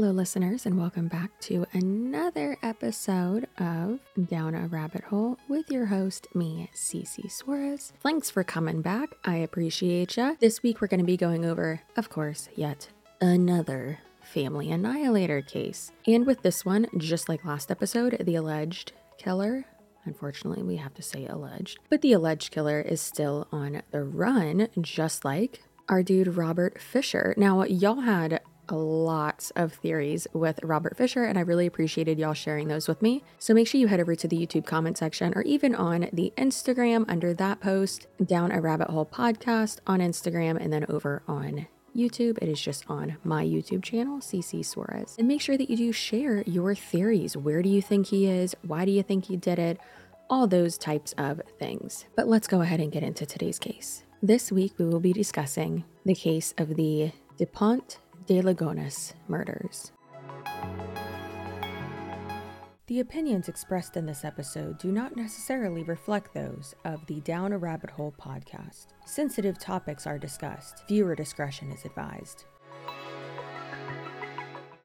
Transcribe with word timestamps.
Hello, 0.00 0.12
listeners, 0.12 0.64
and 0.64 0.78
welcome 0.78 1.08
back 1.08 1.28
to 1.40 1.66
another 1.72 2.56
episode 2.62 3.48
of 3.58 3.98
Down 4.28 4.54
a 4.54 4.68
Rabbit 4.68 5.02
Hole 5.02 5.36
with 5.48 5.72
your 5.72 5.86
host, 5.86 6.28
me, 6.36 6.70
Cece 6.72 7.28
Suarez. 7.28 7.92
Thanks 8.00 8.30
for 8.30 8.44
coming 8.44 8.80
back. 8.80 9.16
I 9.24 9.38
appreciate 9.38 10.16
ya. 10.16 10.34
This 10.38 10.62
week, 10.62 10.80
we're 10.80 10.86
going 10.86 11.00
to 11.00 11.04
be 11.04 11.16
going 11.16 11.44
over, 11.44 11.80
of 11.96 12.10
course, 12.10 12.48
yet 12.54 12.86
another 13.20 13.98
family 14.22 14.70
annihilator 14.70 15.42
case. 15.42 15.90
And 16.06 16.24
with 16.26 16.42
this 16.42 16.64
one, 16.64 16.86
just 16.96 17.28
like 17.28 17.44
last 17.44 17.68
episode, 17.68 18.18
the 18.20 18.36
alleged 18.36 18.92
killer 19.18 19.64
Unfortunately, 20.04 20.62
we 20.62 20.76
have 20.76 20.94
to 20.94 21.02
say 21.02 21.26
alleged. 21.26 21.80
But 21.90 22.02
the 22.02 22.12
alleged 22.12 22.52
killer 22.52 22.80
is 22.80 23.00
still 23.00 23.48
on 23.50 23.82
the 23.90 24.04
run, 24.04 24.68
just 24.80 25.22
like 25.24 25.64
our 25.88 26.02
dude 26.02 26.36
Robert 26.36 26.80
Fisher. 26.80 27.34
Now, 27.36 27.62
y'all 27.64 28.00
had 28.00 28.37
lots 28.70 29.50
of 29.52 29.72
theories 29.72 30.26
with 30.32 30.60
Robert 30.62 30.96
Fisher, 30.96 31.24
and 31.24 31.38
I 31.38 31.42
really 31.42 31.66
appreciated 31.66 32.18
y'all 32.18 32.34
sharing 32.34 32.68
those 32.68 32.88
with 32.88 33.02
me. 33.02 33.22
So 33.38 33.54
make 33.54 33.68
sure 33.68 33.80
you 33.80 33.88
head 33.88 34.00
over 34.00 34.14
to 34.14 34.28
the 34.28 34.46
YouTube 34.46 34.66
comment 34.66 34.98
section 34.98 35.32
or 35.34 35.42
even 35.42 35.74
on 35.74 36.08
the 36.12 36.32
Instagram 36.36 37.04
under 37.08 37.34
that 37.34 37.60
post, 37.60 38.06
down 38.24 38.52
a 38.52 38.60
rabbit 38.60 38.90
hole 38.90 39.06
podcast 39.06 39.78
on 39.86 40.00
Instagram, 40.00 40.60
and 40.60 40.72
then 40.72 40.86
over 40.88 41.22
on 41.26 41.66
YouTube. 41.96 42.38
It 42.40 42.48
is 42.48 42.60
just 42.60 42.84
on 42.88 43.16
my 43.24 43.44
YouTube 43.44 43.82
channel, 43.82 44.18
CC 44.18 44.64
Suarez. 44.64 45.16
And 45.18 45.26
make 45.26 45.40
sure 45.40 45.56
that 45.56 45.68
you 45.68 45.76
do 45.76 45.92
share 45.92 46.42
your 46.42 46.74
theories. 46.74 47.36
Where 47.36 47.62
do 47.62 47.68
you 47.68 47.82
think 47.82 48.08
he 48.08 48.26
is? 48.26 48.54
Why 48.62 48.84
do 48.84 48.90
you 48.90 49.02
think 49.02 49.26
he 49.26 49.36
did 49.36 49.58
it? 49.58 49.78
All 50.30 50.46
those 50.46 50.78
types 50.78 51.14
of 51.18 51.40
things. 51.58 52.04
But 52.14 52.28
let's 52.28 52.48
go 52.48 52.60
ahead 52.60 52.80
and 52.80 52.92
get 52.92 53.02
into 53.02 53.26
today's 53.26 53.58
case. 53.58 54.04
This 54.22 54.52
week, 54.52 54.74
we 54.78 54.84
will 54.84 55.00
be 55.00 55.12
discussing 55.12 55.84
the 56.04 56.14
case 56.14 56.52
of 56.58 56.76
the 56.76 57.12
Dupont 57.36 57.98
de 58.28 58.42
Ligonnès 58.42 59.14
murders. 59.26 59.90
The 62.86 63.00
opinions 63.00 63.48
expressed 63.48 63.96
in 63.96 64.04
this 64.04 64.22
episode 64.22 64.78
do 64.78 64.92
not 64.92 65.16
necessarily 65.16 65.82
reflect 65.82 66.34
those 66.34 66.74
of 66.84 67.06
the 67.06 67.20
Down 67.22 67.54
a 67.54 67.58
Rabbit 67.58 67.88
Hole 67.90 68.14
podcast. 68.20 68.88
Sensitive 69.06 69.58
topics 69.58 70.06
are 70.06 70.18
discussed. 70.18 70.86
Viewer 70.88 71.14
discretion 71.14 71.72
is 71.72 71.86
advised. 71.86 72.44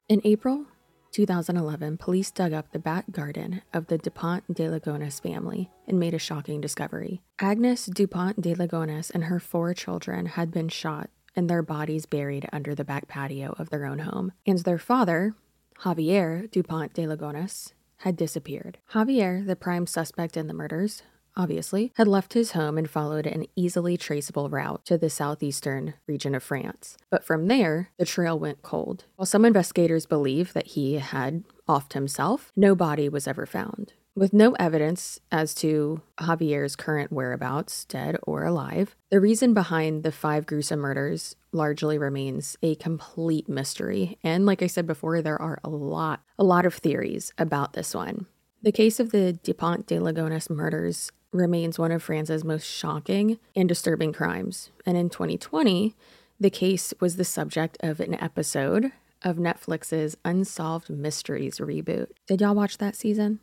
In 0.08 0.22
April 0.24 0.64
2011, 1.12 1.98
police 1.98 2.30
dug 2.30 2.54
up 2.54 2.72
the 2.72 2.78
back 2.78 3.10
garden 3.10 3.60
of 3.74 3.88
the 3.88 3.98
Dupont 3.98 4.42
de 4.52 4.64
Ligonnès 4.64 5.22
family 5.22 5.70
and 5.86 6.00
made 6.00 6.14
a 6.14 6.18
shocking 6.18 6.62
discovery. 6.62 7.20
Agnes 7.38 7.86
Dupont 7.86 8.40
de 8.40 8.54
Ligonnès 8.54 9.10
and 9.10 9.24
her 9.24 9.38
four 9.38 9.74
children 9.74 10.26
had 10.26 10.50
been 10.50 10.68
shot 10.68 11.10
and 11.36 11.48
their 11.48 11.62
bodies 11.62 12.06
buried 12.06 12.48
under 12.52 12.74
the 12.74 12.84
back 12.84 13.08
patio 13.08 13.54
of 13.58 13.70
their 13.70 13.84
own 13.84 14.00
home. 14.00 14.32
And 14.46 14.58
their 14.60 14.78
father, 14.78 15.34
Javier 15.80 16.50
Dupont 16.50 16.92
de 16.94 17.02
Ligonnès, 17.02 17.72
had 17.98 18.16
disappeared. 18.16 18.78
Javier, 18.92 19.46
the 19.46 19.56
prime 19.56 19.86
suspect 19.86 20.36
in 20.36 20.46
the 20.46 20.54
murders, 20.54 21.02
obviously, 21.36 21.92
had 21.96 22.06
left 22.06 22.34
his 22.34 22.52
home 22.52 22.78
and 22.78 22.88
followed 22.88 23.26
an 23.26 23.46
easily 23.56 23.96
traceable 23.96 24.48
route 24.48 24.84
to 24.84 24.98
the 24.98 25.10
southeastern 25.10 25.94
region 26.06 26.34
of 26.34 26.42
France. 26.42 26.96
But 27.10 27.24
from 27.24 27.48
there, 27.48 27.90
the 27.98 28.04
trail 28.04 28.38
went 28.38 28.62
cold. 28.62 29.04
While 29.16 29.26
some 29.26 29.44
investigators 29.44 30.06
believe 30.06 30.52
that 30.52 30.68
he 30.68 30.94
had 30.94 31.44
offed 31.68 31.94
himself, 31.94 32.52
no 32.56 32.74
body 32.74 33.08
was 33.08 33.26
ever 33.26 33.46
found. 33.46 33.94
With 34.16 34.32
no 34.32 34.52
evidence 34.60 35.18
as 35.32 35.56
to 35.56 36.00
Javier's 36.18 36.76
current 36.76 37.10
whereabouts, 37.10 37.84
dead 37.84 38.16
or 38.22 38.44
alive, 38.44 38.94
the 39.10 39.18
reason 39.18 39.54
behind 39.54 40.04
the 40.04 40.12
five 40.12 40.46
gruesome 40.46 40.78
murders 40.78 41.34
largely 41.50 41.98
remains 41.98 42.56
a 42.62 42.76
complete 42.76 43.48
mystery. 43.48 44.16
And 44.22 44.46
like 44.46 44.62
I 44.62 44.68
said 44.68 44.86
before, 44.86 45.20
there 45.20 45.40
are 45.42 45.58
a 45.64 45.68
lot, 45.68 46.20
a 46.38 46.44
lot 46.44 46.64
of 46.64 46.74
theories 46.74 47.32
about 47.38 47.72
this 47.72 47.92
one. 47.92 48.26
The 48.62 48.70
case 48.70 49.00
of 49.00 49.10
the 49.10 49.32
Dupont 49.32 49.88
de 49.88 49.96
Ligonnès 49.96 50.48
murders 50.48 51.10
remains 51.32 51.76
one 51.76 51.90
of 51.90 52.00
France's 52.00 52.44
most 52.44 52.68
shocking 52.68 53.40
and 53.56 53.68
disturbing 53.68 54.12
crimes. 54.12 54.70
And 54.86 54.96
in 54.96 55.10
2020, 55.10 55.92
the 56.38 56.50
case 56.50 56.94
was 57.00 57.16
the 57.16 57.24
subject 57.24 57.78
of 57.80 57.98
an 57.98 58.14
episode 58.22 58.92
of 59.22 59.38
Netflix's 59.38 60.16
Unsolved 60.24 60.88
Mysteries 60.88 61.58
reboot. 61.58 62.10
Did 62.28 62.42
y'all 62.42 62.54
watch 62.54 62.78
that 62.78 62.94
season? 62.94 63.40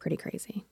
Pretty 0.00 0.16
crazy. 0.16 0.64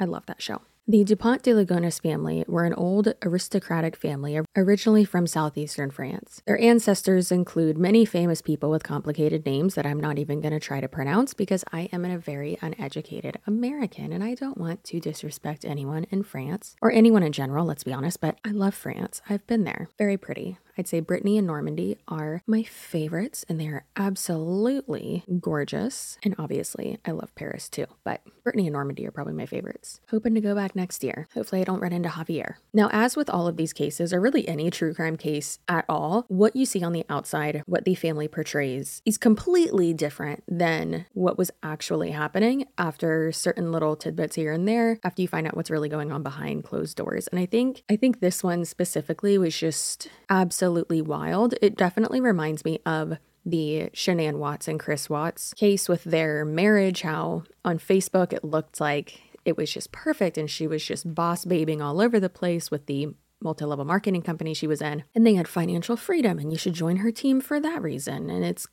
I 0.00 0.04
love 0.04 0.26
that 0.26 0.40
show. 0.40 0.62
The 0.88 1.04
Dupont 1.04 1.40
de 1.44 1.52
Ligonnès 1.52 2.02
family 2.02 2.44
were 2.48 2.64
an 2.64 2.74
old 2.74 3.14
aristocratic 3.22 3.94
family 3.94 4.40
originally 4.56 5.04
from 5.04 5.28
southeastern 5.28 5.92
France. 5.92 6.42
Their 6.44 6.60
ancestors 6.60 7.30
include 7.30 7.78
many 7.78 8.04
famous 8.04 8.42
people 8.42 8.68
with 8.68 8.82
complicated 8.82 9.46
names 9.46 9.76
that 9.76 9.86
I'm 9.86 10.00
not 10.00 10.18
even 10.18 10.40
going 10.40 10.54
to 10.54 10.58
try 10.58 10.80
to 10.80 10.88
pronounce 10.88 11.34
because 11.34 11.62
I 11.72 11.88
am 11.92 12.04
a 12.04 12.18
very 12.18 12.58
uneducated 12.60 13.38
American 13.46 14.12
and 14.12 14.24
I 14.24 14.34
don't 14.34 14.58
want 14.58 14.82
to 14.84 14.98
disrespect 14.98 15.64
anyone 15.64 16.04
in 16.10 16.24
France 16.24 16.74
or 16.82 16.90
anyone 16.90 17.22
in 17.22 17.30
general, 17.30 17.64
let's 17.64 17.84
be 17.84 17.92
honest, 17.92 18.20
but 18.20 18.38
I 18.44 18.50
love 18.50 18.74
France. 18.74 19.22
I've 19.30 19.46
been 19.46 19.62
there. 19.62 19.88
Very 19.98 20.16
pretty. 20.16 20.58
I'd 20.76 20.88
say 20.88 21.00
Brittany 21.00 21.36
and 21.38 21.46
Normandy 21.46 21.98
are 22.08 22.42
my 22.46 22.62
favorites, 22.62 23.44
and 23.48 23.60
they 23.60 23.68
are 23.68 23.84
absolutely 23.96 25.24
gorgeous. 25.40 26.18
And 26.24 26.34
obviously, 26.38 26.98
I 27.04 27.10
love 27.10 27.34
Paris 27.34 27.68
too, 27.68 27.86
but 28.04 28.22
Brittany 28.42 28.66
and 28.66 28.72
Normandy 28.72 29.06
are 29.06 29.10
probably 29.10 29.34
my 29.34 29.46
favorites. 29.46 30.00
Hoping 30.10 30.34
to 30.34 30.40
go 30.40 30.54
back 30.54 30.74
next 30.74 31.04
year. 31.04 31.28
Hopefully, 31.34 31.60
I 31.60 31.64
don't 31.64 31.80
run 31.80 31.92
into 31.92 32.08
Javier. 32.08 32.54
Now, 32.72 32.88
as 32.92 33.16
with 33.16 33.28
all 33.28 33.46
of 33.46 33.56
these 33.56 33.72
cases, 33.72 34.12
or 34.12 34.20
really 34.20 34.48
any 34.48 34.70
true 34.70 34.94
crime 34.94 35.16
case 35.16 35.58
at 35.68 35.84
all, 35.88 36.24
what 36.28 36.56
you 36.56 36.64
see 36.64 36.82
on 36.82 36.92
the 36.92 37.04
outside, 37.08 37.62
what 37.66 37.84
the 37.84 37.94
family 37.94 38.28
portrays, 38.28 39.02
is 39.04 39.18
completely 39.18 39.92
different 39.92 40.42
than 40.48 41.06
what 41.12 41.36
was 41.36 41.50
actually 41.62 42.12
happening 42.12 42.64
after 42.78 43.30
certain 43.30 43.72
little 43.72 43.94
tidbits 43.94 44.36
here 44.36 44.52
and 44.52 44.66
there, 44.66 44.98
after 45.04 45.20
you 45.22 45.28
find 45.28 45.46
out 45.46 45.56
what's 45.56 45.70
really 45.70 45.88
going 45.88 46.10
on 46.12 46.22
behind 46.22 46.64
closed 46.64 46.96
doors. 46.96 47.28
And 47.28 47.38
I 47.38 47.46
think 47.46 47.84
I 47.90 47.96
think 47.96 48.20
this 48.20 48.42
one 48.42 48.64
specifically 48.64 49.36
was 49.36 49.56
just 49.56 50.08
absolutely 50.30 50.61
absolutely 50.62 51.02
wild. 51.02 51.56
It 51.60 51.76
definitely 51.76 52.20
reminds 52.20 52.64
me 52.64 52.78
of 52.86 53.18
the 53.44 53.90
Shanann 53.92 54.34
Watts 54.34 54.68
and 54.68 54.78
Chris 54.78 55.10
Watts 55.10 55.52
case 55.54 55.88
with 55.88 56.04
their 56.04 56.44
marriage, 56.44 57.02
how 57.02 57.42
on 57.64 57.80
Facebook 57.80 58.32
it 58.32 58.44
looked 58.44 58.80
like 58.80 59.20
it 59.44 59.56
was 59.56 59.72
just 59.72 59.90
perfect 59.90 60.38
and 60.38 60.48
she 60.48 60.68
was 60.68 60.84
just 60.84 61.16
boss 61.16 61.44
babing 61.44 61.82
all 61.82 62.00
over 62.00 62.20
the 62.20 62.28
place 62.28 62.70
with 62.70 62.86
the 62.86 63.08
multi 63.40 63.64
level 63.64 63.84
marketing 63.84 64.22
company 64.22 64.54
she 64.54 64.68
was 64.68 64.80
in, 64.80 65.02
and 65.16 65.26
they 65.26 65.34
had 65.34 65.48
financial 65.48 65.96
freedom, 65.96 66.38
and 66.38 66.52
you 66.52 66.58
should 66.58 66.74
join 66.74 66.98
her 66.98 67.10
team 67.10 67.40
for 67.40 67.58
that 67.58 67.82
reason. 67.82 68.30
And 68.30 68.44
it's 68.44 68.68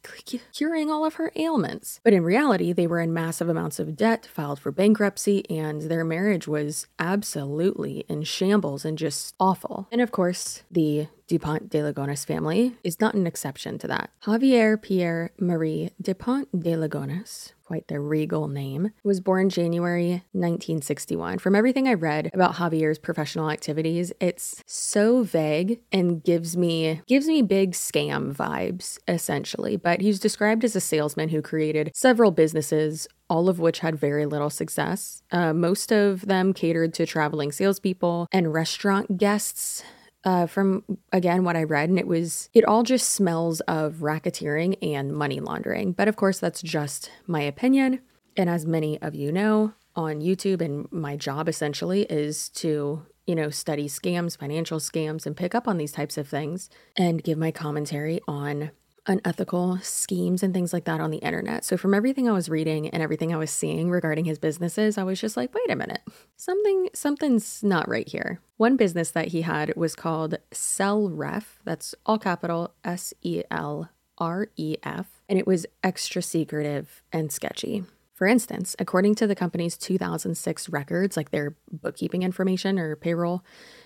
curing 0.53 0.91
all 0.91 1.05
of 1.05 1.15
her 1.15 1.31
ailments. 1.35 1.99
But 2.03 2.13
in 2.13 2.23
reality, 2.23 2.71
they 2.71 2.85
were 2.85 2.99
in 2.99 3.11
massive 3.11 3.49
amounts 3.49 3.79
of 3.79 3.95
debt, 3.95 4.27
filed 4.31 4.59
for 4.59 4.71
bankruptcy, 4.71 5.49
and 5.49 5.81
their 5.81 6.03
marriage 6.03 6.47
was 6.47 6.85
absolutely 6.99 8.05
in 8.07 8.21
shambles 8.21 8.85
and 8.85 8.95
just 8.95 9.33
awful. 9.39 9.87
And 9.91 10.01
of 10.01 10.11
course, 10.11 10.61
the 10.69 11.07
Dupont 11.29 11.69
de 11.69 11.77
Ligonnès 11.77 12.25
family 12.25 12.75
is 12.83 12.99
not 12.99 13.13
an 13.13 13.27
exception 13.27 13.77
to 13.77 13.87
that. 13.87 14.09
Javier 14.23 14.81
Pierre 14.81 15.29
Marie 15.39 15.91
Dupont 16.01 16.49
de 16.59 16.71
Ligonnès 16.71 17.53
quite 17.69 17.87
the 17.87 17.99
regal 17.99 18.47
name, 18.47 18.89
was 19.03 19.21
born 19.21 19.47
January 19.47 20.23
1961. 20.31 21.37
From 21.37 21.55
everything 21.55 21.87
I 21.87 21.93
read 21.93 22.31
about 22.33 22.55
Javier's 22.55 22.97
professional 22.97 23.51
activities, 23.51 24.11
it's 24.19 24.63
so 24.65 25.21
vague 25.21 25.79
and 25.91 26.23
gives 26.23 26.57
me 26.57 27.01
gives 27.05 27.27
me 27.27 27.43
big 27.43 27.73
scam 27.73 28.33
vibes 28.33 28.97
essentially. 29.07 29.77
But 29.77 30.01
he's 30.01 30.19
described 30.19 30.63
as 30.63 30.75
a 30.75 30.81
salesman 30.81 31.29
who 31.29 31.43
created 31.43 31.91
several 31.93 32.31
businesses 32.31 33.07
all 33.29 33.47
of 33.47 33.59
which 33.59 33.81
had 33.81 33.95
very 33.95 34.25
little 34.25 34.49
success. 34.49 35.21
Uh, 35.31 35.53
most 35.53 35.91
of 35.91 36.21
them 36.25 36.51
catered 36.51 36.95
to 36.95 37.05
traveling 37.05 37.51
salespeople 37.51 38.27
and 38.31 38.51
restaurant 38.51 39.19
guests 39.19 39.83
uh, 40.23 40.47
from 40.47 40.83
again 41.11 41.43
what 41.43 41.55
I 41.55 41.63
read, 41.63 41.89
and 41.89 41.99
it 41.99 42.07
was 42.07 42.49
it 42.53 42.65
all 42.65 42.83
just 42.83 43.09
smells 43.09 43.61
of 43.61 43.95
racketeering 43.95 44.77
and 44.81 45.13
money 45.13 45.39
laundering. 45.39 45.93
But 45.93 46.07
of 46.07 46.15
course, 46.15 46.39
that's 46.39 46.61
just 46.61 47.11
my 47.27 47.41
opinion. 47.41 48.01
And 48.37 48.49
as 48.49 48.65
many 48.65 49.01
of 49.01 49.15
you 49.15 49.31
know, 49.31 49.73
on 49.95 50.21
YouTube, 50.21 50.61
and 50.61 50.91
my 50.91 51.15
job 51.15 51.47
essentially 51.47 52.03
is 52.03 52.49
to 52.49 53.05
you 53.27 53.35
know 53.35 53.49
study 53.49 53.87
scams, 53.87 54.37
financial 54.37 54.79
scams, 54.79 55.25
and 55.25 55.37
pick 55.37 55.55
up 55.55 55.67
on 55.67 55.77
these 55.77 55.91
types 55.91 56.17
of 56.17 56.27
things 56.27 56.69
and 56.97 57.23
give 57.23 57.37
my 57.37 57.51
commentary 57.51 58.19
on 58.27 58.71
unethical 59.09 59.79
schemes 59.79 60.43
and 60.43 60.53
things 60.53 60.71
like 60.71 60.85
that 60.85 61.01
on 61.01 61.09
the 61.09 61.17
internet. 61.17 61.65
So 61.65 61.75
from 61.75 61.95
everything 61.95 62.29
I 62.29 62.31
was 62.31 62.47
reading 62.47 62.87
and 62.89 63.01
everything 63.01 63.33
I 63.33 63.37
was 63.37 63.49
seeing 63.49 63.89
regarding 63.89 64.25
his 64.25 64.37
businesses, 64.37 64.97
I 64.97 65.03
was 65.03 65.19
just 65.19 65.35
like, 65.35 65.53
wait 65.53 65.69
a 65.69 65.75
minute. 65.75 66.01
Something 66.37 66.89
something's 66.93 67.63
not 67.63 67.89
right 67.89 68.07
here. 68.07 68.39
One 68.57 68.77
business 68.77 69.11
that 69.11 69.29
he 69.29 69.41
had 69.41 69.75
was 69.75 69.95
called 69.95 70.37
Sell 70.51 71.09
Ref. 71.09 71.59
That's 71.65 71.95
all 72.05 72.19
capital 72.19 72.75
S 72.85 73.13
E 73.21 73.41
L 73.49 73.89
R 74.19 74.47
E 74.55 74.77
F, 74.83 75.07
and 75.27 75.39
it 75.39 75.47
was 75.47 75.65
extra 75.83 76.21
secretive 76.21 77.01
and 77.11 77.31
sketchy. 77.31 77.83
For 78.13 78.27
instance, 78.27 78.75
according 78.77 79.15
to 79.15 79.27
the 79.27 79.35
company's 79.35 79.77
2006 79.77 80.69
records, 80.69 81.15
like 81.17 81.31
their 81.31 81.55
bookkeeping 81.71 82.21
information 82.21 82.77
or 82.77 82.95
payroll 82.97 83.43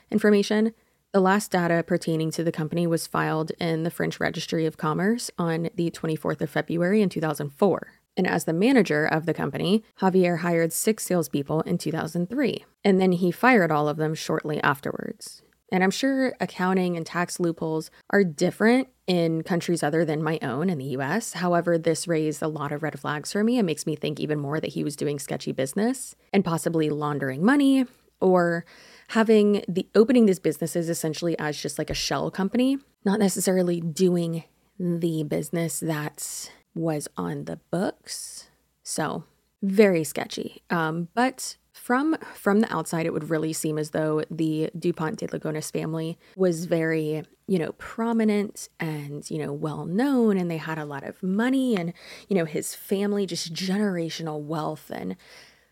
information, 0.09 0.73
The 1.13 1.21
last 1.21 1.51
data 1.51 1.83
pertaining 1.85 2.31
to 2.31 2.43
the 2.43 2.51
company 2.51 2.87
was 2.87 3.05
filed 3.05 3.51
in 3.59 3.83
the 3.83 3.91
French 3.91 4.19
Registry 4.19 4.65
of 4.65 4.77
Commerce 4.77 5.29
on 5.37 5.69
the 5.75 5.91
24th 5.91 6.41
of 6.41 6.49
February 6.49 7.03
in 7.03 7.09
2004. 7.09 7.91
And 8.17 8.25
as 8.25 8.45
the 8.45 8.53
manager 8.53 9.05
of 9.05 9.27
the 9.27 9.33
company, 9.35 9.83
Javier 10.01 10.39
hired 10.39 10.73
six 10.73 11.03
salespeople 11.03 11.61
in 11.61 11.77
2003, 11.77 12.65
and 12.83 12.99
then 12.99 13.11
he 13.11 13.29
fired 13.29 13.71
all 13.71 13.87
of 13.87 13.97
them 13.97 14.15
shortly 14.15 14.59
afterwards. 14.63 15.43
And 15.71 15.83
I'm 15.83 15.91
sure 15.91 16.33
accounting 16.41 16.97
and 16.97 17.05
tax 17.05 17.39
loopholes 17.39 17.91
are 18.09 18.23
different 18.23 18.87
in 19.05 19.43
countries 19.43 19.83
other 19.83 20.05
than 20.05 20.23
my 20.23 20.39
own 20.41 20.67
in 20.67 20.79
the 20.79 20.97
US. 20.97 21.33
However, 21.33 21.77
this 21.77 22.07
raised 22.07 22.41
a 22.41 22.47
lot 22.47 22.71
of 22.71 22.81
red 22.81 22.99
flags 22.99 23.31
for 23.31 23.43
me. 23.43 23.59
It 23.59 23.63
makes 23.63 23.85
me 23.85 23.95
think 23.95 24.19
even 24.19 24.39
more 24.39 24.59
that 24.59 24.71
he 24.71 24.83
was 24.83 24.95
doing 24.95 25.19
sketchy 25.19 25.51
business 25.51 26.15
and 26.33 26.43
possibly 26.43 26.89
laundering 26.89 27.45
money 27.45 27.85
or 28.19 28.65
having 29.09 29.63
the 29.67 29.87
opening 29.95 30.25
these 30.25 30.39
businesses 30.39 30.89
essentially 30.89 31.37
as 31.39 31.61
just 31.61 31.77
like 31.77 31.89
a 31.89 31.95
shell 31.95 32.31
company, 32.31 32.77
not 33.05 33.19
necessarily 33.19 33.81
doing 33.81 34.43
the 34.79 35.23
business 35.23 35.79
that 35.79 36.49
was 36.75 37.07
on 37.17 37.45
the 37.45 37.57
books. 37.71 38.49
So, 38.81 39.23
very 39.61 40.03
sketchy. 40.03 40.61
Um, 40.69 41.07
but 41.13 41.57
from 41.73 42.15
from 42.33 42.59
the 42.61 42.73
outside, 42.73 43.05
it 43.05 43.13
would 43.13 43.29
really 43.29 43.53
seem 43.53 43.77
as 43.77 43.91
though 43.91 44.23
the 44.29 44.69
Dupont 44.77 45.17
de 45.17 45.27
Ligonnès 45.27 45.71
family 45.71 46.17
was 46.35 46.65
very, 46.65 47.23
you 47.47 47.59
know, 47.59 47.73
prominent 47.73 48.69
and 48.79 49.29
you 49.29 49.39
know 49.39 49.51
well 49.51 49.85
known, 49.85 50.37
and 50.37 50.49
they 50.49 50.57
had 50.57 50.77
a 50.77 50.85
lot 50.85 51.03
of 51.03 51.21
money, 51.23 51.75
and 51.75 51.93
you 52.29 52.35
know 52.35 52.45
his 52.45 52.75
family 52.75 53.25
just 53.25 53.53
generational 53.53 54.41
wealth 54.41 54.91
and 54.93 55.15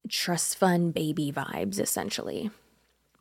trust 0.10 0.58
fund 0.58 0.94
baby 0.94 1.32
vibes, 1.32 1.80
essentially. 1.80 2.50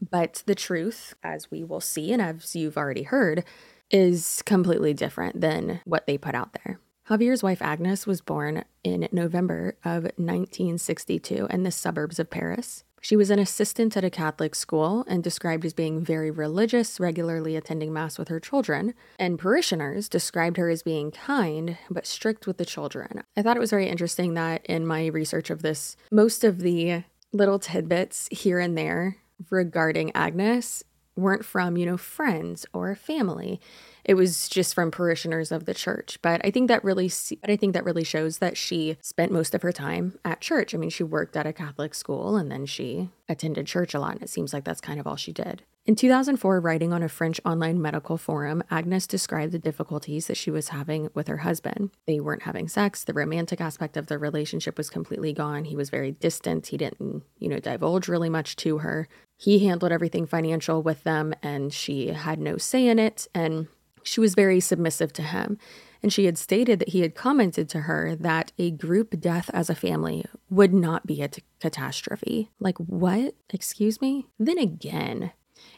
But 0.00 0.42
the 0.46 0.54
truth, 0.54 1.14
as 1.22 1.50
we 1.50 1.64
will 1.64 1.80
see, 1.80 2.12
and 2.12 2.22
as 2.22 2.56
you've 2.56 2.76
already 2.76 3.02
heard, 3.02 3.44
is 3.90 4.42
completely 4.46 4.94
different 4.94 5.40
than 5.40 5.80
what 5.84 6.06
they 6.06 6.16
put 6.16 6.34
out 6.34 6.56
there. 6.64 6.78
Javier's 7.08 7.42
wife 7.42 7.60
Agnes 7.60 8.06
was 8.06 8.20
born 8.20 8.64
in 8.84 9.08
November 9.10 9.76
of 9.84 10.04
1962 10.04 11.48
in 11.50 11.64
the 11.64 11.72
suburbs 11.72 12.20
of 12.20 12.30
Paris. 12.30 12.84
She 13.00 13.16
was 13.16 13.30
an 13.30 13.38
assistant 13.38 13.96
at 13.96 14.04
a 14.04 14.10
Catholic 14.10 14.54
school 14.54 15.04
and 15.08 15.24
described 15.24 15.64
as 15.64 15.72
being 15.72 16.04
very 16.04 16.30
religious, 16.30 17.00
regularly 17.00 17.56
attending 17.56 17.92
Mass 17.92 18.18
with 18.18 18.28
her 18.28 18.38
children. 18.38 18.94
And 19.18 19.38
parishioners 19.38 20.08
described 20.08 20.58
her 20.58 20.68
as 20.68 20.82
being 20.82 21.10
kind, 21.10 21.78
but 21.90 22.06
strict 22.06 22.46
with 22.46 22.58
the 22.58 22.66
children. 22.66 23.22
I 23.36 23.42
thought 23.42 23.56
it 23.56 23.60
was 23.60 23.70
very 23.70 23.88
interesting 23.88 24.34
that 24.34 24.64
in 24.66 24.86
my 24.86 25.06
research 25.06 25.50
of 25.50 25.62
this, 25.62 25.96
most 26.12 26.44
of 26.44 26.60
the 26.60 27.04
little 27.32 27.58
tidbits 27.58 28.28
here 28.30 28.60
and 28.60 28.76
there 28.76 29.16
regarding 29.48 30.14
Agnes 30.14 30.84
weren't 31.16 31.44
from, 31.44 31.76
you 31.76 31.86
know, 31.86 31.96
friends 31.96 32.66
or 32.72 32.94
family. 32.94 33.60
It 34.04 34.14
was 34.14 34.48
just 34.48 34.74
from 34.74 34.90
parishioners 34.90 35.52
of 35.52 35.66
the 35.66 35.74
church. 35.74 36.18
But 36.22 36.40
I 36.44 36.50
think 36.50 36.68
that 36.68 36.82
really 36.82 37.10
but 37.40 37.50
I 37.50 37.56
think 37.56 37.74
that 37.74 37.84
really 37.84 38.04
shows 38.04 38.38
that 38.38 38.56
she 38.56 38.96
spent 39.02 39.32
most 39.32 39.54
of 39.54 39.62
her 39.62 39.72
time 39.72 40.18
at 40.24 40.40
church. 40.40 40.74
I 40.74 40.78
mean, 40.78 40.90
she 40.90 41.02
worked 41.02 41.36
at 41.36 41.46
a 41.46 41.52
Catholic 41.52 41.94
school 41.94 42.36
and 42.36 42.50
then 42.50 42.66
she 42.66 43.10
attended 43.28 43.66
church 43.66 43.94
a 43.94 44.00
lot, 44.00 44.14
and 44.14 44.22
it 44.22 44.30
seems 44.30 44.52
like 44.52 44.64
that's 44.64 44.80
kind 44.80 44.98
of 44.98 45.06
all 45.06 45.16
she 45.16 45.32
did. 45.32 45.62
In 45.86 45.96
2004, 45.96 46.60
writing 46.60 46.92
on 46.92 47.02
a 47.02 47.08
French 47.08 47.40
online 47.44 47.80
medical 47.80 48.18
forum, 48.18 48.62
Agnes 48.70 49.06
described 49.06 49.52
the 49.52 49.58
difficulties 49.58 50.26
that 50.26 50.36
she 50.36 50.50
was 50.50 50.68
having 50.68 51.08
with 51.14 51.26
her 51.26 51.38
husband. 51.38 51.90
They 52.06 52.20
weren't 52.20 52.42
having 52.42 52.68
sex, 52.68 53.02
the 53.02 53.14
romantic 53.14 53.60
aspect 53.60 53.96
of 53.96 54.06
their 54.06 54.18
relationship 54.18 54.76
was 54.76 54.90
completely 54.90 55.32
gone. 55.32 55.64
He 55.64 55.76
was 55.76 55.90
very 55.90 56.12
distant. 56.12 56.68
He 56.68 56.76
didn't, 56.76 57.22
you 57.38 57.48
know, 57.48 57.58
divulge 57.58 58.08
really 58.08 58.30
much 58.30 58.56
to 58.56 58.78
her. 58.78 59.08
He 59.40 59.64
handled 59.64 59.90
everything 59.90 60.26
financial 60.26 60.82
with 60.82 61.02
them 61.02 61.32
and 61.42 61.72
she 61.72 62.08
had 62.08 62.38
no 62.38 62.58
say 62.58 62.86
in 62.86 62.98
it 62.98 63.26
and 63.34 63.68
she 64.02 64.20
was 64.20 64.34
very 64.34 64.60
submissive 64.60 65.14
to 65.14 65.22
him. 65.22 65.56
And 66.02 66.12
she 66.12 66.26
had 66.26 66.36
stated 66.36 66.78
that 66.78 66.90
he 66.90 67.00
had 67.00 67.14
commented 67.14 67.66
to 67.70 67.80
her 67.80 68.14
that 68.16 68.52
a 68.58 68.70
group 68.70 69.18
death 69.18 69.48
as 69.54 69.70
a 69.70 69.74
family 69.74 70.26
would 70.50 70.74
not 70.74 71.06
be 71.06 71.22
a 71.22 71.28
t- 71.28 71.42
catastrophe. 71.58 72.50
Like, 72.60 72.76
what? 72.76 73.34
Excuse 73.48 74.02
me? 74.02 74.26
Then 74.38 74.58
again, 74.58 75.32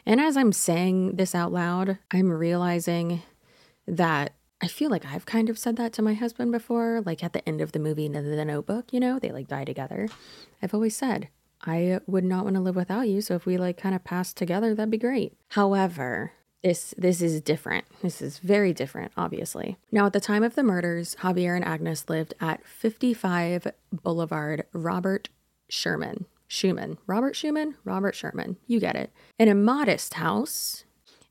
and 0.05 0.19
as 0.19 0.35
I'm 0.35 0.51
saying 0.51 1.15
this 1.15 1.33
out 1.33 1.53
loud, 1.53 1.99
I'm 2.11 2.31
realizing 2.31 3.21
that 3.87 4.33
I 4.59 4.67
feel 4.67 4.89
like 4.89 5.05
I've 5.05 5.25
kind 5.25 5.49
of 5.49 5.57
said 5.57 5.77
that 5.77 5.93
to 5.93 6.01
my 6.01 6.15
husband 6.15 6.51
before, 6.51 7.01
like 7.05 7.23
at 7.23 7.31
the 7.31 7.47
end 7.47 7.61
of 7.61 7.71
the 7.71 7.79
movie 7.79 8.09
The 8.09 8.45
Notebook, 8.45 8.91
you 8.91 8.99
know, 8.99 9.19
they 9.19 9.31
like 9.31 9.47
die 9.47 9.63
together. 9.63 10.09
I've 10.61 10.73
always 10.73 10.97
said, 10.97 11.29
I 11.63 11.99
would 12.07 12.23
not 12.23 12.43
want 12.43 12.55
to 12.55 12.61
live 12.61 12.75
without 12.75 13.07
you, 13.07 13.21
so 13.21 13.35
if 13.35 13.45
we 13.45 13.57
like 13.57 13.77
kind 13.77 13.95
of 13.95 14.03
pass 14.03 14.33
together, 14.33 14.75
that'd 14.75 14.91
be 14.91 14.97
great. 14.97 15.37
However, 15.49 16.33
this 16.61 16.93
this 16.97 17.21
is 17.21 17.41
different. 17.41 17.85
This 18.01 18.21
is 18.21 18.39
very 18.39 18.73
different, 18.73 19.11
obviously. 19.17 19.77
Now, 19.91 20.05
at 20.05 20.13
the 20.13 20.19
time 20.19 20.43
of 20.43 20.55
the 20.55 20.63
murders, 20.63 21.15
Javier 21.21 21.55
and 21.55 21.65
Agnes 21.65 22.09
lived 22.09 22.33
at 22.39 22.65
55 22.65 23.67
Boulevard 23.91 24.65
Robert 24.73 25.29
Sherman. 25.69 26.25
Schumann. 26.47 26.99
Robert 27.07 27.35
Schumann? 27.35 27.75
Robert 27.83 28.15
Sherman. 28.15 28.57
You 28.67 28.79
get 28.79 28.95
it. 28.95 29.11
In 29.39 29.49
a 29.49 29.55
modest 29.55 30.15
house 30.15 30.83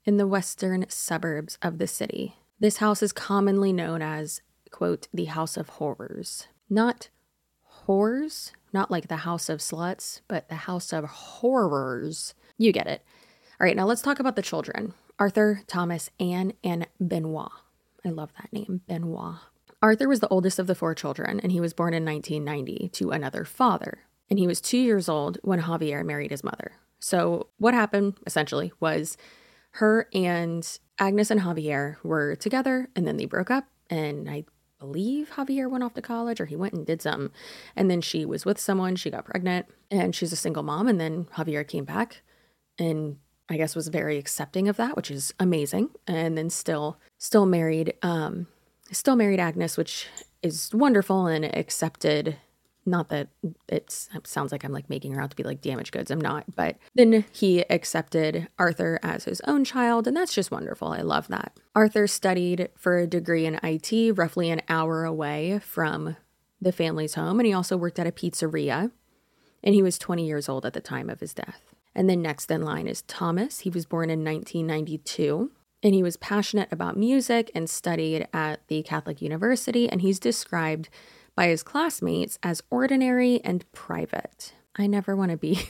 in 0.04 0.16
the 0.16 0.26
western 0.26 0.84
suburbs 0.88 1.58
of 1.62 1.78
the 1.78 1.86
city. 1.86 2.36
This 2.58 2.78
house 2.78 3.02
is 3.02 3.12
commonly 3.12 3.72
known 3.72 4.02
as, 4.02 4.42
quote, 4.70 5.06
the 5.14 5.26
House 5.26 5.56
of 5.56 5.68
Horrors. 5.68 6.48
Not 6.68 7.08
whores, 7.86 8.52
not 8.72 8.90
like 8.90 9.08
the 9.08 9.18
House 9.18 9.48
of 9.48 9.60
Sluts, 9.60 10.20
but 10.28 10.48
the 10.48 10.54
House 10.54 10.92
of 10.92 11.04
Horrors. 11.04 12.34
You 12.58 12.72
get 12.72 12.86
it. 12.86 13.04
All 13.60 13.66
right, 13.66 13.76
now 13.76 13.86
let's 13.86 14.02
talk 14.02 14.18
about 14.18 14.36
the 14.36 14.42
children 14.42 14.94
Arthur, 15.18 15.62
Thomas, 15.66 16.10
Anne, 16.18 16.54
and 16.64 16.86
Benoit. 17.00 17.50
I 18.04 18.10
love 18.10 18.32
that 18.40 18.52
name, 18.52 18.80
Benoit. 18.88 19.36
Arthur 19.80 20.08
was 20.08 20.20
the 20.20 20.28
oldest 20.28 20.58
of 20.58 20.66
the 20.66 20.74
four 20.74 20.94
children, 20.94 21.40
and 21.40 21.52
he 21.52 21.60
was 21.60 21.72
born 21.72 21.94
in 21.94 22.04
1990 22.04 22.88
to 22.90 23.10
another 23.10 23.44
father, 23.44 24.00
and 24.30 24.38
he 24.38 24.46
was 24.46 24.60
two 24.60 24.78
years 24.78 25.08
old 25.08 25.38
when 25.42 25.62
Javier 25.62 26.04
married 26.04 26.30
his 26.30 26.44
mother. 26.44 26.72
So, 27.00 27.48
what 27.58 27.74
happened 27.74 28.14
essentially 28.26 28.72
was 28.78 29.16
her 29.72 30.08
and 30.12 30.78
Agnes 30.98 31.30
and 31.30 31.40
Javier 31.40 31.96
were 32.04 32.36
together 32.36 32.88
and 32.94 33.06
then 33.06 33.16
they 33.16 33.26
broke 33.26 33.50
up. 33.50 33.64
And 33.90 34.28
I 34.30 34.44
believe 34.82 35.30
Javier 35.36 35.70
went 35.70 35.84
off 35.84 35.94
to 35.94 36.02
college 36.02 36.40
or 36.40 36.46
he 36.46 36.56
went 36.56 36.74
and 36.74 36.84
did 36.84 37.00
something. 37.00 37.30
And 37.76 37.88
then 37.88 38.00
she 38.00 38.24
was 38.24 38.44
with 38.44 38.58
someone, 38.58 38.96
she 38.96 39.10
got 39.10 39.24
pregnant, 39.24 39.66
and 39.90 40.12
she's 40.12 40.32
a 40.32 40.36
single 40.36 40.64
mom. 40.64 40.88
And 40.88 41.00
then 41.00 41.26
Javier 41.36 41.66
came 41.66 41.84
back 41.84 42.22
and 42.78 43.18
I 43.48 43.56
guess 43.56 43.76
was 43.76 43.88
very 43.88 44.18
accepting 44.18 44.68
of 44.68 44.76
that, 44.78 44.96
which 44.96 45.10
is 45.10 45.32
amazing. 45.38 45.90
And 46.06 46.36
then 46.36 46.50
still, 46.50 46.98
still 47.18 47.46
married, 47.46 47.94
um, 48.02 48.48
still 48.90 49.14
married 49.14 49.38
Agnes, 49.38 49.76
which 49.76 50.08
is 50.42 50.70
wonderful 50.74 51.26
and 51.26 51.44
accepted 51.44 52.38
not 52.84 53.08
that 53.10 53.28
it 53.68 53.90
sounds 54.24 54.52
like 54.52 54.64
I'm 54.64 54.72
like 54.72 54.90
making 54.90 55.14
her 55.14 55.20
out 55.20 55.30
to 55.30 55.36
be 55.36 55.42
like 55.42 55.60
damaged 55.60 55.92
goods. 55.92 56.10
I'm 56.10 56.20
not. 56.20 56.44
But 56.54 56.76
then 56.94 57.24
he 57.32 57.60
accepted 57.70 58.48
Arthur 58.58 58.98
as 59.02 59.24
his 59.24 59.40
own 59.46 59.64
child, 59.64 60.06
and 60.06 60.16
that's 60.16 60.34
just 60.34 60.50
wonderful. 60.50 60.88
I 60.88 61.02
love 61.02 61.28
that. 61.28 61.58
Arthur 61.74 62.06
studied 62.06 62.68
for 62.76 62.98
a 62.98 63.06
degree 63.06 63.46
in 63.46 63.60
IT 63.62 64.16
roughly 64.18 64.50
an 64.50 64.62
hour 64.68 65.04
away 65.04 65.60
from 65.62 66.16
the 66.60 66.72
family's 66.72 67.14
home, 67.14 67.38
and 67.38 67.46
he 67.46 67.52
also 67.52 67.76
worked 67.76 67.98
at 67.98 68.06
a 68.06 68.12
pizzeria. 68.12 68.90
And 69.64 69.74
he 69.76 69.82
was 69.82 69.96
20 69.96 70.26
years 70.26 70.48
old 70.48 70.66
at 70.66 70.72
the 70.72 70.80
time 70.80 71.08
of 71.08 71.20
his 71.20 71.34
death. 71.34 71.62
And 71.94 72.10
then 72.10 72.20
next 72.20 72.50
in 72.50 72.62
line 72.62 72.88
is 72.88 73.02
Thomas. 73.02 73.60
He 73.60 73.70
was 73.70 73.86
born 73.86 74.10
in 74.10 74.24
1992 74.24 75.50
and 75.82 75.94
he 75.94 76.02
was 76.02 76.16
passionate 76.16 76.68
about 76.72 76.96
music 76.96 77.50
and 77.54 77.68
studied 77.68 78.28
at 78.32 78.66
the 78.68 78.82
Catholic 78.82 79.20
University. 79.20 79.88
And 79.88 80.00
he's 80.00 80.20
described 80.20 80.88
by 81.34 81.48
his 81.48 81.62
classmates 81.62 82.38
as 82.42 82.62
ordinary 82.70 83.40
and 83.44 83.70
private. 83.72 84.52
I 84.76 84.86
never 84.86 85.16
want 85.16 85.30
to 85.30 85.36
be, 85.36 85.60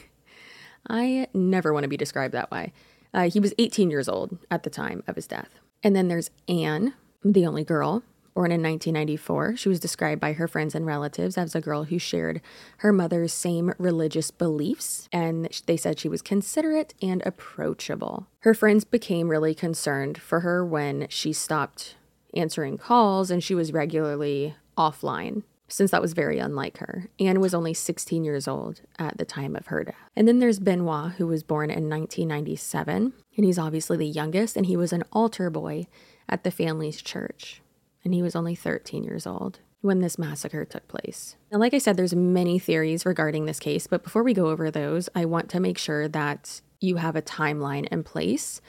I 0.88 1.28
never 1.32 1.72
want 1.72 1.84
to 1.84 1.88
be 1.88 1.96
described 1.96 2.34
that 2.34 2.50
way. 2.50 2.72
Uh, 3.14 3.28
he 3.28 3.40
was 3.40 3.54
18 3.58 3.90
years 3.90 4.08
old 4.08 4.38
at 4.50 4.62
the 4.62 4.70
time 4.70 5.02
of 5.06 5.16
his 5.16 5.26
death. 5.26 5.50
And 5.82 5.94
then 5.94 6.08
there's 6.08 6.30
Anne, 6.48 6.94
the 7.24 7.46
only 7.46 7.64
girl, 7.64 8.02
born 8.34 8.50
in 8.50 8.62
1994. 8.62 9.56
She 9.56 9.68
was 9.68 9.80
described 9.80 10.20
by 10.20 10.32
her 10.32 10.48
friends 10.48 10.74
and 10.74 10.86
relatives 10.86 11.36
as 11.36 11.54
a 11.54 11.60
girl 11.60 11.84
who 11.84 11.98
shared 11.98 12.40
her 12.78 12.92
mother's 12.92 13.32
same 13.32 13.74
religious 13.78 14.30
beliefs, 14.30 15.08
and 15.12 15.48
they 15.66 15.76
said 15.76 15.98
she 15.98 16.08
was 16.08 16.22
considerate 16.22 16.94
and 17.02 17.22
approachable. 17.26 18.26
Her 18.40 18.54
friends 18.54 18.84
became 18.84 19.28
really 19.28 19.54
concerned 19.54 20.18
for 20.18 20.40
her 20.40 20.64
when 20.64 21.06
she 21.10 21.32
stopped 21.32 21.96
answering 22.34 22.78
calls 22.78 23.30
and 23.30 23.44
she 23.44 23.54
was 23.54 23.74
regularly 23.74 24.54
offline 24.78 25.42
since 25.72 25.90
that 25.90 26.02
was 26.02 26.12
very 26.12 26.38
unlike 26.38 26.78
her. 26.78 27.08
Anne 27.18 27.40
was 27.40 27.54
only 27.54 27.72
16 27.72 28.24
years 28.24 28.46
old 28.46 28.82
at 28.98 29.16
the 29.16 29.24
time 29.24 29.56
of 29.56 29.68
her 29.68 29.84
death. 29.84 29.94
And 30.14 30.28
then 30.28 30.38
there's 30.38 30.58
Benoit, 30.58 31.12
who 31.12 31.26
was 31.26 31.42
born 31.42 31.70
in 31.70 31.88
1997, 31.88 33.14
and 33.36 33.46
he's 33.46 33.58
obviously 33.58 33.96
the 33.96 34.06
youngest, 34.06 34.56
and 34.56 34.66
he 34.66 34.76
was 34.76 34.92
an 34.92 35.04
altar 35.12 35.48
boy 35.48 35.86
at 36.28 36.44
the 36.44 36.50
family's 36.50 37.00
church. 37.00 37.62
And 38.04 38.12
he 38.12 38.20
was 38.20 38.36
only 38.36 38.54
13 38.54 39.02
years 39.02 39.26
old 39.26 39.60
when 39.80 40.00
this 40.00 40.18
massacre 40.18 40.64
took 40.66 40.86
place. 40.88 41.36
Now, 41.50 41.58
like 41.58 41.72
I 41.72 41.78
said, 41.78 41.96
there's 41.96 42.14
many 42.14 42.58
theories 42.58 43.06
regarding 43.06 43.46
this 43.46 43.58
case, 43.58 43.86
but 43.86 44.04
before 44.04 44.22
we 44.22 44.34
go 44.34 44.48
over 44.48 44.70
those, 44.70 45.08
I 45.14 45.24
want 45.24 45.48
to 45.50 45.60
make 45.60 45.78
sure 45.78 46.06
that 46.08 46.60
you 46.80 46.96
have 46.96 47.16
a 47.16 47.22
timeline 47.22 47.86
in 47.88 48.04
place 48.04 48.60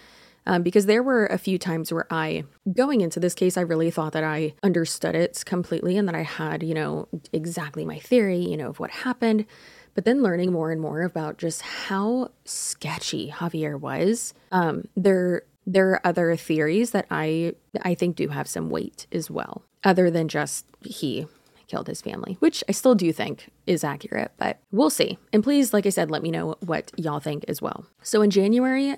Um, 0.46 0.64
because 0.64 0.86
there 0.86 1.04
were 1.04 1.26
a 1.28 1.38
few 1.38 1.58
times 1.58 1.92
where 1.92 2.08
I, 2.12 2.44
going 2.74 3.02
into 3.02 3.20
this 3.20 3.34
case, 3.34 3.58
I 3.58 3.62
really 3.62 3.92
thought 3.92 4.14
that 4.14 4.24
I 4.24 4.54
understood 4.62 5.16
it 5.16 5.44
completely 5.46 5.98
and 5.98 6.08
that 6.08 6.16
I 6.16 6.24
had, 6.24 6.64
you 6.64 6.74
know, 6.74 7.08
exactly 7.32 7.86
my 7.86 8.00
theory, 8.00 8.40
you 8.40 8.58
know, 8.58 8.70
of 8.70 8.80
what 8.80 8.92
happened. 8.92 9.46
But 9.96 10.06
then 10.06 10.24
learning 10.24 10.52
more 10.52 10.72
and 10.72 10.82
more 10.82 11.02
about 11.04 11.38
just 11.38 11.62
how 11.62 12.32
sketchy 12.46 13.32
Javier 13.32 13.80
was, 13.80 14.34
um, 14.52 14.88
there 14.96 15.44
there 15.66 15.92
are 15.92 16.06
other 16.06 16.36
theories 16.36 16.92
that 16.92 17.06
I 17.10 17.54
I 17.84 17.94
think 17.94 18.16
do 18.16 18.28
have 18.30 18.48
some 18.48 18.70
weight 18.70 19.08
as 19.12 19.30
well, 19.30 19.64
other 19.84 20.10
than 20.10 20.28
just 20.28 20.66
he 20.82 21.28
killed 21.68 21.88
his 21.88 22.02
family, 22.02 22.38
which 22.40 22.64
I 22.68 22.72
still 22.72 22.96
do 22.96 23.14
think 23.14 23.50
is 23.66 23.84
accurate, 23.84 24.32
but 24.38 24.60
we'll 24.72 24.90
see. 24.90 25.18
And 25.32 25.44
please, 25.44 25.74
like 25.74 25.86
I 25.86 25.90
said, 25.90 26.12
let 26.12 26.22
me 26.22 26.32
know 26.32 26.56
what 26.60 26.92
y'all 26.98 27.20
think 27.20 27.46
as 27.48 27.62
well. 27.62 27.86
So 28.02 28.22
in 28.22 28.30
January 28.30 28.96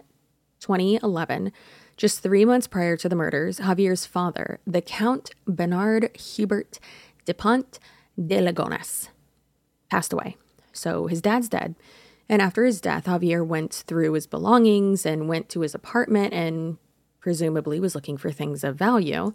2011, 0.59 1.51
just 1.97 2.21
three 2.21 2.45
months 2.45 2.67
prior 2.67 2.97
to 2.97 3.07
the 3.07 3.15
murders, 3.15 3.59
Javier's 3.59 4.05
father, 4.05 4.59
the 4.65 4.81
Count 4.81 5.31
Bernard 5.47 6.15
Hubert 6.17 6.79
Dupont 7.25 7.79
de 8.17 8.37
Ligonnès, 8.37 9.09
passed 9.89 10.13
away. 10.13 10.37
So 10.73 11.07
his 11.07 11.21
dad's 11.21 11.49
dead. 11.49 11.75
And 12.27 12.41
after 12.41 12.65
his 12.65 12.81
death, 12.81 13.05
Javier 13.05 13.45
went 13.45 13.73
through 13.73 14.13
his 14.13 14.27
belongings 14.27 15.05
and 15.05 15.29
went 15.29 15.47
to 15.49 15.61
his 15.61 15.75
apartment 15.75 16.33
and 16.33 16.77
presumably 17.19 17.79
was 17.79 17.95
looking 17.95 18.17
for 18.17 18.31
things 18.31 18.63
of 18.63 18.75
value. 18.75 19.31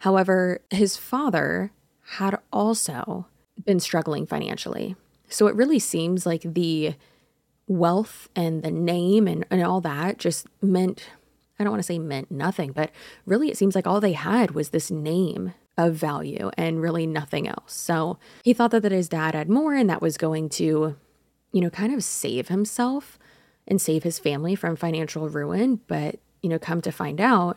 However, 0.00 0.60
his 0.70 0.96
father 0.96 1.70
had 2.16 2.38
also 2.52 3.26
been 3.64 3.80
struggling 3.80 4.26
financially. 4.26 4.96
So 5.28 5.46
it 5.46 5.54
really 5.54 5.78
seems 5.78 6.26
like 6.26 6.42
the 6.42 6.94
wealth 7.70 8.28
and 8.34 8.64
the 8.64 8.70
name 8.70 9.28
and, 9.28 9.46
and 9.48 9.62
all 9.62 9.80
that 9.80 10.18
just 10.18 10.48
meant, 10.60 11.08
I 11.58 11.62
don't 11.62 11.70
want 11.70 11.78
to 11.78 11.86
say 11.86 12.00
meant 12.00 12.28
nothing, 12.28 12.72
but 12.72 12.90
really 13.26 13.48
it 13.48 13.56
seems 13.56 13.76
like 13.76 13.86
all 13.86 14.00
they 14.00 14.12
had 14.12 14.50
was 14.50 14.70
this 14.70 14.90
name 14.90 15.54
of 15.78 15.94
value 15.94 16.50
and 16.58 16.82
really 16.82 17.06
nothing 17.06 17.46
else. 17.46 17.72
So 17.72 18.18
he 18.42 18.52
thought 18.52 18.72
that, 18.72 18.82
that 18.82 18.90
his 18.90 19.08
dad 19.08 19.36
had 19.36 19.48
more 19.48 19.74
and 19.74 19.88
that 19.88 20.02
was 20.02 20.18
going 20.18 20.48
to, 20.50 20.96
you 21.52 21.60
know, 21.60 21.70
kind 21.70 21.94
of 21.94 22.02
save 22.02 22.48
himself 22.48 23.20
and 23.68 23.80
save 23.80 24.02
his 24.02 24.18
family 24.18 24.56
from 24.56 24.74
financial 24.74 25.28
ruin. 25.28 25.80
But, 25.86 26.18
you 26.42 26.48
know, 26.48 26.58
come 26.58 26.80
to 26.82 26.90
find 26.90 27.20
out, 27.20 27.56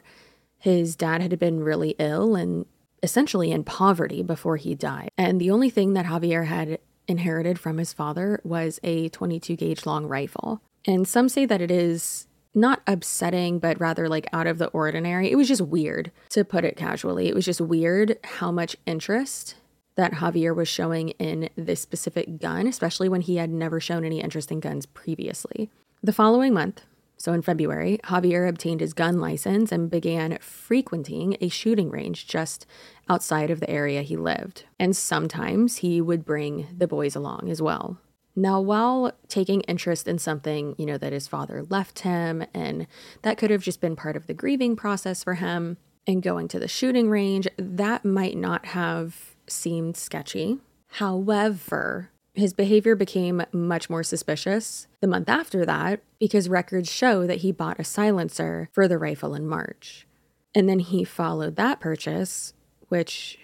his 0.59 0.95
dad 0.95 1.21
had 1.21 1.39
been 1.39 1.63
really 1.63 1.95
ill 1.97 2.35
and 2.35 2.67
essentially 3.01 3.51
in 3.51 3.63
poverty 3.63 4.21
before 4.21 4.57
he 4.57 4.75
died. 4.75 5.09
And 5.17 5.41
the 5.41 5.49
only 5.49 5.71
thing 5.71 5.93
that 5.93 6.05
Javier 6.05 6.45
had 6.45 6.77
inherited 7.07 7.59
from 7.59 7.77
his 7.77 7.93
father 7.93 8.39
was 8.43 8.79
a 8.83 9.09
22 9.09 9.55
gauge 9.55 9.85
long 9.85 10.05
rifle. 10.05 10.61
And 10.85 11.07
some 11.07 11.29
say 11.29 11.45
that 11.45 11.61
it 11.61 11.71
is 11.71 12.27
not 12.55 12.81
upsetting, 12.85 13.59
but 13.59 13.79
rather 13.79 14.07
like 14.07 14.27
out 14.31 14.47
of 14.47 14.57
the 14.57 14.67
ordinary. 14.67 15.31
It 15.31 15.35
was 15.35 15.47
just 15.47 15.61
weird, 15.61 16.11
to 16.29 16.45
put 16.45 16.65
it 16.65 16.77
casually. 16.77 17.27
It 17.27 17.35
was 17.35 17.45
just 17.45 17.61
weird 17.61 18.17
how 18.23 18.51
much 18.51 18.75
interest 18.85 19.55
that 19.95 20.13
Javier 20.13 20.55
was 20.55 20.67
showing 20.67 21.09
in 21.09 21.49
this 21.55 21.81
specific 21.81 22.39
gun, 22.39 22.67
especially 22.67 23.09
when 23.09 23.21
he 23.21 23.37
had 23.37 23.49
never 23.49 23.79
shown 23.79 24.05
any 24.05 24.21
interest 24.21 24.51
in 24.51 24.59
guns 24.59 24.85
previously. 24.85 25.69
The 26.01 26.13
following 26.13 26.53
month, 26.53 26.81
so 27.23 27.31
in 27.31 27.41
February, 27.41 28.01
Javier 28.03 28.49
obtained 28.49 28.81
his 28.81 28.91
gun 28.91 29.21
license 29.21 29.71
and 29.71 29.89
began 29.89 30.37
frequenting 30.41 31.37
a 31.39 31.47
shooting 31.47 31.89
range 31.89 32.27
just 32.27 32.65
outside 33.07 33.49
of 33.49 33.61
the 33.61 33.69
area 33.69 34.01
he 34.01 34.17
lived. 34.17 34.65
And 34.77 34.93
sometimes 34.93 35.77
he 35.77 36.01
would 36.01 36.25
bring 36.25 36.67
the 36.77 36.85
boys 36.85 37.15
along 37.15 37.47
as 37.49 37.61
well. 37.61 37.97
Now, 38.35 38.59
while 38.59 39.13
taking 39.29 39.61
interest 39.61 40.05
in 40.05 40.19
something, 40.19 40.75
you 40.77 40.85
know, 40.85 40.97
that 40.97 41.13
his 41.13 41.29
father 41.29 41.63
left 41.69 41.99
him, 41.99 42.43
and 42.53 42.87
that 43.21 43.37
could 43.37 43.51
have 43.51 43.63
just 43.63 43.79
been 43.79 43.95
part 43.95 44.17
of 44.17 44.27
the 44.27 44.33
grieving 44.33 44.75
process 44.75 45.23
for 45.23 45.35
him, 45.35 45.77
and 46.05 46.21
going 46.21 46.49
to 46.49 46.59
the 46.59 46.67
shooting 46.67 47.09
range, 47.09 47.47
that 47.55 48.03
might 48.03 48.35
not 48.35 48.65
have 48.65 49.37
seemed 49.47 49.95
sketchy. 49.95 50.57
However, 50.89 52.09
his 52.33 52.53
behavior 52.53 52.95
became 52.95 53.43
much 53.51 53.89
more 53.89 54.03
suspicious 54.03 54.87
the 55.01 55.07
month 55.07 55.29
after 55.29 55.65
that 55.65 56.01
because 56.19 56.49
records 56.49 56.91
show 56.91 57.27
that 57.27 57.39
he 57.39 57.51
bought 57.51 57.79
a 57.79 57.83
silencer 57.83 58.69
for 58.71 58.87
the 58.87 58.97
rifle 58.97 59.35
in 59.35 59.47
March. 59.47 60.07
And 60.55 60.67
then 60.67 60.79
he 60.79 61.03
followed 61.03 61.55
that 61.55 61.79
purchase, 61.79 62.53
which 62.89 63.39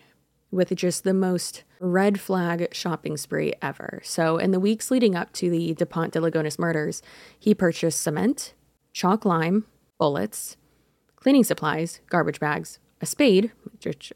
with 0.51 0.75
just 0.75 1.03
the 1.03 1.13
most 1.13 1.63
red 1.79 2.19
flag 2.19 2.67
shopping 2.73 3.17
spree 3.17 3.53
ever. 3.61 4.01
So, 4.03 4.37
in 4.37 4.51
the 4.51 4.59
weeks 4.59 4.89
leading 4.89 5.15
up 5.15 5.31
to 5.33 5.49
the 5.49 5.73
Dupont 5.73 6.11
de 6.11 6.19
Ligonnès 6.19 6.59
murders, 6.59 7.01
he 7.37 7.53
purchased 7.53 8.01
cement, 8.01 8.53
chalk 8.91 9.25
lime, 9.25 9.65
bullets, 9.97 10.57
cleaning 11.15 11.43
supplies, 11.43 11.99
garbage 12.09 12.39
bags, 12.39 12.79
a 13.01 13.05
spade, 13.05 13.51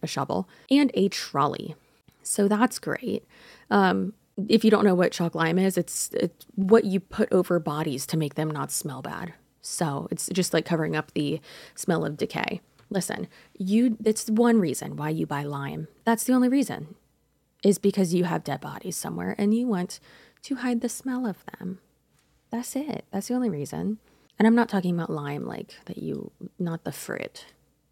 a 0.02 0.08
shovel, 0.08 0.50
and 0.70 0.92
a 0.94 1.10
trolley. 1.10 1.76
So 2.24 2.48
that's 2.48 2.80
great. 2.80 3.26
Um, 3.70 4.14
if 4.48 4.64
you 4.64 4.72
don't 4.72 4.84
know 4.84 4.96
what 4.96 5.12
chalk 5.12 5.36
lime 5.36 5.60
is, 5.60 5.78
it's, 5.78 6.10
it's 6.14 6.46
what 6.56 6.86
you 6.86 7.00
put 7.00 7.32
over 7.32 7.60
bodies 7.60 8.06
to 8.08 8.18
make 8.18 8.36
them 8.36 8.50
not 8.50 8.72
smell 8.72 9.02
bad. 9.02 9.34
So 9.62 10.08
it's 10.12 10.30
just 10.34 10.54
like 10.54 10.66
covering 10.66 10.96
up 10.96 11.14
the 11.14 11.40
smell 11.76 12.06
of 12.06 12.18
decay. 12.18 12.62
Listen, 12.90 13.28
you 13.58 13.98
it's 14.04 14.30
one 14.30 14.60
reason 14.60 14.98
why 14.98 15.10
you 15.10 15.26
buy 15.26 15.44
lime. 15.44 15.88
That's 16.04 16.26
the 16.26 16.34
only 16.34 16.50
reason. 16.50 16.96
Is 17.64 17.80
because 17.80 18.14
you 18.14 18.26
have 18.26 18.44
dead 18.44 18.60
bodies 18.60 18.98
somewhere 18.98 19.36
and 19.38 19.54
you 19.54 19.68
want 19.68 20.00
to 20.44 20.56
hide 20.56 20.82
the 20.82 20.90
smell 20.90 21.26
of 21.26 21.46
them. 21.46 21.80
That's 22.50 22.76
it. 22.76 23.06
That's 23.12 23.30
the 23.30 23.34
only 23.36 23.50
reason. 23.50 24.00
And 24.38 24.48
I'm 24.48 24.56
not 24.56 24.68
talking 24.68 24.94
about 24.94 25.10
lime 25.10 25.46
like 25.46 25.76
that 25.86 25.98
you 25.98 26.32
not 26.60 26.84
the 26.84 26.92
fruit, 26.92 27.46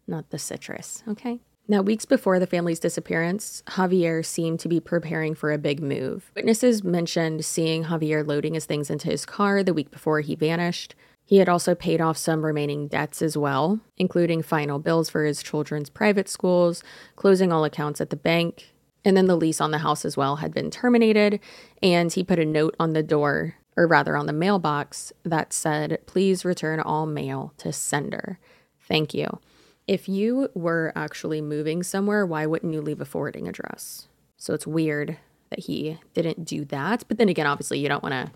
not 0.06 0.30
the 0.30 0.38
citrus, 0.38 1.02
okay? 1.08 1.40
Now, 1.68 1.80
weeks 1.80 2.04
before 2.04 2.38
the 2.38 2.46
family's 2.46 2.80
disappearance, 2.80 3.62
Javier 3.68 4.24
seemed 4.24 4.58
to 4.60 4.68
be 4.68 4.80
preparing 4.80 5.34
for 5.34 5.52
a 5.52 5.58
big 5.58 5.80
move. 5.80 6.30
Witnesses 6.34 6.82
mentioned 6.82 7.44
seeing 7.44 7.84
Javier 7.84 8.26
loading 8.26 8.54
his 8.54 8.64
things 8.64 8.90
into 8.90 9.08
his 9.08 9.24
car 9.24 9.62
the 9.62 9.72
week 9.72 9.90
before 9.90 10.20
he 10.20 10.34
vanished. 10.34 10.96
He 11.24 11.38
had 11.38 11.48
also 11.48 11.74
paid 11.74 12.00
off 12.00 12.16
some 12.16 12.44
remaining 12.44 12.88
debts 12.88 13.22
as 13.22 13.36
well, 13.36 13.80
including 13.96 14.42
final 14.42 14.80
bills 14.80 15.08
for 15.08 15.24
his 15.24 15.42
children's 15.42 15.88
private 15.88 16.28
schools, 16.28 16.82
closing 17.14 17.52
all 17.52 17.64
accounts 17.64 18.00
at 18.00 18.10
the 18.10 18.16
bank, 18.16 18.72
and 19.04 19.16
then 19.16 19.26
the 19.26 19.36
lease 19.36 19.60
on 19.60 19.70
the 19.70 19.78
house 19.78 20.04
as 20.04 20.16
well 20.16 20.36
had 20.36 20.52
been 20.52 20.70
terminated. 20.70 21.38
And 21.80 22.12
he 22.12 22.24
put 22.24 22.40
a 22.40 22.44
note 22.44 22.74
on 22.80 22.92
the 22.92 23.04
door, 23.04 23.54
or 23.76 23.86
rather 23.86 24.16
on 24.16 24.26
the 24.26 24.32
mailbox, 24.32 25.12
that 25.22 25.52
said, 25.52 26.00
Please 26.06 26.44
return 26.44 26.80
all 26.80 27.06
mail 27.06 27.54
to 27.58 27.72
sender. 27.72 28.40
Thank 28.80 29.14
you. 29.14 29.38
If 29.92 30.08
you 30.08 30.48
were 30.54 30.90
actually 30.96 31.42
moving 31.42 31.82
somewhere, 31.82 32.24
why 32.24 32.46
wouldn't 32.46 32.72
you 32.72 32.80
leave 32.80 33.02
a 33.02 33.04
forwarding 33.04 33.46
address? 33.46 34.08
So 34.38 34.54
it's 34.54 34.66
weird 34.66 35.18
that 35.50 35.58
he 35.58 35.98
didn't 36.14 36.46
do 36.46 36.64
that. 36.64 37.04
But 37.08 37.18
then 37.18 37.28
again, 37.28 37.46
obviously, 37.46 37.78
you 37.78 37.90
don't 37.90 38.02
want 38.02 38.14
to, 38.14 38.32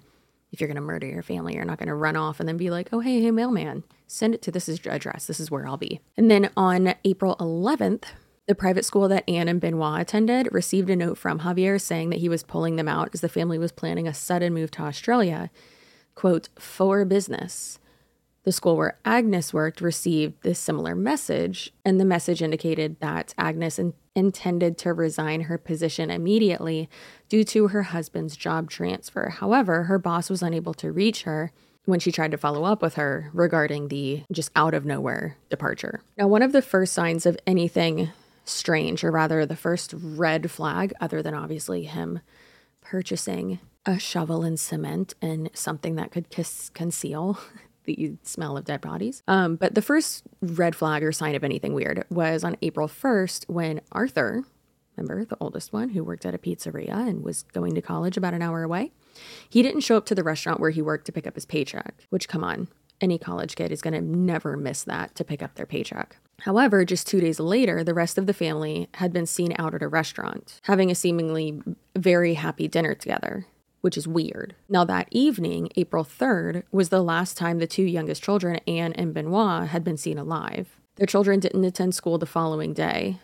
if 0.53 0.61
you're 0.61 0.69
going 0.69 0.75
to 0.75 0.83
murder 0.83 1.07
your 1.07 1.23
family, 1.23 1.55
you're 1.55 1.65
not 1.65 1.79
going 1.79 1.89
to 1.89 1.95
run 1.95 2.15
off 2.15 2.41
and 2.41 2.47
then 2.47 2.59
be 2.59 2.69
like, 2.69 2.91
oh, 2.93 3.01
hey, 3.01 3.23
hey, 3.23 3.31
mailman, 3.31 3.85
send 4.07 4.35
it 4.35 4.43
to 4.43 4.53
this 4.53 4.69
address. 4.69 5.27
This 5.27 5.41
is 5.41 5.51
where 5.51 5.67
I'll 5.67 5.79
be. 5.79 5.99
And 6.15 6.31
then 6.31 6.51
on 6.59 6.95
April 7.07 7.37
11th, 7.37 8.05
the 8.47 8.55
private 8.55 8.85
school 8.85 9.09
that 9.09 9.25
Anne 9.27 9.49
and 9.49 9.59
Benoit 9.59 10.03
attended 10.03 10.51
received 10.53 10.91
a 10.91 10.95
note 10.95 11.17
from 11.17 11.41
Javier 11.41 11.81
saying 11.81 12.11
that 12.11 12.19
he 12.19 12.29
was 12.29 12.43
pulling 12.43 12.77
them 12.77 12.87
out 12.87 13.09
as 13.15 13.23
the 13.23 13.31
family 13.31 13.57
was 13.57 13.73
planning 13.73 14.07
a 14.07 14.13
sudden 14.13 14.53
move 14.53 14.71
to 14.73 14.83
Australia, 14.83 15.49
quote, 16.15 16.51
for 16.59 17.07
business. 17.07 17.79
The 18.47 18.53
school 18.53 18.77
where 18.77 18.97
Agnes 19.05 19.53
worked 19.53 19.81
received 19.81 20.45
this 20.45 20.61
similar 20.61 20.95
message, 20.95 21.73
and 21.85 21.99
the 21.99 22.05
message 22.05 22.41
indicated 22.41 23.01
that 23.01 23.35
Agnes 23.37 23.77
in- 23.77 23.93
intended 24.15 24.79
to 24.79 24.93
resign 24.93 25.43
her 25.43 25.59
position 25.59 26.13
immediately 26.13 26.89
due 27.29 27.43
to 27.43 27.67
her 27.69 27.83
husband's 27.83 28.37
job 28.37 28.71
transfer. 28.71 29.31
However, 29.31 29.83
her 29.83 29.99
boss 29.99 30.31
was 30.31 30.45
unable 30.45 30.75
to 30.75 30.93
reach 30.93 31.25
her 31.25 31.51
when 31.87 31.99
she 31.99 32.13
tried 32.13 32.31
to 32.31 32.39
follow 32.39 32.63
up 32.63 32.83
with 32.83 32.95
her 32.95 33.31
regarding 33.35 33.89
the 33.89 34.23
just 34.31 34.53
out 34.55 34.75
of 34.75 34.87
nowhere 34.87 35.37
departure. 35.51 36.01
Now, 36.17 36.29
one 36.29 36.43
of 36.43 36.53
the 36.53 36.63
first 36.63 36.93
signs 36.93 37.27
of 37.27 37.37
anything 37.49 38.11
strange, 38.45 39.03
or 39.03 39.11
rather 39.11 39.45
the 39.45 39.57
first 39.57 39.93
red 39.93 40.53
flag, 40.53 40.93
other 41.01 41.21
than 41.21 41.35
obviously 41.35 41.83
him 41.83 42.21
purchasing 42.81 43.59
a 43.85 43.99
shovel 43.99 44.45
and 44.45 44.59
cement 44.59 45.15
and 45.21 45.51
something 45.53 45.97
that 45.97 46.13
could 46.13 46.31
kiss, 46.31 46.71
conceal 46.71 47.41
the 47.87 48.15
smell 48.23 48.57
of 48.57 48.65
dead 48.65 48.81
bodies. 48.81 49.23
Um, 49.27 49.57
but 49.57 49.75
the 49.75 49.83
first 49.83 50.25
red 50.41 50.77
flag 50.77 51.03
or 51.03 51.13
sign 51.13 51.35
of 51.35 51.45
anything 51.45 51.73
weird 51.73 52.05
was 52.11 52.45
on 52.45 52.57
April 52.63 52.89
1st 52.89 53.49
when 53.49 53.81
Arthur, 53.93 54.45
remember 54.97 55.25
the 55.25 55.37
oldest 55.41 55.73
one 55.73 55.91
who 55.91 56.05
worked 56.05 56.27
at 56.27 56.35
a 56.35 56.39
pizzeria 56.39 57.09
and 57.09 57.25
was 57.25 57.43
going 57.43 57.75
to 57.75 57.83
college 57.83 58.17
about 58.17 58.35
an 58.35 58.43
hour 58.43 58.63
away, 58.63 58.93
he 59.49 59.63
didn't 59.63 59.81
show 59.81 59.97
up 59.97 60.07
to 60.07 60.15
the 60.15 60.23
restaurant 60.23 60.61
where 60.61 60.71
he 60.71 60.83
worked 60.83 61.07
to 61.07 61.13
pick 61.13 61.27
up 61.27 61.35
his 61.35 61.47
paycheck, 61.47 62.05
which, 62.11 62.29
come 62.29 62.45
on, 62.45 62.69
any 63.01 63.19
college 63.19 63.57
kid 63.57 63.73
is 63.73 63.83
going 63.83 63.95
to 63.95 64.01
never 64.01 64.57
miss 64.57 64.83
that 64.85 65.15
to 65.15 65.25
pick 65.25 65.43
up 65.43 65.55
their 65.55 65.67
paycheck. 65.67 66.17
However, 66.41 66.85
just 66.85 67.07
two 67.07 67.21
days 67.21 67.41
later, 67.41 67.83
the 67.83 67.95
rest 67.95 68.19
of 68.19 68.27
the 68.27 68.35
family 68.35 68.89
had 68.95 69.13
been 69.13 69.27
seen 69.27 69.55
out 69.59 69.75
at 69.75 69.83
a 69.83 69.89
restaurant, 69.89 70.61
having 70.65 70.91
a 70.91 70.95
seemingly 70.95 71.63
very 71.95 72.35
happy 72.35 72.69
dinner 72.69 72.95
together 72.95 73.47
which 73.87 73.97
is 73.97 74.09
weird. 74.09 74.57
Now, 74.69 74.85
that 74.87 75.07
evening, 75.13 75.69
April 75.77 76.05
3rd, 76.05 76.65
was 76.73 76.89
the 76.89 77.05
last 77.05 77.37
time 77.37 77.61
the 77.61 77.69
two 77.69 77.85
youngest 77.85 78.21
children, 78.21 78.59
Anne 78.67 78.93
and 78.95 79.15
Benoit, 79.15 79.69
had 79.69 79.85
been 79.85 79.97
seen 79.97 80.19
alive. 80.19 80.81
Their 80.97 81.07
children 81.07 81.39
didn't 81.39 81.63
attend 81.63 81.95
school 81.95 82.19
the 82.19 82.27
following 82.27 82.73
day, 82.73 83.21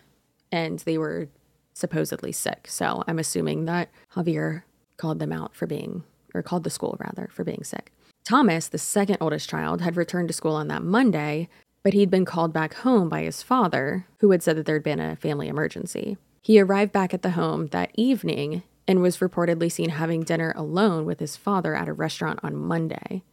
and 0.53 0.79
they 0.79 0.97
were 0.97 1.27
supposedly 1.73 2.31
sick. 2.31 2.67
So 2.69 3.03
I'm 3.09 3.19
assuming 3.19 3.65
that 3.65 3.89
Javier 4.15 4.63
called 4.95 5.19
them 5.19 5.33
out 5.33 5.53
for 5.53 5.67
being, 5.67 6.05
or 6.33 6.41
called 6.41 6.63
the 6.63 6.69
school 6.69 6.95
rather, 6.97 7.27
for 7.29 7.43
being 7.43 7.65
sick. 7.65 7.91
Thomas, 8.23 8.69
the 8.69 8.77
second 8.77 9.17
oldest 9.19 9.49
child, 9.49 9.81
had 9.81 9.97
returned 9.97 10.29
to 10.29 10.33
school 10.33 10.55
on 10.55 10.69
that 10.69 10.81
Monday, 10.81 11.49
but 11.83 11.91
he'd 11.91 12.09
been 12.09 12.23
called 12.23 12.53
back 12.53 12.75
home 12.75 13.09
by 13.09 13.23
his 13.23 13.43
father, 13.43 14.07
who 14.19 14.31
had 14.31 14.41
said 14.41 14.55
that 14.55 14.65
there'd 14.65 14.81
been 14.81 15.01
a 15.01 15.17
family 15.17 15.49
emergency. 15.49 16.15
He 16.41 16.57
arrived 16.57 16.93
back 16.93 17.13
at 17.13 17.21
the 17.21 17.31
home 17.31 17.67
that 17.67 17.91
evening 17.95 18.63
and 18.87 19.01
was 19.01 19.17
reportedly 19.17 19.71
seen 19.71 19.89
having 19.89 20.23
dinner 20.23 20.53
alone 20.55 21.05
with 21.05 21.19
his 21.19 21.37
father 21.37 21.75
at 21.75 21.87
a 21.87 21.93
restaurant 21.93 22.39
on 22.43 22.55
Monday. 22.55 23.23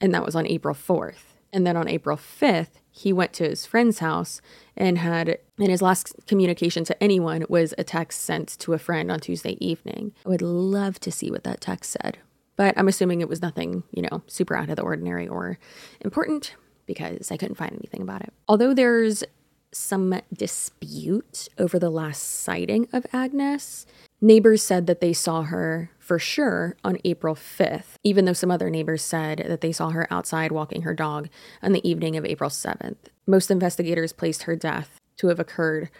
And 0.00 0.14
that 0.14 0.24
was 0.24 0.34
on 0.34 0.46
April 0.46 0.74
4th. 0.74 1.34
And 1.52 1.66
then 1.66 1.76
on 1.76 1.88
April 1.88 2.16
5th, 2.16 2.80
he 2.90 3.12
went 3.12 3.32
to 3.34 3.48
his 3.48 3.66
friend's 3.66 3.98
house 3.98 4.40
and 4.76 4.98
had, 4.98 5.38
and 5.58 5.70
his 5.70 5.82
last 5.82 6.14
communication 6.26 6.84
to 6.84 7.02
anyone 7.02 7.44
was 7.48 7.74
a 7.76 7.84
text 7.84 8.22
sent 8.22 8.58
to 8.60 8.72
a 8.72 8.78
friend 8.78 9.10
on 9.10 9.20
Tuesday 9.20 9.56
evening. 9.64 10.12
I 10.24 10.28
would 10.28 10.42
love 10.42 11.00
to 11.00 11.12
see 11.12 11.30
what 11.30 11.44
that 11.44 11.60
text 11.60 11.96
said, 12.00 12.18
but 12.56 12.76
I'm 12.78 12.88
assuming 12.88 13.20
it 13.20 13.28
was 13.28 13.42
nothing, 13.42 13.82
you 13.90 14.02
know, 14.02 14.22
super 14.26 14.56
out 14.56 14.70
of 14.70 14.76
the 14.76 14.82
ordinary 14.82 15.26
or 15.26 15.58
important 16.00 16.54
because 16.86 17.30
I 17.30 17.36
couldn't 17.36 17.56
find 17.56 17.72
anything 17.72 18.02
about 18.02 18.22
it. 18.22 18.32
Although 18.48 18.74
there's 18.74 19.24
some 19.72 20.20
dispute 20.32 21.48
over 21.58 21.78
the 21.78 21.90
last 21.90 22.22
sighting 22.22 22.88
of 22.92 23.06
Agnes, 23.12 23.86
neighbors 24.20 24.62
said 24.62 24.86
that 24.86 25.00
they 25.00 25.12
saw 25.12 25.42
her 25.42 25.90
for 25.98 26.18
sure 26.18 26.76
on 26.84 26.98
April 27.04 27.34
5th, 27.34 27.94
even 28.04 28.24
though 28.24 28.32
some 28.32 28.50
other 28.50 28.70
neighbors 28.70 29.02
said 29.02 29.44
that 29.46 29.60
they 29.60 29.72
saw 29.72 29.90
her 29.90 30.06
outside 30.10 30.52
walking 30.52 30.82
her 30.82 30.94
dog 30.94 31.28
on 31.62 31.72
the 31.72 31.88
evening 31.88 32.16
of 32.16 32.24
April 32.24 32.50
7th. 32.50 32.96
Most 33.26 33.50
investigators 33.50 34.12
placed 34.12 34.44
her 34.44 34.56
death 34.56 34.98
to 35.18 35.28
have 35.28 35.40
occurred 35.40 35.90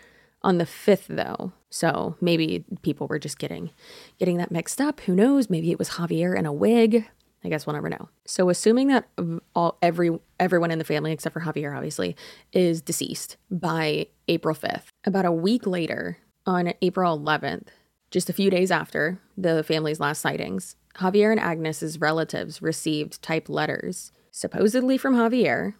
on 0.42 0.58
the 0.58 0.64
5th 0.64 1.06
though. 1.08 1.52
So 1.70 2.16
maybe 2.20 2.64
people 2.82 3.06
were 3.06 3.18
just 3.18 3.38
getting 3.38 3.70
getting 4.18 4.38
that 4.38 4.50
mixed 4.50 4.80
up. 4.80 5.00
Who 5.00 5.14
knows? 5.14 5.50
Maybe 5.50 5.70
it 5.70 5.78
was 5.78 5.90
Javier 5.90 6.36
in 6.36 6.46
a 6.46 6.52
wig. 6.52 7.08
I 7.44 7.48
guess 7.48 7.66
we'll 7.66 7.74
never 7.74 7.88
know. 7.88 8.08
So 8.26 8.50
assuming 8.50 8.88
that 8.88 9.08
all 9.54 9.78
every 9.80 10.18
everyone 10.38 10.70
in 10.70 10.78
the 10.78 10.84
family 10.84 11.12
except 11.12 11.32
for 11.32 11.40
Javier 11.40 11.76
obviously 11.76 12.16
is 12.52 12.82
deceased 12.82 13.36
by 13.50 14.08
April 14.28 14.54
5th. 14.54 14.86
About 15.04 15.24
a 15.24 15.32
week 15.32 15.66
later, 15.66 16.18
on 16.46 16.72
April 16.82 17.18
11th, 17.18 17.68
just 18.10 18.28
a 18.28 18.34
few 18.34 18.50
days 18.50 18.70
after 18.70 19.18
the 19.36 19.62
family's 19.62 20.00
last 20.00 20.20
sightings, 20.20 20.76
Javier 20.96 21.30
and 21.30 21.40
Agnes's 21.40 22.00
relatives 22.00 22.60
received 22.60 23.22
typed 23.22 23.48
letters, 23.48 24.12
supposedly 24.30 24.98
from 24.98 25.14
Javier. 25.14 25.74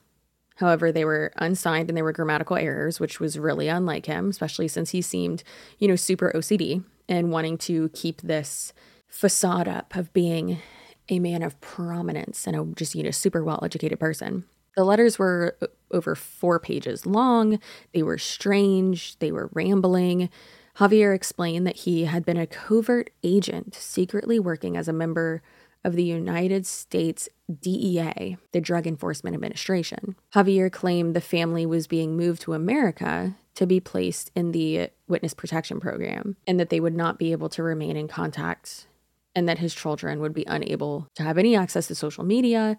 However, 0.56 0.92
they 0.92 1.04
were 1.04 1.32
unsigned 1.36 1.88
and 1.88 1.96
there 1.96 2.04
were 2.04 2.12
grammatical 2.12 2.56
errors, 2.56 3.00
which 3.00 3.18
was 3.18 3.38
really 3.38 3.68
unlike 3.68 4.06
him, 4.06 4.28
especially 4.28 4.68
since 4.68 4.90
he 4.90 5.00
seemed, 5.00 5.42
you 5.78 5.88
know, 5.88 5.96
super 5.96 6.30
OCD 6.34 6.84
and 7.08 7.32
wanting 7.32 7.58
to 7.58 7.88
keep 7.90 8.20
this 8.20 8.72
facade 9.08 9.66
up 9.66 9.96
of 9.96 10.12
being 10.12 10.58
a 11.08 11.18
man 11.18 11.42
of 11.42 11.60
prominence 11.60 12.46
and 12.46 12.54
a 12.54 12.64
just, 12.76 12.94
you 12.94 13.02
know, 13.02 13.10
super 13.10 13.42
well 13.42 13.60
educated 13.64 13.98
person. 13.98 14.44
The 14.76 14.84
letters 14.84 15.18
were 15.18 15.58
over 15.90 16.14
four 16.14 16.60
pages 16.60 17.04
long. 17.04 17.58
They 17.92 18.02
were 18.02 18.18
strange. 18.18 19.18
They 19.18 19.32
were 19.32 19.50
rambling. 19.52 20.30
Javier 20.80 21.14
explained 21.14 21.66
that 21.66 21.76
he 21.76 22.06
had 22.06 22.24
been 22.24 22.38
a 22.38 22.46
covert 22.46 23.10
agent 23.22 23.74
secretly 23.74 24.38
working 24.38 24.78
as 24.78 24.88
a 24.88 24.94
member 24.94 25.42
of 25.84 25.94
the 25.94 26.04
United 26.04 26.64
States 26.64 27.28
DEA, 27.60 28.38
the 28.52 28.60
Drug 28.62 28.86
Enforcement 28.86 29.34
Administration. 29.34 30.16
Javier 30.34 30.72
claimed 30.72 31.14
the 31.14 31.20
family 31.20 31.66
was 31.66 31.86
being 31.86 32.16
moved 32.16 32.40
to 32.42 32.54
America 32.54 33.36
to 33.56 33.66
be 33.66 33.78
placed 33.78 34.30
in 34.34 34.52
the 34.52 34.88
witness 35.06 35.34
protection 35.34 35.80
program 35.80 36.36
and 36.46 36.58
that 36.58 36.70
they 36.70 36.80
would 36.80 36.96
not 36.96 37.18
be 37.18 37.32
able 37.32 37.50
to 37.50 37.62
remain 37.62 37.94
in 37.94 38.08
contact 38.08 38.86
and 39.36 39.46
that 39.46 39.58
his 39.58 39.74
children 39.74 40.20
would 40.20 40.32
be 40.32 40.46
unable 40.46 41.08
to 41.14 41.22
have 41.22 41.36
any 41.36 41.54
access 41.54 41.88
to 41.88 41.94
social 41.94 42.24
media 42.24 42.78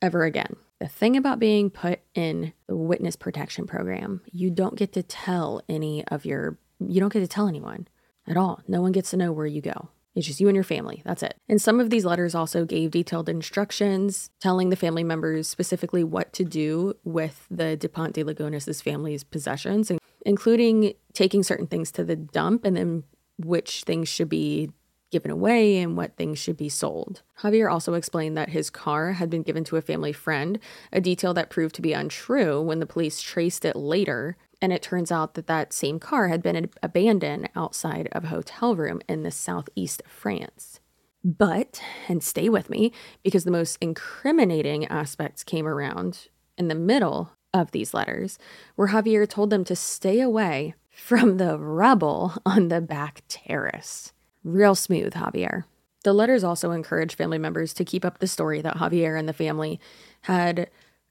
ever 0.00 0.22
again. 0.22 0.54
The 0.78 0.86
thing 0.86 1.16
about 1.16 1.40
being 1.40 1.70
put 1.70 2.00
in 2.14 2.52
the 2.68 2.76
witness 2.76 3.16
protection 3.16 3.66
program, 3.66 4.20
you 4.30 4.48
don't 4.48 4.76
get 4.76 4.92
to 4.92 5.02
tell 5.02 5.60
any 5.68 6.06
of 6.06 6.24
your 6.24 6.56
you 6.86 7.00
don't 7.00 7.12
get 7.12 7.20
to 7.20 7.28
tell 7.28 7.48
anyone 7.48 7.88
at 8.26 8.36
all. 8.36 8.60
No 8.66 8.80
one 8.80 8.92
gets 8.92 9.10
to 9.10 9.16
know 9.16 9.32
where 9.32 9.46
you 9.46 9.60
go. 9.60 9.88
It's 10.14 10.26
just 10.26 10.40
you 10.40 10.48
and 10.48 10.56
your 10.56 10.64
family. 10.64 11.02
That's 11.04 11.22
it. 11.22 11.36
And 11.48 11.62
some 11.62 11.78
of 11.78 11.90
these 11.90 12.04
letters 12.04 12.34
also 12.34 12.64
gave 12.64 12.90
detailed 12.90 13.28
instructions 13.28 14.30
telling 14.40 14.70
the 14.70 14.76
family 14.76 15.04
members 15.04 15.48
specifically 15.48 16.02
what 16.02 16.32
to 16.32 16.44
do 16.44 16.94
with 17.04 17.46
the 17.50 17.76
Dupont 17.76 18.14
de 18.14 18.24
Ligonnès' 18.24 18.82
family's 18.82 19.22
possessions, 19.22 19.92
including 20.26 20.94
taking 21.12 21.42
certain 21.42 21.68
things 21.68 21.92
to 21.92 22.04
the 22.04 22.16
dump 22.16 22.64
and 22.64 22.76
then 22.76 23.04
which 23.38 23.84
things 23.84 24.08
should 24.08 24.28
be 24.28 24.70
given 25.10 25.30
away 25.30 25.78
and 25.78 25.96
what 25.96 26.16
things 26.16 26.38
should 26.38 26.56
be 26.56 26.68
sold. 26.68 27.22
Javier 27.40 27.70
also 27.70 27.94
explained 27.94 28.36
that 28.36 28.50
his 28.50 28.70
car 28.70 29.12
had 29.12 29.28
been 29.28 29.42
given 29.42 29.64
to 29.64 29.76
a 29.76 29.82
family 29.82 30.12
friend, 30.12 30.58
a 30.92 31.00
detail 31.00 31.34
that 31.34 31.50
proved 31.50 31.74
to 31.74 31.82
be 31.82 31.92
untrue 31.92 32.60
when 32.60 32.78
the 32.78 32.86
police 32.86 33.20
traced 33.20 33.64
it 33.64 33.76
later 33.76 34.36
and 34.62 34.72
it 34.72 34.82
turns 34.82 35.10
out 35.10 35.34
that 35.34 35.46
that 35.46 35.72
same 35.72 35.98
car 35.98 36.28
had 36.28 36.42
been 36.42 36.70
abandoned 36.82 37.48
outside 37.56 38.08
of 38.12 38.24
a 38.24 38.28
hotel 38.28 38.76
room 38.76 39.00
in 39.08 39.22
the 39.22 39.30
southeast 39.30 40.02
of 40.04 40.10
France. 40.10 40.80
But, 41.22 41.82
and 42.08 42.22
stay 42.22 42.48
with 42.48 42.70
me, 42.70 42.92
because 43.22 43.44
the 43.44 43.50
most 43.50 43.76
incriminating 43.80 44.86
aspects 44.86 45.44
came 45.44 45.66
around 45.66 46.28
in 46.56 46.68
the 46.68 46.74
middle 46.74 47.32
of 47.52 47.72
these 47.72 47.92
letters, 47.92 48.38
where 48.76 48.88
Javier 48.88 49.28
told 49.28 49.50
them 49.50 49.64
to 49.64 49.76
stay 49.76 50.20
away 50.20 50.74
from 50.88 51.36
the 51.36 51.58
rubble 51.58 52.34
on 52.46 52.68
the 52.68 52.80
back 52.80 53.22
terrace. 53.28 54.12
Real 54.44 54.74
smooth, 54.74 55.14
Javier. 55.14 55.64
The 56.02 56.12
letters 56.14 56.42
also 56.42 56.70
encouraged 56.70 57.16
family 57.16 57.38
members 57.38 57.74
to 57.74 57.84
keep 57.84 58.04
up 58.04 58.18
the 58.18 58.26
story 58.26 58.62
that 58.62 58.76
Javier 58.76 59.18
and 59.18 59.28
the 59.28 59.34
family 59.34 59.78
had 60.22 60.70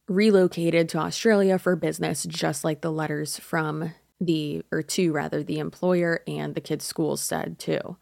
relocated 0.10 0.90
to 0.90 0.98
Australia 0.98 1.58
for 1.60 1.76
business, 1.76 2.24
just 2.26 2.64
like 2.64 2.82
the 2.82 2.92
letters 2.92 3.38
from 3.38 3.94
the, 4.20 4.64
or 4.72 4.82
to 4.82 5.12
rather, 5.12 5.44
the 5.44 5.60
employer 5.60 6.22
and 6.28 6.56
the 6.56 6.62
kids' 6.62 6.86
schools 6.86 7.22
said 7.22 7.60
too, 7.60 7.98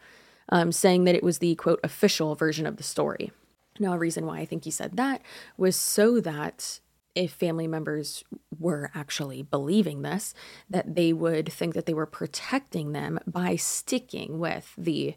um, 0.49 0.71
saying 0.71 1.03
that 1.03 1.15
it 1.15 1.23
was 1.23 1.39
the 1.39 1.55
quote 1.55 1.79
official 1.83 2.35
version 2.35 2.65
of 2.65 2.77
the 2.77 2.83
story. 2.83 3.31
Now, 3.79 3.93
a 3.93 3.97
reason 3.97 4.25
why 4.25 4.39
I 4.39 4.45
think 4.45 4.63
he 4.63 4.71
said 4.71 4.97
that 4.97 5.21
was 5.57 5.75
so 5.75 6.19
that 6.21 6.79
if 7.13 7.33
family 7.33 7.67
members 7.67 8.23
were 8.59 8.91
actually 8.93 9.41
believing 9.41 10.03
this, 10.03 10.33
that 10.69 10.95
they 10.95 11.13
would 11.13 11.51
think 11.51 11.73
that 11.73 11.85
they 11.87 11.93
were 11.93 12.05
protecting 12.05 12.91
them 12.91 13.19
by 13.25 13.55
sticking 13.55 14.39
with 14.39 14.73
the 14.77 15.15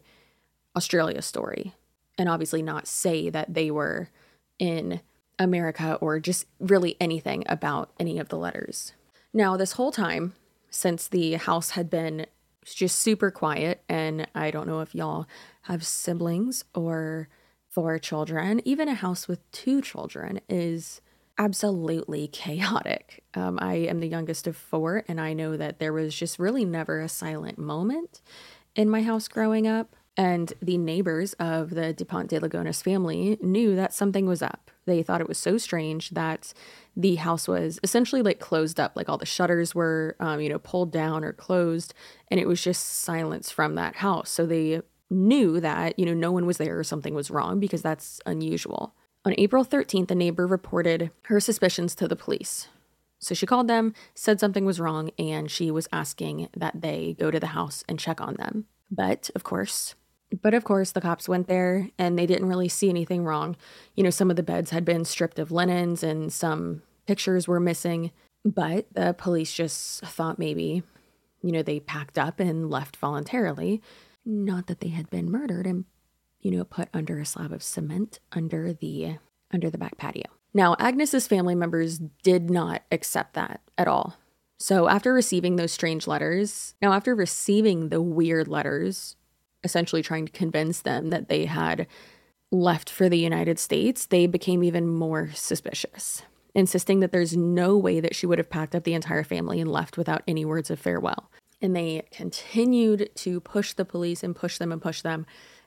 Australia 0.75 1.21
story 1.21 1.73
and 2.17 2.27
obviously 2.27 2.61
not 2.61 2.87
say 2.87 3.29
that 3.29 3.53
they 3.53 3.69
were 3.69 4.09
in 4.57 5.01
America 5.41 5.97
or 6.01 6.19
just 6.19 6.45
really 6.59 6.95
anything 7.01 7.43
about 7.47 7.91
any 7.99 8.19
of 8.19 8.29
the 8.29 8.37
letters. 8.37 8.93
Now, 9.33 9.57
this 9.57 9.73
whole 9.73 9.91
time, 9.91 10.33
since 10.69 11.07
the 11.07 11.33
house 11.33 11.71
had 11.71 11.89
been 11.89 12.27
just 12.63 12.99
super 12.99 13.31
quiet, 13.31 13.83
and 13.89 14.27
I 14.35 14.51
don't 14.51 14.67
know 14.67 14.81
if 14.81 14.93
y'all 14.93 15.25
have 15.63 15.85
siblings 15.85 16.63
or 16.75 17.27
four 17.69 17.97
children, 17.97 18.61
even 18.65 18.87
a 18.87 18.93
house 18.93 19.27
with 19.27 19.49
two 19.51 19.81
children 19.81 20.41
is 20.47 21.01
absolutely 21.37 22.27
chaotic. 22.31 23.23
Um, 23.33 23.57
I 23.61 23.75
am 23.75 23.99
the 23.99 24.07
youngest 24.07 24.45
of 24.45 24.55
four, 24.55 25.03
and 25.07 25.19
I 25.19 25.33
know 25.33 25.57
that 25.57 25.79
there 25.79 25.93
was 25.93 26.13
just 26.13 26.37
really 26.37 26.65
never 26.65 27.01
a 27.01 27.09
silent 27.09 27.57
moment 27.57 28.21
in 28.75 28.89
my 28.89 29.01
house 29.01 29.27
growing 29.27 29.67
up. 29.67 29.95
And 30.17 30.53
the 30.61 30.77
neighbors 30.77 31.33
of 31.33 31.71
the 31.71 31.93
Dupont 31.93 32.29
de 32.29 32.39
Ligonnès 32.39 32.83
family 32.83 33.37
knew 33.41 33.75
that 33.77 33.93
something 33.93 34.25
was 34.25 34.41
up. 34.41 34.70
They 34.85 35.03
thought 35.03 35.21
it 35.21 35.27
was 35.27 35.37
so 35.37 35.57
strange 35.57 36.09
that 36.11 36.53
the 36.95 37.15
house 37.15 37.47
was 37.47 37.79
essentially 37.83 38.21
like 38.21 38.39
closed 38.39 38.79
up, 38.79 38.93
like 38.95 39.09
all 39.09 39.17
the 39.17 39.25
shutters 39.25 39.75
were, 39.75 40.15
um, 40.19 40.41
you 40.41 40.49
know, 40.49 40.59
pulled 40.59 40.91
down 40.91 41.23
or 41.23 41.33
closed, 41.33 41.93
and 42.29 42.39
it 42.39 42.47
was 42.47 42.63
just 42.63 42.85
silence 42.85 43.51
from 43.51 43.75
that 43.75 43.97
house. 43.97 44.29
So 44.29 44.45
they 44.45 44.81
knew 45.09 45.59
that, 45.59 45.99
you 45.99 46.05
know, 46.05 46.13
no 46.13 46.31
one 46.31 46.45
was 46.45 46.57
there 46.57 46.79
or 46.79 46.83
something 46.83 47.13
was 47.13 47.29
wrong 47.29 47.59
because 47.59 47.81
that's 47.81 48.19
unusual. 48.25 48.95
On 49.23 49.35
April 49.37 49.63
13th, 49.63 50.09
a 50.09 50.15
neighbor 50.15 50.47
reported 50.47 51.11
her 51.23 51.39
suspicions 51.39 51.93
to 51.95 52.07
the 52.07 52.15
police. 52.15 52.67
So 53.19 53.35
she 53.35 53.45
called 53.45 53.67
them, 53.67 53.93
said 54.15 54.39
something 54.39 54.65
was 54.65 54.79
wrong, 54.79 55.11
and 55.19 55.51
she 55.51 55.69
was 55.69 55.87
asking 55.93 56.49
that 56.57 56.81
they 56.81 57.15
go 57.19 57.29
to 57.29 57.39
the 57.39 57.47
house 57.47 57.83
and 57.87 57.99
check 57.99 58.19
on 58.19 58.33
them. 58.35 58.65
But 58.89 59.29
of 59.35 59.43
course, 59.43 59.93
but 60.41 60.53
of 60.53 60.63
course, 60.63 60.91
the 60.91 61.01
cops 61.01 61.27
went 61.27 61.47
there 61.47 61.89
and 61.97 62.17
they 62.17 62.25
didn't 62.25 62.47
really 62.47 62.69
see 62.69 62.89
anything 62.89 63.23
wrong. 63.23 63.55
You 63.95 64.03
know, 64.03 64.09
some 64.09 64.29
of 64.29 64.35
the 64.35 64.43
beds 64.43 64.71
had 64.71 64.85
been 64.85 65.05
stripped 65.05 65.39
of 65.39 65.51
linens 65.51 66.03
and 66.03 66.31
some 66.31 66.83
pictures 67.07 67.47
were 67.47 67.59
missing, 67.59 68.11
but 68.45 68.85
the 68.93 69.13
police 69.17 69.51
just 69.51 70.01
thought 70.05 70.39
maybe, 70.39 70.83
you 71.41 71.51
know, 71.51 71.63
they 71.63 71.79
packed 71.79 72.17
up 72.17 72.39
and 72.39 72.69
left 72.69 72.95
voluntarily. 72.97 73.81
Not 74.25 74.67
that 74.67 74.81
they 74.81 74.89
had 74.89 75.09
been 75.09 75.31
murdered 75.31 75.65
and 75.65 75.85
you 76.41 76.51
know, 76.51 76.63
put 76.63 76.89
under 76.93 77.19
a 77.19 77.25
slab 77.25 77.51
of 77.51 77.63
cement 77.63 78.19
under 78.31 78.73
the 78.73 79.17
under 79.53 79.69
the 79.69 79.77
back 79.77 79.97
patio. 79.97 80.25
Now, 80.53 80.75
Agnes's 80.79 81.27
family 81.27 81.55
members 81.55 81.99
did 82.23 82.49
not 82.49 82.83
accept 82.91 83.33
that 83.35 83.61
at 83.77 83.87
all. 83.87 84.17
So, 84.59 84.87
after 84.89 85.13
receiving 85.13 85.55
those 85.55 85.71
strange 85.71 86.07
letters, 86.07 86.75
now 86.81 86.93
after 86.93 87.15
receiving 87.15 87.89
the 87.89 88.01
weird 88.01 88.47
letters, 88.47 89.15
essentially 89.63 90.01
trying 90.01 90.25
to 90.25 90.31
convince 90.31 90.81
them 90.81 91.09
that 91.09 91.29
they 91.29 91.45
had 91.45 91.87
left 92.51 92.89
for 92.89 93.07
the 93.09 93.17
United 93.17 93.59
States, 93.59 94.05
they 94.05 94.27
became 94.27 94.63
even 94.63 94.87
more 94.87 95.31
suspicious, 95.33 96.23
insisting 96.53 96.99
that 96.99 97.11
there's 97.11 97.35
no 97.35 97.77
way 97.77 97.99
that 97.99 98.15
she 98.15 98.25
would 98.25 98.37
have 98.37 98.49
packed 98.49 98.75
up 98.75 98.83
the 98.83 98.93
entire 98.93 99.23
family 99.23 99.59
and 99.59 99.71
left 99.71 99.97
without 99.97 100.23
any 100.27 100.43
words 100.43 100.69
of 100.69 100.79
farewell. 100.79 101.31
And 101.61 101.75
they 101.75 102.03
continued 102.11 103.09
to 103.15 103.39
push 103.39 103.73
the 103.73 103.85
police 103.85 104.23
and 104.23 104.35
push 104.35 104.57
them 104.57 104.71
and 104.71 104.81
push 104.81 105.01
them 105.01 105.25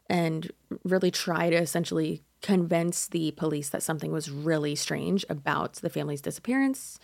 and 0.08 0.50
really 0.84 1.10
try 1.10 1.50
to 1.50 1.56
essentially 1.56 2.22
convince 2.42 3.06
the 3.06 3.30
police 3.32 3.70
that 3.70 3.82
something 3.82 4.12
was 4.12 4.30
really 4.30 4.74
strange 4.74 5.24
about 5.30 5.74
the 5.74 5.88
family's 5.88 6.20
disappearance. 6.20 6.98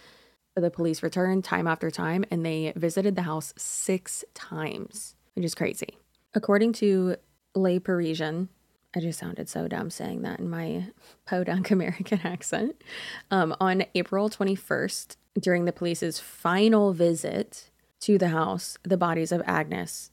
The 0.54 0.70
police 0.70 1.02
returned 1.02 1.44
time 1.44 1.66
after 1.66 1.90
time 1.90 2.24
and 2.30 2.44
they 2.44 2.74
visited 2.76 3.16
the 3.16 3.22
house 3.22 3.54
six 3.56 4.24
times, 4.34 5.14
which 5.34 5.46
is 5.46 5.54
crazy. 5.54 5.99
According 6.34 6.74
to 6.74 7.16
Le 7.54 7.80
Parisien, 7.80 8.48
I 8.94 9.00
just 9.00 9.18
sounded 9.18 9.48
so 9.48 9.68
dumb 9.68 9.90
saying 9.90 10.22
that 10.22 10.40
in 10.40 10.48
my 10.48 10.86
podunk 11.26 11.70
American 11.70 12.20
accent. 12.24 12.82
Um, 13.30 13.54
on 13.60 13.84
April 13.94 14.28
21st, 14.28 15.16
during 15.38 15.64
the 15.64 15.72
police's 15.72 16.18
final 16.18 16.92
visit 16.92 17.70
to 18.00 18.18
the 18.18 18.28
house, 18.28 18.78
the 18.82 18.96
bodies 18.96 19.32
of 19.32 19.42
Agnes 19.46 20.10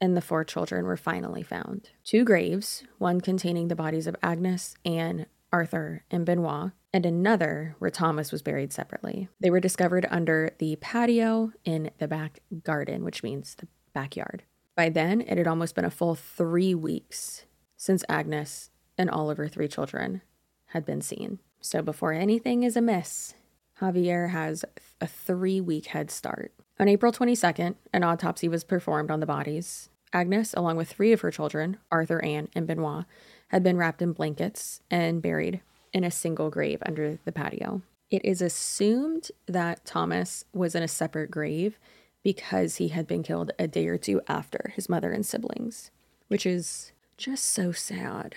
and 0.00 0.16
the 0.16 0.20
four 0.20 0.44
children 0.44 0.84
were 0.84 0.96
finally 0.96 1.42
found. 1.42 1.90
Two 2.04 2.24
graves, 2.24 2.84
one 2.98 3.20
containing 3.20 3.68
the 3.68 3.76
bodies 3.76 4.06
of 4.06 4.16
Agnes, 4.22 4.74
Anne, 4.84 5.26
Arthur, 5.52 6.04
and 6.10 6.26
Benoit, 6.26 6.72
and 6.92 7.06
another 7.06 7.74
where 7.78 7.90
Thomas 7.90 8.30
was 8.30 8.42
buried 8.42 8.72
separately. 8.72 9.28
They 9.40 9.50
were 9.50 9.60
discovered 9.60 10.06
under 10.10 10.50
the 10.58 10.76
patio 10.76 11.52
in 11.64 11.90
the 11.98 12.08
back 12.08 12.40
garden, 12.62 13.04
which 13.04 13.22
means 13.22 13.54
the 13.54 13.68
backyard. 13.92 14.42
By 14.76 14.88
then, 14.88 15.20
it 15.20 15.38
had 15.38 15.46
almost 15.46 15.74
been 15.74 15.84
a 15.84 15.90
full 15.90 16.14
three 16.14 16.74
weeks 16.74 17.44
since 17.76 18.04
Agnes 18.08 18.70
and 18.98 19.10
all 19.10 19.30
of 19.30 19.38
her 19.38 19.48
three 19.48 19.68
children 19.68 20.22
had 20.66 20.84
been 20.84 21.00
seen. 21.00 21.40
So 21.60 21.82
before 21.82 22.12
anything 22.12 22.62
is 22.62 22.76
amiss, 22.76 23.34
Javier 23.80 24.30
has 24.30 24.64
a 25.00 25.06
three 25.06 25.60
week 25.60 25.86
head 25.86 26.10
start. 26.10 26.52
On 26.78 26.88
April 26.88 27.12
22nd, 27.12 27.76
an 27.92 28.02
autopsy 28.02 28.48
was 28.48 28.64
performed 28.64 29.10
on 29.10 29.20
the 29.20 29.26
bodies. 29.26 29.88
Agnes, 30.12 30.54
along 30.54 30.76
with 30.76 30.88
three 30.88 31.12
of 31.12 31.20
her 31.22 31.30
children, 31.30 31.78
Arthur, 31.90 32.24
Anne, 32.24 32.48
and 32.54 32.66
Benoit, 32.66 33.04
had 33.48 33.62
been 33.62 33.76
wrapped 33.76 34.02
in 34.02 34.12
blankets 34.12 34.80
and 34.90 35.22
buried 35.22 35.60
in 35.92 36.04
a 36.04 36.10
single 36.10 36.50
grave 36.50 36.82
under 36.84 37.18
the 37.24 37.32
patio. 37.32 37.82
It 38.10 38.24
is 38.24 38.42
assumed 38.42 39.30
that 39.46 39.84
Thomas 39.84 40.44
was 40.52 40.74
in 40.74 40.82
a 40.82 40.88
separate 40.88 41.30
grave 41.30 41.78
because 42.24 42.76
he 42.76 42.88
had 42.88 43.06
been 43.06 43.22
killed 43.22 43.52
a 43.58 43.68
day 43.68 43.86
or 43.86 43.98
two 43.98 44.20
after 44.26 44.72
his 44.74 44.88
mother 44.88 45.12
and 45.12 45.24
siblings, 45.24 45.92
which 46.26 46.44
is 46.44 46.90
just 47.16 47.44
so 47.44 47.70
sad. 47.70 48.34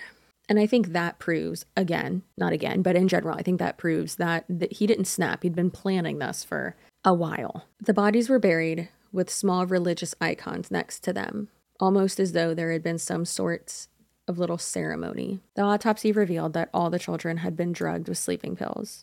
And 0.48 0.60
I 0.60 0.66
think 0.66 0.88
that 0.88 1.18
proves, 1.18 1.66
again, 1.76 2.22
not 2.36 2.52
again, 2.52 2.82
but 2.82 2.96
in 2.96 3.08
general, 3.08 3.36
I 3.36 3.42
think 3.42 3.58
that 3.58 3.76
proves 3.76 4.16
that, 4.16 4.44
that 4.48 4.74
he 4.74 4.86
didn't 4.86 5.06
snap. 5.06 5.42
He'd 5.42 5.56
been 5.56 5.70
planning 5.70 6.18
this 6.18 6.44
for 6.44 6.76
a 7.04 7.12
while. 7.12 7.64
The 7.80 7.92
bodies 7.92 8.28
were 8.28 8.38
buried 8.38 8.88
with 9.12 9.30
small 9.30 9.66
religious 9.66 10.14
icons 10.20 10.70
next 10.70 11.00
to 11.04 11.12
them, 11.12 11.48
almost 11.80 12.20
as 12.20 12.32
though 12.32 12.54
there 12.54 12.72
had 12.72 12.82
been 12.82 12.98
some 12.98 13.24
sort 13.24 13.88
of 14.26 14.38
little 14.38 14.58
ceremony. 14.58 15.40
The 15.54 15.62
autopsy 15.62 16.12
revealed 16.12 16.52
that 16.52 16.70
all 16.72 16.90
the 16.90 16.98
children 16.98 17.38
had 17.38 17.56
been 17.56 17.72
drugged 17.72 18.08
with 18.08 18.18
sleeping 18.18 18.56
pills 18.56 19.02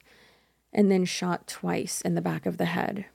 and 0.72 0.92
then 0.92 1.06
shot 1.06 1.48
twice 1.48 2.02
in 2.02 2.16
the 2.16 2.22
back 2.22 2.46
of 2.46 2.58
the 2.58 2.66
head 2.66 3.06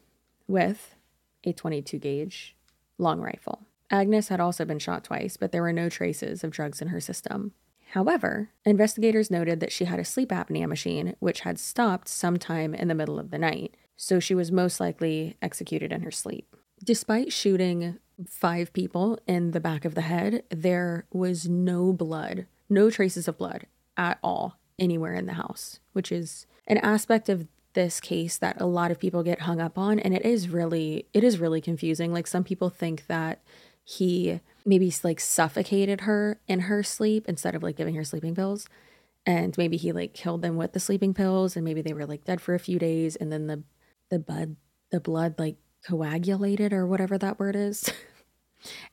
with 0.49 0.97
a 1.45 1.53
22 1.53 1.99
gauge 1.99 2.57
long 2.99 3.21
rifle. 3.21 3.67
Agnes 3.91 4.29
had 4.29 4.41
also 4.41 4.65
been 4.65 4.79
shot 4.79 5.05
twice, 5.05 5.37
but 5.37 5.53
there 5.53 5.63
were 5.63 5.73
no 5.73 5.89
traces 5.89 6.45
of 6.45 6.51
drugs 6.51 6.81
in 6.81 6.89
her 6.89 7.01
system. 7.01 7.53
However, 7.91 8.51
investigators 8.65 9.33
noted 9.33 9.59
that 9.59 9.73
she 9.73 9.87
had 9.87 9.99
a 9.99 10.05
sleep 10.05 10.29
apnea 10.29 10.69
machine, 10.69 11.17
which 11.19 11.41
had 11.41 11.59
stopped 11.59 12.07
sometime 12.07 12.73
in 12.73 12.87
the 12.87 12.95
middle 12.95 13.19
of 13.19 13.31
the 13.31 13.39
night, 13.39 13.77
so 13.97 14.21
she 14.21 14.35
was 14.35 14.53
most 14.53 14.79
likely 14.79 15.37
executed 15.43 15.93
in 15.93 16.03
her 16.03 16.13
sleep. 16.13 16.55
Despite 16.85 17.33
shooting 17.33 17.99
five 18.29 18.73
people 18.73 19.19
in 19.27 19.51
the 19.51 19.61
back 19.61 19.85
of 19.85 19.97
the 19.97 20.03
head, 20.03 20.45
there 20.51 21.07
was 21.13 21.49
no 21.49 21.93
blood, 21.93 22.47
no 22.69 22.91
traces 22.91 23.27
of 23.27 23.39
blood 23.39 23.67
at 23.97 24.19
all 24.23 24.57
anywhere 24.79 25.15
in 25.15 25.27
the 25.27 25.35
house, 25.35 25.81
which 25.93 26.13
is 26.13 26.47
an 26.69 26.79
aspect 26.79 27.29
of 27.29 27.49
this 27.75 28.01
case 28.01 28.37
that 28.39 28.61
a 28.61 28.67
lot 28.67 28.91
of 28.91 28.99
people 28.99 29.23
get 29.23 29.43
hung 29.43 29.61
up 29.61 29.79
on 29.79 29.99
and 29.99 30.15
it 30.15 30.25
is 30.25 30.49
really 30.49 31.07
it 31.13 31.25
is 31.25 31.39
really 31.39 31.61
confusing. 31.61 32.13
Like 32.13 32.27
some 32.27 32.45
people 32.45 32.71
think 32.71 33.07
that 33.07 33.41
he 33.85 34.41
maybe 34.65 34.93
like 35.03 35.21
suffocated 35.21 36.03
her 36.03 36.41
in 36.47 36.61
her 36.61 36.83
sleep 36.83 37.25
instead 37.29 37.55
of 37.55 37.63
like 37.63 37.77
giving 37.77 37.95
her 37.95 38.05
sleeping 38.05 38.35
pills. 38.35 38.69
And 39.27 39.57
maybe 39.59 39.77
he 39.77 39.93
like 39.93 40.15
killed 40.15 40.43
them 40.43 40.57
with 40.57 40.73
the 40.73 40.81
sleeping 40.81 41.15
pills 41.15 41.57
and 41.57 41.65
maybe 41.65 41.83
they 41.83 41.93
were 41.93 42.07
like 42.07 42.25
dead 42.25 42.41
for 42.41 42.55
a 42.55 42.59
few 42.59 42.79
days 42.79 43.17
and 43.17 43.31
then 43.31 43.47
the 43.47 43.63
the 44.09 44.19
blood 44.19 44.57
the 44.91 45.01
blood 45.01 45.39
like 45.39 45.57
coagulated 45.87 46.73
or 46.73 46.87
whatever 46.87 47.19
that 47.19 47.39
word 47.39 47.57
is. 47.57 47.91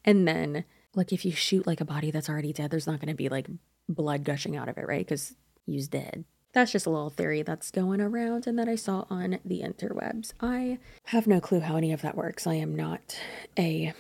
And 0.06 0.26
then 0.26 0.64
like 0.96 1.12
if 1.12 1.26
you 1.26 1.34
shoot 1.34 1.68
like 1.68 1.82
a 1.82 1.86
body 1.86 2.10
that's 2.10 2.30
already 2.30 2.54
dead 2.54 2.72
there's 2.72 2.88
not 2.88 3.02
going 3.02 3.10
to 3.10 3.14
be 3.14 3.28
like 3.28 3.50
blood 3.90 4.24
gushing 4.24 4.56
out 4.56 4.70
of 4.70 4.78
it 4.78 4.88
right? 4.88 5.06
Because 5.06 5.36
he's 5.66 5.90
dead 5.90 6.24
that's 6.58 6.72
just 6.72 6.88
a 6.88 6.90
little 6.90 7.12
theory 7.12 7.44
that's 7.44 7.70
going 7.70 8.02
around 8.02 8.48
and 8.48 8.58
that 8.58 8.68
I 8.68 8.76
saw 8.76 9.06
on 9.12 9.38
the 9.46 9.62
interwebs. 9.62 10.34
I 10.42 10.80
have 11.06 11.28
no 11.28 11.40
clue 11.40 11.60
how 11.60 11.78
any 11.78 11.94
of 11.94 12.02
that 12.02 12.18
works. 12.18 12.48
I 12.48 12.56
am 12.56 12.76
not 12.76 13.16
a 13.60 13.94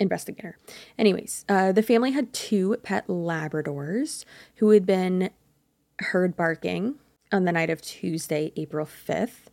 investigator. 0.00 0.58
Anyways, 0.98 1.44
uh, 1.48 1.70
the 1.70 1.84
family 1.84 2.10
had 2.10 2.32
two 2.32 2.76
pet 2.82 3.06
Labradors 3.06 4.24
who 4.56 4.70
had 4.70 4.84
been 4.84 5.30
heard 6.00 6.36
barking 6.36 6.96
on 7.30 7.44
the 7.44 7.52
night 7.52 7.70
of 7.70 7.80
Tuesday, 7.80 8.52
April 8.56 8.86
5th. 8.86 9.46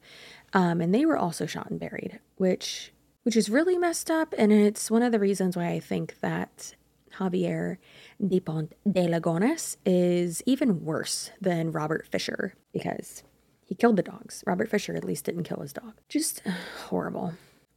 Um, 0.53 0.81
and 0.81 0.95
they 0.95 1.05
were 1.05 1.17
also 1.17 1.45
shot 1.45 1.69
and 1.69 1.79
buried, 1.79 2.19
which 2.37 2.91
which 3.21 3.35
is 3.35 3.49
really 3.49 3.77
messed 3.77 4.09
up. 4.09 4.33
And 4.35 4.51
it's 4.51 4.89
one 4.89 5.03
of 5.03 5.11
the 5.11 5.19
reasons 5.19 5.55
why 5.55 5.67
I 5.67 5.79
think 5.79 6.21
that 6.21 6.73
Javier 7.19 7.77
Dupont 8.25 8.73
de 8.89 9.07
Ligonnès 9.07 9.77
is 9.85 10.41
even 10.45 10.83
worse 10.83 11.31
than 11.39 11.71
Robert 11.71 12.07
Fisher 12.11 12.53
because 12.73 13.23
he 13.63 13.75
killed 13.75 13.97
the 13.97 14.03
dogs. 14.03 14.43
Robert 14.47 14.69
Fisher 14.69 14.95
at 14.95 15.03
least 15.03 15.25
didn't 15.25 15.43
kill 15.43 15.61
his 15.61 15.73
dog. 15.73 15.93
Just 16.09 16.41
horrible. 16.87 17.33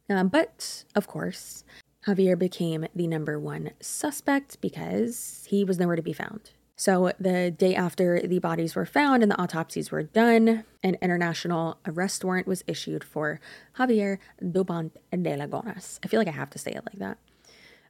Um, 0.09 0.29
but 0.29 0.83
of 0.95 1.07
course, 1.07 1.63
Javier 2.07 2.37
became 2.37 2.87
the 2.95 3.07
number 3.07 3.39
one 3.39 3.71
suspect 3.79 4.59
because 4.61 5.45
he 5.49 5.63
was 5.63 5.77
nowhere 5.77 5.95
to 5.95 6.01
be 6.01 6.13
found. 6.13 6.51
So, 6.75 7.11
the 7.19 7.51
day 7.51 7.75
after 7.75 8.19
the 8.25 8.39
bodies 8.39 8.73
were 8.73 8.87
found 8.87 9.21
and 9.21 9.31
the 9.31 9.39
autopsies 9.39 9.91
were 9.91 10.01
done, 10.01 10.63
an 10.81 10.97
international 10.99 11.77
arrest 11.85 12.25
warrant 12.25 12.47
was 12.47 12.63
issued 12.65 13.03
for 13.03 13.39
Javier 13.77 14.17
Dupont 14.39 14.91
de 15.11 15.37
Ligonnès. 15.37 15.99
I 16.03 16.07
feel 16.07 16.19
like 16.19 16.27
I 16.27 16.31
have 16.31 16.49
to 16.49 16.57
say 16.57 16.71
it 16.71 16.83
like 16.83 16.97
that. 16.97 17.19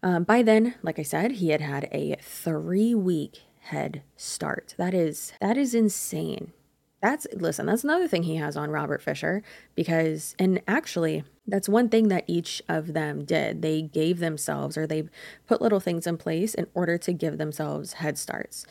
Um, 0.04 0.24
by 0.24 0.42
then, 0.42 0.76
like 0.82 1.00
I 1.00 1.04
said, 1.04 1.34
he 1.34 1.50
had 1.50 1.62
had 1.62 1.88
a 1.92 2.18
three 2.22 2.96
week 2.96 3.42
head 3.62 4.02
start. 4.16 4.76
That 4.78 4.94
is 4.94 5.34
that 5.40 5.58
is 5.58 5.76
insane. 5.76 6.54
That's 7.02 7.28
listen, 7.34 7.66
that's 7.66 7.84
another 7.84 8.08
thing 8.08 8.24
he 8.24 8.36
has 8.36 8.56
on 8.56 8.70
Robert 8.70 9.02
Fisher 9.02 9.44
because 9.76 10.36
and 10.40 10.62
actually 10.68 11.24
that's 11.48 11.70
one 11.70 11.90
thing 11.90 12.08
that 12.10 12.26
each 12.28 12.62
of 12.70 12.94
them 12.94 13.26
did. 13.26 13.62
They 13.62 13.82
gave 13.82 14.20
themselves 14.20 14.78
or 14.78 14.86
they 14.86 15.10
put 15.48 15.62
little 15.62 15.80
things 15.80 16.08
in 16.08 16.18
place 16.18 16.54
in 16.54 16.68
order 16.74 16.98
to 17.00 17.14
give 17.14 17.38
themselves 17.38 17.94
head 17.94 18.18
starts. 18.18 18.66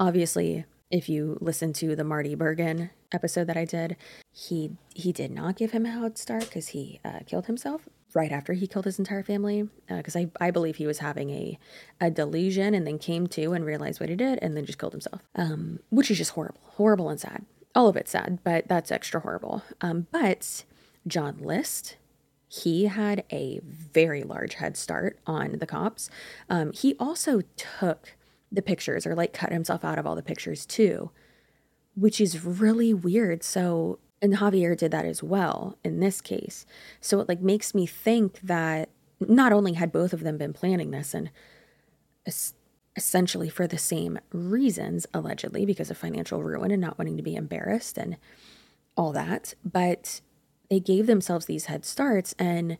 Obviously, 0.00 0.64
if 0.90 1.08
you 1.08 1.38
listen 1.40 1.72
to 1.74 1.94
the 1.96 2.04
Marty 2.04 2.34
Bergen 2.34 2.90
episode 3.12 3.46
that 3.46 3.56
I 3.56 3.64
did, 3.64 3.96
he 4.32 4.72
he 4.94 5.12
did 5.12 5.30
not 5.30 5.56
give 5.56 5.72
him 5.72 5.86
a 5.86 5.90
head 5.90 6.18
start 6.18 6.44
because 6.44 6.68
he 6.68 7.00
uh, 7.04 7.20
killed 7.26 7.46
himself 7.46 7.88
right 8.14 8.32
after 8.32 8.52
he 8.52 8.66
killed 8.66 8.84
his 8.84 8.98
entire 8.98 9.22
family 9.22 9.68
because 9.88 10.16
uh, 10.16 10.20
I, 10.20 10.30
I 10.40 10.50
believe 10.50 10.76
he 10.76 10.86
was 10.86 10.98
having 10.98 11.30
a, 11.30 11.58
a 12.00 12.10
delusion 12.10 12.72
and 12.74 12.86
then 12.86 12.98
came 12.98 13.26
to 13.28 13.52
and 13.52 13.64
realized 13.64 14.00
what 14.00 14.08
he 14.08 14.16
did 14.16 14.38
and 14.40 14.56
then 14.56 14.64
just 14.64 14.78
killed 14.78 14.92
himself 14.92 15.22
um, 15.34 15.80
which 15.90 16.10
is 16.10 16.18
just 16.18 16.32
horrible 16.32 16.60
horrible 16.64 17.08
and 17.08 17.20
sad 17.20 17.44
all 17.74 17.88
of 17.88 17.96
it's 17.96 18.12
sad, 18.12 18.38
but 18.44 18.68
that's 18.68 18.92
extra 18.92 19.20
horrible. 19.20 19.62
Um, 19.80 20.06
but 20.12 20.64
John 21.06 21.38
List, 21.38 21.96
he 22.48 22.84
had 22.84 23.24
a 23.32 23.60
very 23.64 24.22
large 24.22 24.54
head 24.54 24.76
start 24.76 25.18
on 25.26 25.58
the 25.58 25.66
cops. 25.66 26.08
Um, 26.48 26.72
he 26.72 26.94
also 27.00 27.42
took 27.56 28.16
the 28.52 28.62
pictures 28.62 29.06
or 29.06 29.14
like 29.14 29.32
cut 29.32 29.50
himself 29.50 29.84
out 29.84 29.98
of 29.98 30.06
all 30.06 30.14
the 30.14 30.22
pictures 30.22 30.64
too, 30.64 31.10
which 31.96 32.20
is 32.20 32.44
really 32.44 32.94
weird. 32.94 33.42
So, 33.42 33.98
and 34.22 34.34
Javier 34.34 34.76
did 34.76 34.90
that 34.90 35.04
as 35.04 35.22
well 35.22 35.78
in 35.84 36.00
this 36.00 36.20
case. 36.20 36.66
So 37.00 37.20
it 37.20 37.28
like 37.28 37.40
makes 37.40 37.74
me 37.74 37.86
think 37.86 38.40
that 38.40 38.88
not 39.20 39.52
only 39.52 39.74
had 39.74 39.92
both 39.92 40.12
of 40.12 40.20
them 40.20 40.38
been 40.38 40.52
planning 40.52 40.90
this 40.90 41.14
and 41.14 41.30
essentially 42.96 43.48
for 43.48 43.66
the 43.66 43.78
same 43.78 44.18
reasons, 44.32 45.06
allegedly, 45.12 45.66
because 45.66 45.90
of 45.90 45.98
financial 45.98 46.42
ruin 46.42 46.70
and 46.70 46.80
not 46.80 46.98
wanting 46.98 47.16
to 47.16 47.22
be 47.22 47.36
embarrassed 47.36 47.98
and 47.98 48.16
all 48.96 49.12
that. 49.12 49.54
But 49.64 50.20
they 50.70 50.80
gave 50.80 51.06
themselves 51.06 51.46
these 51.46 51.66
head 51.66 51.84
starts 51.84 52.34
and 52.38 52.78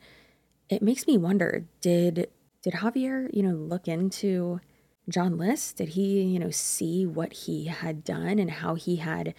it 0.68 0.82
makes 0.82 1.06
me 1.06 1.18
wonder 1.18 1.64
did 1.80 2.28
did 2.62 2.74
Javier, 2.74 3.28
you 3.34 3.42
know, 3.42 3.54
look 3.54 3.86
into 3.86 4.60
John 5.08 5.36
List? 5.36 5.76
Did 5.76 5.90
he, 5.90 6.22
you 6.22 6.38
know, 6.38 6.50
see 6.50 7.04
what 7.04 7.32
he 7.34 7.66
had 7.66 8.04
done 8.04 8.38
and 8.38 8.50
how 8.50 8.74
he 8.74 8.96
had 8.96 9.34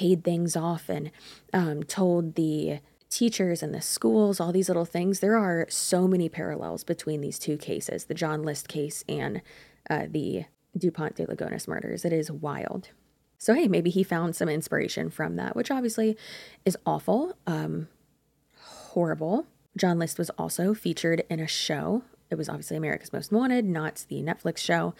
paid 0.00 0.24
things 0.24 0.56
off 0.56 0.88
and 0.88 1.10
um, 1.52 1.82
told 1.82 2.34
the 2.34 2.80
teachers 3.10 3.62
and 3.62 3.74
the 3.74 3.82
schools, 3.82 4.40
all 4.40 4.50
these 4.50 4.68
little 4.68 4.86
things? 4.86 5.20
There 5.20 5.36
are 5.36 5.66
so 5.68 6.08
many 6.08 6.30
parallels 6.30 6.84
between 6.84 7.20
these 7.20 7.38
two 7.38 7.58
cases 7.58 8.06
the 8.06 8.14
John 8.14 8.42
List 8.42 8.66
case 8.66 9.04
and 9.06 9.42
uh, 9.90 10.06
the 10.08 10.46
Dupont 10.76 11.16
de 11.16 11.26
Ligonnès 11.26 11.68
murders. 11.68 12.06
It 12.06 12.14
is 12.14 12.30
wild. 12.30 12.88
So, 13.36 13.52
hey, 13.52 13.68
maybe 13.68 13.90
he 13.90 14.02
found 14.02 14.34
some 14.34 14.48
inspiration 14.48 15.10
from 15.10 15.36
that, 15.36 15.54
which 15.54 15.70
obviously 15.70 16.16
is 16.64 16.78
awful, 16.86 17.36
um, 17.46 17.88
horrible. 18.56 19.46
John 19.76 19.98
List 19.98 20.18
was 20.18 20.30
also 20.30 20.72
featured 20.72 21.24
in 21.28 21.40
a 21.40 21.46
show 21.46 22.04
it 22.30 22.38
was 22.38 22.48
obviously 22.48 22.76
America's 22.76 23.12
Most 23.12 23.32
Wanted, 23.32 23.64
not 23.64 24.04
the 24.08 24.22
Netflix 24.22 24.58
show 24.58 24.94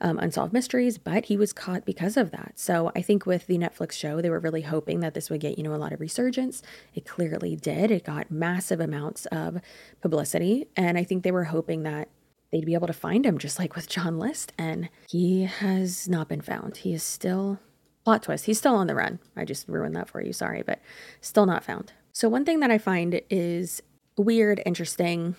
um, 0.00 0.18
Unsolved 0.18 0.52
Mysteries, 0.52 0.98
but 0.98 1.26
he 1.26 1.36
was 1.36 1.52
caught 1.52 1.84
because 1.84 2.16
of 2.16 2.30
that. 2.30 2.52
So 2.56 2.90
I 2.96 3.02
think 3.02 3.26
with 3.26 3.46
the 3.46 3.58
Netflix 3.58 3.92
show, 3.92 4.20
they 4.20 4.30
were 4.30 4.40
really 4.40 4.62
hoping 4.62 5.00
that 5.00 5.14
this 5.14 5.30
would 5.30 5.40
get, 5.40 5.58
you 5.58 5.64
know, 5.64 5.74
a 5.74 5.76
lot 5.76 5.92
of 5.92 6.00
resurgence. 6.00 6.62
It 6.94 7.04
clearly 7.06 7.56
did. 7.56 7.90
It 7.90 8.04
got 8.04 8.30
massive 8.30 8.80
amounts 8.80 9.26
of 9.26 9.60
publicity. 10.00 10.66
And 10.76 10.96
I 10.96 11.04
think 11.04 11.22
they 11.22 11.30
were 11.30 11.44
hoping 11.44 11.82
that 11.82 12.08
they'd 12.50 12.66
be 12.66 12.74
able 12.74 12.86
to 12.86 12.92
find 12.92 13.24
him 13.24 13.38
just 13.38 13.58
like 13.58 13.76
with 13.76 13.88
John 13.88 14.18
List. 14.18 14.52
And 14.58 14.88
he 15.08 15.44
has 15.44 16.08
not 16.08 16.28
been 16.28 16.40
found. 16.40 16.78
He 16.78 16.94
is 16.94 17.02
still, 17.02 17.60
plot 18.04 18.22
twist, 18.22 18.46
he's 18.46 18.58
still 18.58 18.74
on 18.74 18.86
the 18.86 18.94
run. 18.94 19.18
I 19.36 19.44
just 19.44 19.68
ruined 19.68 19.94
that 19.96 20.08
for 20.08 20.22
you. 20.22 20.32
Sorry, 20.32 20.62
but 20.62 20.80
still 21.20 21.46
not 21.46 21.64
found. 21.64 21.92
So 22.12 22.28
one 22.28 22.44
thing 22.44 22.60
that 22.60 22.70
I 22.70 22.78
find 22.78 23.20
is 23.30 23.82
weird, 24.16 24.60
interesting, 24.66 25.36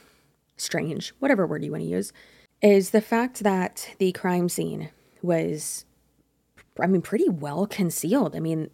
strange, 0.56 1.14
whatever 1.20 1.46
word 1.46 1.64
you 1.64 1.72
want 1.72 1.84
to 1.84 1.90
use, 1.90 2.14
is 2.62 2.92
the 2.92 3.02
fact 3.02 3.44
that 3.44 3.96
the 3.98 4.12
crime 4.12 4.50
scene 4.50 4.90
was, 5.22 5.86
I 6.80 6.88
mean, 6.88 7.02
pretty 7.02 7.30
well 7.30 7.66
concealed. 7.66 8.36
I 8.36 8.40
mean, 8.40 8.70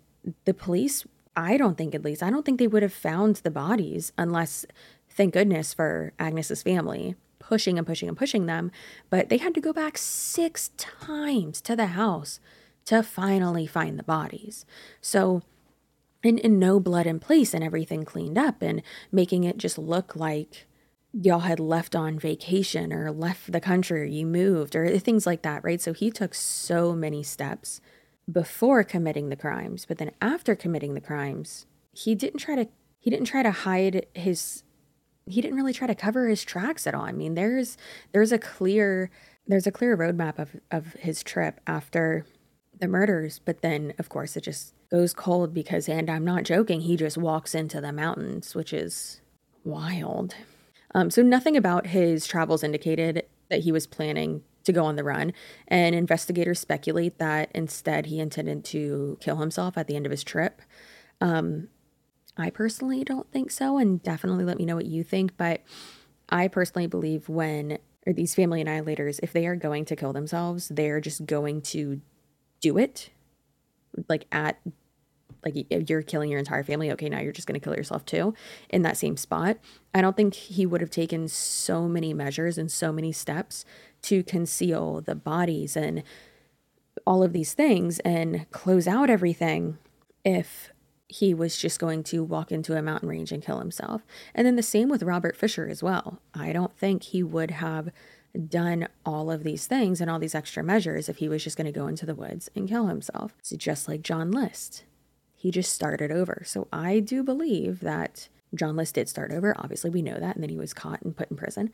the 0.46 0.54
police, 0.54 1.06
I 1.36 1.58
don't 1.58 1.78
think 1.78 1.96
at 1.96 2.04
least, 2.04 2.22
I 2.22 2.30
don't 2.30 2.46
think 2.46 2.60
they 2.60 2.68
would 2.68 2.84
have 2.84 2.94
found 2.94 3.38
the 3.38 3.52
bodies 3.52 4.12
unless, 4.18 4.66
thank 5.10 5.34
goodness 5.34 5.74
for 5.74 6.14
Agnes's 6.20 6.64
family, 6.64 7.16
pushing 7.40 7.78
and 7.78 7.88
pushing 7.88 8.10
and 8.10 8.18
pushing 8.18 8.46
them. 8.46 8.72
But 9.10 9.30
they 9.30 9.38
had 9.38 9.54
to 9.56 9.62
go 9.62 9.72
back 9.72 9.98
six 9.98 10.70
times 10.78 11.62
to 11.62 11.76
the 11.76 11.88
house 11.88 12.40
to 12.86 13.04
finally 13.04 13.68
find 13.68 13.98
the 13.98 14.04
bodies. 14.04 14.66
So, 15.02 15.44
and, 16.24 16.40
and 16.44 16.60
no 16.60 16.80
blood 16.80 17.08
in 17.08 17.20
place 17.20 17.54
and 17.54 17.64
everything 17.64 18.04
cleaned 18.04 18.38
up 18.38 18.62
and 18.62 18.82
making 19.12 19.46
it 19.46 19.58
just 19.58 19.78
look 19.78 20.16
like 20.16 20.67
y'all 21.24 21.40
had 21.40 21.60
left 21.60 21.96
on 21.96 22.20
vacation 22.20 22.94
or 22.94 23.12
left 23.12 23.52
the 23.52 23.60
country 23.60 24.02
or 24.02 24.06
you 24.06 24.26
moved 24.26 24.76
or 24.76 25.00
things 25.00 25.26
like 25.26 25.42
that, 25.42 25.64
right? 25.64 25.82
So 25.82 25.94
he 25.94 26.12
took 26.12 26.36
so 26.36 26.94
many 26.94 27.24
steps 27.24 27.82
before 28.32 28.84
committing 28.84 29.30
the 29.30 29.36
crimes, 29.36 29.86
but 29.86 29.98
then 29.98 30.12
after 30.22 30.56
committing 30.56 30.94
the 30.94 31.02
crimes, 31.02 31.66
he 31.94 32.14
didn't 32.14 32.40
try 32.40 32.56
to 32.56 32.68
he 33.00 33.10
didn't 33.10 33.26
try 33.26 33.42
to 33.42 33.52
hide 33.52 34.06
his 34.14 34.64
he 35.26 35.42
didn't 35.42 35.58
really 35.58 35.74
try 35.74 35.88
to 35.88 35.96
cover 35.96 36.28
his 36.28 36.44
tracks 36.44 36.86
at 36.86 36.94
all. 36.94 37.04
I 37.04 37.12
mean, 37.12 37.34
there's 37.36 37.78
there's 38.12 38.32
a 38.32 38.40
clear 38.40 39.10
there's 39.48 39.68
a 39.68 39.72
clear 39.72 39.98
roadmap 39.98 40.38
of 40.38 40.56
of 40.72 40.94
his 40.94 41.24
trip 41.24 41.60
after 41.66 42.26
the 42.80 42.88
murders, 42.88 43.40
but 43.40 43.62
then 43.62 43.94
of 43.98 44.10
course 44.10 44.38
it 44.38 44.44
just 44.44 44.74
goes 44.92 45.14
cold 45.14 45.54
because 45.54 45.90
and 45.90 46.10
I'm 46.10 46.26
not 46.26 46.44
joking, 46.44 46.82
he 46.82 46.96
just 46.96 47.18
walks 47.18 47.56
into 47.56 47.82
the 47.82 47.92
mountains, 47.92 48.54
which 48.54 48.72
is 48.72 49.22
wild. 49.64 50.36
Um, 50.98 51.12
so 51.12 51.22
nothing 51.22 51.56
about 51.56 51.86
his 51.86 52.26
travels 52.26 52.64
indicated 52.64 53.28
that 53.50 53.60
he 53.60 53.72
was 53.72 53.86
planning 53.86 54.42
to 54.64 54.74
go 54.74 54.84
on 54.84 54.96
the 54.96 55.04
run, 55.04 55.32
and 55.68 55.94
investigators 55.94 56.60
speculate 56.60 57.20
that 57.20 57.52
instead 57.54 58.08
he 58.08 58.20
intended 58.20 58.66
to 58.66 59.16
kill 59.22 59.36
himself 59.36 59.78
at 59.78 59.86
the 59.86 59.96
end 59.96 60.08
of 60.08 60.12
his 60.12 60.24
trip. 60.24 60.60
Um, 61.22 61.68
I 62.36 62.50
personally 62.50 63.04
don't 63.04 63.32
think 63.32 63.52
so, 63.52 63.78
and 63.78 64.02
definitely 64.02 64.44
let 64.44 64.58
me 64.58 64.66
know 64.66 64.76
what 64.76 64.88
you 64.88 65.04
think. 65.04 65.38
But 65.38 65.62
I 66.30 66.48
personally 66.48 66.88
believe 66.88 67.30
when 67.30 67.78
or 68.08 68.14
these 68.14 68.34
family 68.34 68.64
annihilators, 68.64 69.20
if 69.22 69.32
they 69.32 69.46
are 69.46 69.56
going 69.56 69.86
to 69.86 69.96
kill 69.96 70.14
themselves, 70.14 70.70
they're 70.70 71.00
just 71.00 71.28
going 71.28 71.62
to 71.62 72.02
do 72.60 72.80
it 72.80 73.12
like 74.10 74.26
at 74.32 74.60
like 75.46 75.90
you're 75.90 76.02
killing 76.02 76.30
your 76.30 76.40
entire 76.40 76.64
family 76.64 76.92
okay 76.92 77.10
now 77.10 77.20
you're 77.20 77.32
just 77.32 77.48
going 77.48 77.60
to 77.60 77.64
kill 77.64 77.76
yourself 77.76 78.06
too 78.06 78.34
in 78.70 78.82
that 78.82 78.98
same 78.98 79.18
spot 79.18 79.58
i 79.94 80.02
don't 80.02 80.16
think 80.16 80.34
he 80.34 80.66
would 80.66 80.82
have 80.82 80.90
taken 80.90 81.28
so 81.28 81.88
many 81.88 82.14
measures 82.14 82.58
and 82.58 82.72
so 82.72 82.92
many 82.92 83.12
steps 83.12 83.66
to 84.02 84.24
conceal 84.24 85.02
the 85.02 85.16
bodies 85.16 85.76
and 85.76 86.04
all 87.06 87.24
of 87.24 87.34
these 87.34 87.54
things 87.54 88.00
and 88.00 88.50
close 88.52 88.88
out 88.88 89.10
everything 89.10 89.78
if 90.26 90.72
he 91.08 91.34
was 91.34 91.58
just 91.58 91.80
going 91.80 92.04
to 92.04 92.24
walk 92.24 92.52
into 92.52 92.76
a 92.76 92.82
mountain 92.82 93.08
range 93.08 93.32
and 93.32 93.44
kill 93.44 93.60
himself. 93.60 94.06
And 94.36 94.46
then 94.46 94.58
the 94.58 94.64
same 94.64 94.90
with 94.90 95.04
Robert 95.04 95.38
Fisher 95.38 95.68
as 95.68 95.82
well. 95.82 96.20
I 96.34 96.52
don't 96.52 96.78
think 96.78 97.04
he 97.04 97.24
would 97.24 97.52
have 97.52 97.90
done 98.50 98.88
all 99.06 99.32
of 99.32 99.44
these 99.44 99.68
things 99.68 100.02
and 100.02 100.12
all 100.12 100.20
these 100.20 100.36
extra 100.36 100.64
measures 100.64 101.08
if 101.08 101.18
he 101.18 101.30
was 101.30 101.44
just 101.44 101.58
going 101.58 101.66
to 101.66 101.72
go 101.72 101.88
into 101.88 102.06
the 102.06 102.14
woods 102.14 102.50
and 102.56 102.68
kill 102.68 102.88
himself. 102.88 103.34
So 103.42 103.56
just 103.56 103.88
like 103.88 104.02
John 104.02 104.32
List 104.32 104.84
he 105.48 105.52
just 105.52 105.72
started 105.72 106.12
over. 106.12 106.44
So 106.46 106.68
I 106.74 107.00
do 107.00 107.24
believe 107.24 107.80
that 107.80 108.28
John 108.54 108.76
List 108.76 108.96
did 108.96 109.08
start 109.08 109.32
over. 109.32 109.56
Obviously, 109.58 109.90
we 109.90 110.02
know 110.02 110.20
that. 110.20 110.36
And 110.36 110.44
then 110.44 110.50
he 110.50 110.58
was 110.58 110.74
caught 110.74 111.02
and 111.04 111.16
put 111.16 111.32
in 111.32 111.38
prison. 111.38 111.72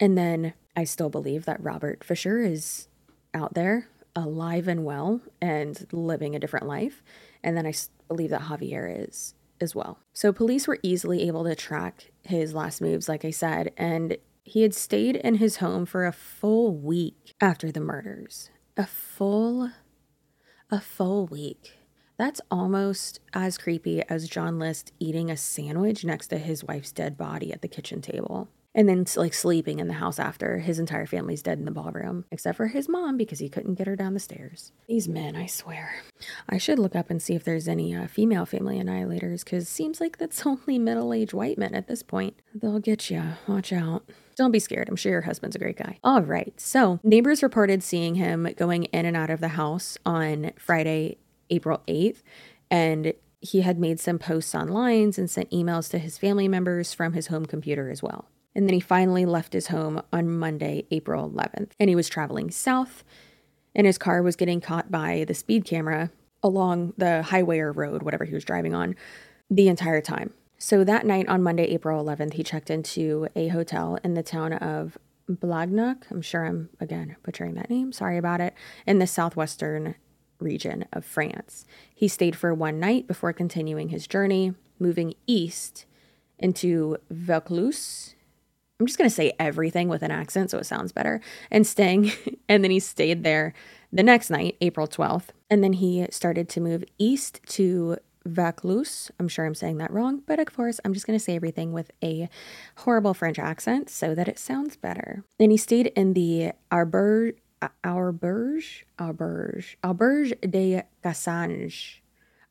And 0.00 0.16
then 0.16 0.54
I 0.74 0.84
still 0.84 1.10
believe 1.10 1.44
that 1.44 1.62
Robert 1.62 2.02
Fisher 2.02 2.38
is 2.38 2.88
out 3.34 3.52
there, 3.52 3.88
alive 4.16 4.66
and 4.66 4.82
well, 4.82 5.20
and 5.42 5.86
living 5.92 6.34
a 6.34 6.38
different 6.38 6.66
life. 6.66 7.02
And 7.44 7.54
then 7.54 7.66
I 7.66 7.74
believe 8.08 8.30
that 8.30 8.44
Javier 8.44 9.06
is 9.06 9.34
as 9.60 9.74
well. 9.74 9.98
So 10.14 10.32
police 10.32 10.66
were 10.66 10.78
easily 10.82 11.28
able 11.28 11.44
to 11.44 11.54
track 11.54 12.12
his 12.22 12.54
last 12.54 12.80
moves, 12.80 13.10
like 13.10 13.26
I 13.26 13.30
said, 13.30 13.74
and 13.76 14.16
he 14.42 14.62
had 14.62 14.74
stayed 14.74 15.16
in 15.16 15.34
his 15.34 15.58
home 15.58 15.84
for 15.84 16.06
a 16.06 16.12
full 16.12 16.74
week 16.74 17.34
after 17.42 17.70
the 17.70 17.80
murders. 17.80 18.48
A 18.78 18.86
full, 18.86 19.70
a 20.70 20.80
full 20.80 21.26
week. 21.26 21.76
That's 22.18 22.40
almost 22.50 23.20
as 23.32 23.58
creepy 23.58 24.02
as 24.08 24.28
John 24.28 24.58
List 24.58 24.92
eating 24.98 25.30
a 25.30 25.36
sandwich 25.36 26.04
next 26.04 26.28
to 26.28 26.38
his 26.38 26.64
wife's 26.64 26.92
dead 26.92 27.16
body 27.16 27.52
at 27.52 27.62
the 27.62 27.68
kitchen 27.68 28.00
table. 28.00 28.48
And 28.74 28.88
then, 28.88 29.04
like, 29.16 29.34
sleeping 29.34 29.80
in 29.80 29.88
the 29.88 29.94
house 29.94 30.18
after 30.18 30.60
his 30.60 30.78
entire 30.78 31.04
family's 31.04 31.42
dead 31.42 31.58
in 31.58 31.66
the 31.66 31.70
ballroom, 31.70 32.24
except 32.30 32.56
for 32.56 32.68
his 32.68 32.88
mom 32.88 33.18
because 33.18 33.38
he 33.38 33.50
couldn't 33.50 33.74
get 33.74 33.86
her 33.86 33.96
down 33.96 34.14
the 34.14 34.20
stairs. 34.20 34.72
These 34.88 35.08
men, 35.08 35.36
I 35.36 35.44
swear. 35.44 35.96
I 36.48 36.56
should 36.56 36.78
look 36.78 36.96
up 36.96 37.10
and 37.10 37.20
see 37.20 37.34
if 37.34 37.44
there's 37.44 37.68
any 37.68 37.94
uh, 37.94 38.06
female 38.06 38.46
family 38.46 38.78
annihilators 38.80 39.44
because 39.44 39.68
seems 39.68 40.00
like 40.00 40.16
that's 40.16 40.46
only 40.46 40.78
middle 40.78 41.12
aged 41.12 41.34
white 41.34 41.58
men 41.58 41.74
at 41.74 41.86
this 41.86 42.02
point. 42.02 42.40
They'll 42.54 42.78
get 42.78 43.10
you. 43.10 43.22
Watch 43.46 43.74
out. 43.74 44.08
Don't 44.36 44.52
be 44.52 44.58
scared. 44.58 44.88
I'm 44.88 44.96
sure 44.96 45.12
your 45.12 45.20
husband's 45.22 45.56
a 45.56 45.58
great 45.58 45.76
guy. 45.76 45.98
All 46.02 46.22
right. 46.22 46.58
So, 46.58 46.98
neighbors 47.02 47.42
reported 47.42 47.82
seeing 47.82 48.14
him 48.14 48.48
going 48.56 48.84
in 48.84 49.04
and 49.04 49.16
out 49.16 49.28
of 49.28 49.40
the 49.40 49.48
house 49.48 49.98
on 50.06 50.52
Friday, 50.56 51.18
April 51.52 51.82
8th. 51.86 52.22
And 52.70 53.12
he 53.40 53.60
had 53.60 53.78
made 53.78 54.00
some 54.00 54.18
posts 54.18 54.54
online 54.54 55.12
and 55.16 55.30
sent 55.30 55.50
emails 55.50 55.90
to 55.90 55.98
his 55.98 56.18
family 56.18 56.48
members 56.48 56.94
from 56.94 57.12
his 57.12 57.28
home 57.28 57.46
computer 57.46 57.90
as 57.90 58.02
well. 58.02 58.28
And 58.54 58.66
then 58.66 58.74
he 58.74 58.80
finally 58.80 59.24
left 59.24 59.52
his 59.52 59.68
home 59.68 60.02
on 60.12 60.28
Monday, 60.28 60.86
April 60.90 61.30
11th. 61.30 61.70
And 61.80 61.88
he 61.88 61.96
was 61.96 62.08
traveling 62.08 62.50
south, 62.50 63.02
and 63.74 63.86
his 63.86 63.98
car 63.98 64.22
was 64.22 64.36
getting 64.36 64.60
caught 64.60 64.90
by 64.90 65.24
the 65.26 65.34
speed 65.34 65.64
camera 65.64 66.10
along 66.42 66.92
the 66.96 67.22
highway 67.22 67.58
or 67.58 67.72
road, 67.72 68.02
whatever 68.02 68.24
he 68.24 68.34
was 68.34 68.44
driving 68.44 68.74
on, 68.74 68.94
the 69.50 69.68
entire 69.68 70.00
time. 70.00 70.32
So 70.58 70.84
that 70.84 71.06
night 71.06 71.28
on 71.28 71.42
Monday, 71.42 71.64
April 71.64 72.04
11th, 72.04 72.34
he 72.34 72.42
checked 72.42 72.70
into 72.70 73.26
a 73.34 73.48
hotel 73.48 73.98
in 74.04 74.14
the 74.14 74.22
town 74.22 74.52
of 74.52 74.98
Blagnac. 75.28 76.04
I'm 76.10 76.22
sure 76.22 76.44
I'm, 76.44 76.68
again, 76.78 77.16
butchering 77.24 77.54
that 77.54 77.70
name. 77.70 77.90
Sorry 77.90 78.18
about 78.18 78.40
it. 78.40 78.54
In 78.86 78.98
the 78.98 79.06
southwestern 79.06 79.94
region 80.42 80.84
of 80.92 81.04
France. 81.04 81.64
He 81.94 82.08
stayed 82.08 82.36
for 82.36 82.52
one 82.52 82.80
night 82.80 83.06
before 83.06 83.32
continuing 83.32 83.88
his 83.88 84.06
journey, 84.06 84.54
moving 84.78 85.14
east 85.26 85.86
into 86.38 86.96
Vaucluse. 87.10 88.14
I'm 88.80 88.86
just 88.86 88.98
going 88.98 89.08
to 89.08 89.14
say 89.14 89.32
everything 89.38 89.88
with 89.88 90.02
an 90.02 90.10
accent 90.10 90.50
so 90.50 90.58
it 90.58 90.66
sounds 90.66 90.92
better. 90.92 91.20
And 91.50 91.66
staying, 91.66 92.12
and 92.48 92.64
then 92.64 92.70
he 92.70 92.80
stayed 92.80 93.22
there 93.22 93.54
the 93.92 94.02
next 94.02 94.30
night, 94.30 94.56
April 94.60 94.88
12th. 94.88 95.28
And 95.48 95.62
then 95.62 95.74
he 95.74 96.06
started 96.10 96.48
to 96.50 96.60
move 96.60 96.84
east 96.98 97.40
to 97.48 97.98
Vaucluse. 98.24 99.10
I'm 99.18 99.28
sure 99.28 99.44
I'm 99.44 99.54
saying 99.54 99.78
that 99.78 99.92
wrong, 99.92 100.22
but 100.26 100.38
of 100.38 100.52
course, 100.52 100.80
I'm 100.84 100.94
just 100.94 101.06
going 101.06 101.18
to 101.18 101.24
say 101.24 101.36
everything 101.36 101.72
with 101.72 101.90
a 102.02 102.28
horrible 102.78 103.14
French 103.14 103.38
accent 103.38 103.90
so 103.90 104.14
that 104.14 104.28
it 104.28 104.38
sounds 104.38 104.76
better. 104.76 105.24
Then 105.38 105.50
he 105.50 105.56
stayed 105.56 105.88
in 105.88 106.14
the 106.14 106.52
Arbor 106.70 107.32
Auberge, 107.84 108.84
Auberge, 108.98 109.76
Auberge 109.82 110.34
de 110.40 110.82
Cassange. 111.02 112.02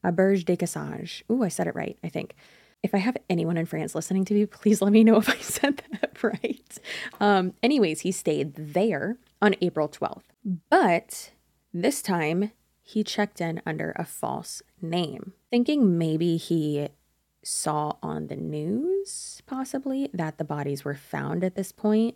Auberge 0.04 0.46
de 0.46 0.58
Cassange. 0.58 1.24
Ooh, 1.32 1.44
I 1.44 1.50
said 1.50 1.68
it 1.68 1.76
right, 1.76 1.98
I 2.04 2.10
think. 2.10 2.36
If 2.84 2.96
I 2.96 2.98
have 2.98 3.18
anyone 3.30 3.58
in 3.58 3.66
France 3.68 3.94
listening 3.94 4.26
to 4.26 4.34
me, 4.34 4.46
please 4.46 4.82
let 4.82 4.92
me 4.92 5.04
know 5.04 5.18
if 5.18 5.30
I 5.30 5.38
said 5.42 5.84
that 5.92 6.24
right. 6.24 6.78
Um, 7.20 7.54
anyways, 7.62 8.02
he 8.02 8.12
stayed 8.12 8.56
there 8.56 9.18
on 9.42 9.56
April 9.62 9.88
12th. 9.88 10.24
But 10.70 11.32
this 11.74 12.02
time, 12.02 12.52
he 12.82 13.04
checked 13.04 13.40
in 13.40 13.62
under 13.66 13.94
a 13.96 14.06
false 14.06 14.62
name, 14.82 15.34
thinking 15.50 15.98
maybe 15.98 16.38
he 16.38 16.90
saw 17.44 17.94
on 18.04 18.28
the 18.28 18.36
news, 18.36 19.42
possibly, 19.46 20.10
that 20.14 20.38
the 20.38 20.44
bodies 20.44 20.84
were 20.84 20.96
found 20.96 21.44
at 21.44 21.56
this 21.56 21.72
point, 21.72 22.16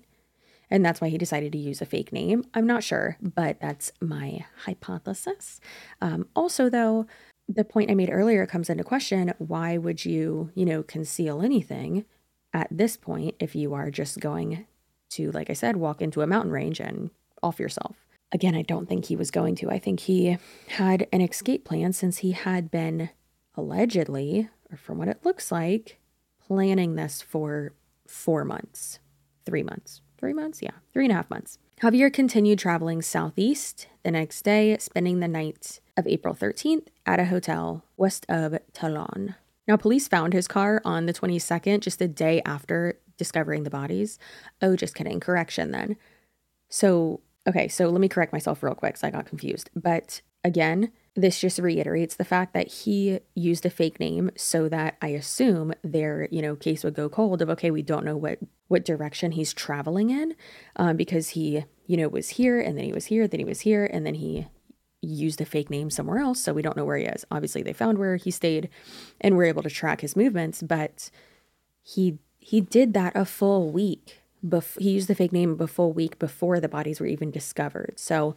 And 0.69 0.85
that's 0.85 1.01
why 1.01 1.09
he 1.09 1.17
decided 1.17 1.51
to 1.51 1.57
use 1.57 1.81
a 1.81 1.85
fake 1.85 2.11
name. 2.11 2.43
I'm 2.53 2.65
not 2.65 2.83
sure, 2.83 3.17
but 3.21 3.59
that's 3.59 3.91
my 4.01 4.45
hypothesis. 4.65 5.59
Um, 6.01 6.27
also, 6.35 6.69
though, 6.69 7.05
the 7.47 7.63
point 7.63 7.91
I 7.91 7.95
made 7.95 8.09
earlier 8.09 8.45
comes 8.45 8.69
into 8.69 8.83
question. 8.83 9.33
Why 9.37 9.77
would 9.77 10.05
you, 10.05 10.51
you 10.55 10.65
know, 10.65 10.83
conceal 10.83 11.41
anything 11.41 12.05
at 12.53 12.67
this 12.71 12.97
point 12.97 13.35
if 13.39 13.55
you 13.55 13.73
are 13.73 13.91
just 13.91 14.19
going 14.19 14.65
to, 15.11 15.31
like 15.31 15.49
I 15.49 15.53
said, 15.53 15.77
walk 15.77 16.01
into 16.01 16.21
a 16.21 16.27
mountain 16.27 16.51
range 16.51 16.79
and 16.79 17.11
off 17.43 17.59
yourself? 17.59 17.95
Again, 18.31 18.55
I 18.55 18.63
don't 18.63 18.89
think 18.89 19.05
he 19.05 19.15
was 19.15 19.29
going 19.29 19.55
to. 19.55 19.69
I 19.69 19.77
think 19.77 20.01
he 20.01 20.37
had 20.69 21.07
an 21.13 21.21
escape 21.21 21.63
plan 21.63 21.93
since 21.93 22.17
he 22.17 22.31
had 22.31 22.71
been 22.71 23.09
allegedly, 23.53 24.49
or 24.71 24.77
from 24.77 24.97
what 24.97 25.07
it 25.07 25.23
looks 25.23 25.51
like, 25.51 25.99
planning 26.45 26.95
this 26.95 27.21
for 27.21 27.73
four 28.07 28.43
months, 28.43 28.99
three 29.45 29.63
months, 29.63 30.01
three 30.25 30.33
months, 30.33 30.59
yeah, 30.59 30.71
three 30.91 31.05
and 31.05 31.11
a 31.11 31.15
half 31.15 31.29
months. 31.29 31.59
Javier 31.83 32.11
continued 32.11 32.57
traveling 32.57 33.03
southeast 33.03 33.85
the 34.03 34.09
next 34.09 34.41
day, 34.41 34.75
spending 34.79 35.19
the 35.19 35.27
night 35.27 35.79
of 35.95 36.07
April 36.07 36.33
13th 36.33 36.87
at 37.05 37.19
a 37.19 37.25
hotel 37.25 37.83
west 37.95 38.25
of 38.27 38.57
Toulon. 38.73 39.35
Now, 39.67 39.77
police 39.77 40.07
found 40.07 40.33
his 40.33 40.47
car 40.47 40.81
on 40.83 41.05
the 41.05 41.13
22nd, 41.13 41.81
just 41.81 42.01
a 42.01 42.07
day 42.07 42.41
after 42.43 42.97
discovering 43.17 43.61
the 43.61 43.69
bodies. 43.69 44.17
Oh, 44.63 44.75
just 44.75 44.95
kidding. 44.95 45.19
Correction 45.19 45.69
then. 45.69 45.95
So, 46.69 47.21
okay, 47.47 47.67
so 47.67 47.89
let 47.89 48.01
me 48.01 48.09
correct 48.09 48.33
myself 48.33 48.63
real 48.63 48.73
quick 48.73 48.93
because 48.93 49.03
I 49.03 49.11
got 49.11 49.27
confused. 49.27 49.69
But 49.75 50.21
again, 50.43 50.91
this 51.15 51.39
just 51.39 51.59
reiterates 51.59 52.15
the 52.15 52.25
fact 52.25 52.55
that 52.55 52.67
he 52.67 53.19
used 53.35 53.63
a 53.63 53.69
fake 53.69 53.99
name 53.99 54.31
so 54.35 54.67
that 54.69 54.97
I 55.03 55.09
assume 55.09 55.75
their, 55.83 56.27
you 56.31 56.41
know, 56.41 56.55
case 56.55 56.83
would 56.83 56.95
go 56.95 57.09
cold 57.09 57.43
of 57.43 57.49
okay, 57.51 57.69
we 57.69 57.83
don't 57.83 58.05
know 58.05 58.17
what 58.17 58.39
what 58.67 58.85
direction 58.85 59.31
he's 59.31 59.53
traveling 59.53 60.09
in, 60.09 60.35
um, 60.75 60.97
because 60.97 61.29
he, 61.29 61.65
you 61.85 61.97
know, 61.97 62.07
was 62.07 62.29
here 62.29 62.59
and 62.59 62.77
then 62.77 62.85
he 62.85 62.93
was 62.93 63.05
here, 63.05 63.27
then 63.27 63.39
he 63.39 63.45
was 63.45 63.61
here, 63.61 63.85
and 63.85 64.05
then 64.05 64.15
he 64.15 64.47
used 65.01 65.39
a 65.39 65.45
fake 65.45 65.69
name 65.69 65.89
somewhere 65.89 66.19
else, 66.19 66.41
so 66.41 66.53
we 66.53 66.61
don't 66.61 66.75
know 66.75 66.85
where 66.85 66.97
he 66.97 67.05
is. 67.05 67.25
Obviously, 67.29 67.61
they 67.61 67.73
found 67.73 67.97
where 67.97 68.15
he 68.15 68.31
stayed, 68.31 68.69
and 69.21 69.35
were 69.35 69.43
able 69.43 69.63
to 69.63 69.69
track 69.69 70.01
his 70.01 70.15
movements, 70.15 70.63
but 70.63 71.11
he 71.83 72.17
he 72.37 72.61
did 72.61 72.93
that 72.93 73.15
a 73.15 73.25
full 73.25 73.71
week. 73.71 74.21
He 74.77 74.91
used 74.91 75.07
the 75.07 75.15
fake 75.15 75.31
name 75.31 75.57
a 75.59 75.67
full 75.67 75.93
week 75.93 76.19
before 76.19 76.59
the 76.59 76.69
bodies 76.69 76.99
were 76.99 77.07
even 77.07 77.31
discovered. 77.31 77.95
So 77.97 78.35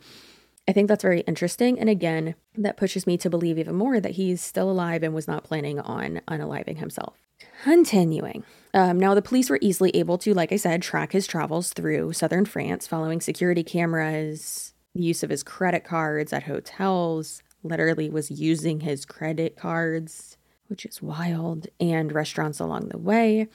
I 0.66 0.72
think 0.72 0.88
that's 0.88 1.02
very 1.02 1.20
interesting. 1.20 1.78
And 1.78 1.90
again, 1.90 2.34
that 2.56 2.76
pushes 2.78 3.06
me 3.06 3.16
to 3.18 3.28
believe 3.28 3.58
even 3.58 3.74
more 3.74 4.00
that 4.00 4.12
he's 4.12 4.40
still 4.40 4.70
alive 4.70 5.02
and 5.02 5.14
was 5.14 5.28
not 5.28 5.44
planning 5.44 5.80
on 5.80 6.20
unaliving 6.28 6.78
himself. 6.78 7.14
Continuing. 7.62 8.44
Um, 8.74 8.98
now, 8.98 9.14
the 9.14 9.22
police 9.22 9.48
were 9.48 9.58
easily 9.62 9.90
able 9.94 10.18
to, 10.18 10.34
like 10.34 10.52
I 10.52 10.56
said, 10.56 10.82
track 10.82 11.12
his 11.12 11.26
travels 11.26 11.72
through 11.72 12.12
southern 12.12 12.44
France 12.44 12.86
following 12.86 13.20
security 13.20 13.62
cameras, 13.62 14.74
the 14.94 15.02
use 15.02 15.22
of 15.22 15.30
his 15.30 15.42
credit 15.42 15.84
cards 15.84 16.32
at 16.32 16.44
hotels, 16.44 17.42
literally 17.62 18.10
was 18.10 18.30
using 18.30 18.80
his 18.80 19.04
credit 19.04 19.56
cards, 19.56 20.36
which 20.68 20.84
is 20.84 21.02
wild, 21.02 21.66
and 21.80 22.12
restaurants 22.12 22.60
along 22.60 22.88
the 22.88 22.98
way. 22.98 23.48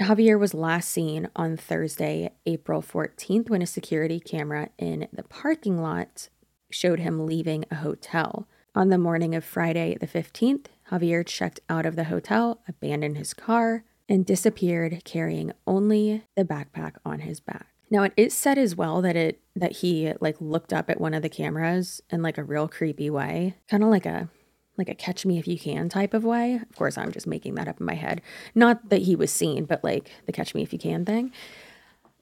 Javier 0.00 0.38
was 0.38 0.52
last 0.52 0.90
seen 0.90 1.28
on 1.34 1.56
Thursday, 1.56 2.30
April 2.44 2.82
14th, 2.82 3.48
when 3.48 3.62
a 3.62 3.66
security 3.66 4.20
camera 4.20 4.68
in 4.76 5.08
the 5.12 5.22
parking 5.22 5.80
lot 5.80 6.28
showed 6.70 7.00
him 7.00 7.26
leaving 7.26 7.64
a 7.70 7.76
hotel. 7.76 8.46
On 8.74 8.90
the 8.90 8.98
morning 8.98 9.34
of 9.34 9.42
Friday, 9.42 9.96
the 9.98 10.06
15th, 10.06 10.66
Javier 10.90 11.26
checked 11.26 11.60
out 11.70 11.86
of 11.86 11.96
the 11.96 12.04
hotel, 12.04 12.60
abandoned 12.68 13.16
his 13.16 13.32
car, 13.32 13.84
and 14.08 14.24
disappeared 14.24 15.02
carrying 15.04 15.52
only 15.66 16.24
the 16.36 16.44
backpack 16.44 16.94
on 17.04 17.20
his 17.20 17.40
back. 17.40 17.66
Now 17.90 18.02
it 18.02 18.12
is 18.16 18.34
said 18.34 18.58
as 18.58 18.74
well 18.74 19.00
that 19.02 19.16
it 19.16 19.40
that 19.54 19.72
he 19.72 20.12
like 20.20 20.36
looked 20.40 20.72
up 20.72 20.90
at 20.90 21.00
one 21.00 21.14
of 21.14 21.22
the 21.22 21.28
cameras 21.28 22.02
in 22.10 22.22
like 22.22 22.38
a 22.38 22.44
real 22.44 22.68
creepy 22.68 23.10
way, 23.10 23.54
kind 23.68 23.82
of 23.82 23.90
like 23.90 24.06
a 24.06 24.28
like 24.76 24.88
a 24.88 24.94
catch 24.94 25.24
me 25.24 25.38
if 25.38 25.48
you 25.48 25.58
can 25.58 25.88
type 25.88 26.14
of 26.14 26.24
way. 26.24 26.54
Of 26.56 26.76
course, 26.76 26.98
I'm 26.98 27.12
just 27.12 27.26
making 27.26 27.54
that 27.54 27.68
up 27.68 27.80
in 27.80 27.86
my 27.86 27.94
head. 27.94 28.20
Not 28.54 28.90
that 28.90 29.02
he 29.02 29.16
was 29.16 29.32
seen, 29.32 29.64
but 29.64 29.82
like 29.82 30.10
the 30.26 30.32
catch 30.32 30.54
me 30.54 30.62
if 30.62 30.72
you 30.72 30.78
can 30.78 31.04
thing. 31.04 31.32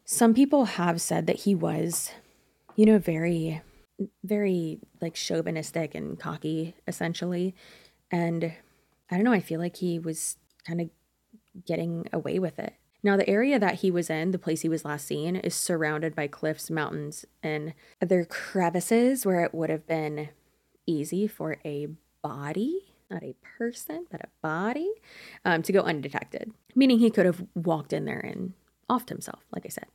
Some 0.04 0.34
people 0.34 0.66
have 0.66 1.00
said 1.00 1.26
that 1.26 1.40
he 1.40 1.54
was, 1.54 2.10
you 2.76 2.84
know, 2.86 2.98
very, 2.98 3.62
very 4.22 4.78
like 5.00 5.14
chauvinistic 5.14 5.94
and 5.94 6.18
cocky, 6.18 6.74
essentially. 6.86 7.54
And 8.10 8.52
I 9.10 9.16
don't 9.16 9.24
know, 9.24 9.32
I 9.32 9.40
feel 9.40 9.60
like 9.60 9.76
he 9.76 9.98
was 9.98 10.36
kind 10.66 10.80
of 10.80 10.90
getting 11.66 12.08
away 12.12 12.38
with 12.38 12.58
it. 12.58 12.74
Now, 13.02 13.18
the 13.18 13.28
area 13.28 13.58
that 13.58 13.76
he 13.76 13.90
was 13.90 14.08
in, 14.08 14.30
the 14.30 14.38
place 14.38 14.62
he 14.62 14.68
was 14.68 14.84
last 14.84 15.06
seen, 15.06 15.36
is 15.36 15.54
surrounded 15.54 16.14
by 16.14 16.26
cliffs, 16.26 16.70
mountains, 16.70 17.26
and 17.42 17.74
other 18.00 18.24
crevices 18.24 19.26
where 19.26 19.44
it 19.44 19.54
would 19.54 19.68
have 19.68 19.86
been 19.86 20.30
easy 20.86 21.26
for 21.26 21.58
a 21.66 21.88
body, 22.22 22.94
not 23.10 23.22
a 23.22 23.36
person, 23.58 24.06
but 24.10 24.22
a 24.22 24.28
body, 24.40 24.90
um, 25.44 25.62
to 25.62 25.72
go 25.72 25.80
undetected, 25.80 26.52
meaning 26.74 26.98
he 26.98 27.10
could 27.10 27.26
have 27.26 27.44
walked 27.54 27.92
in 27.92 28.06
there 28.06 28.20
and 28.20 28.54
offed 28.88 29.10
himself, 29.10 29.44
like 29.52 29.66
I 29.66 29.68
said. 29.68 29.86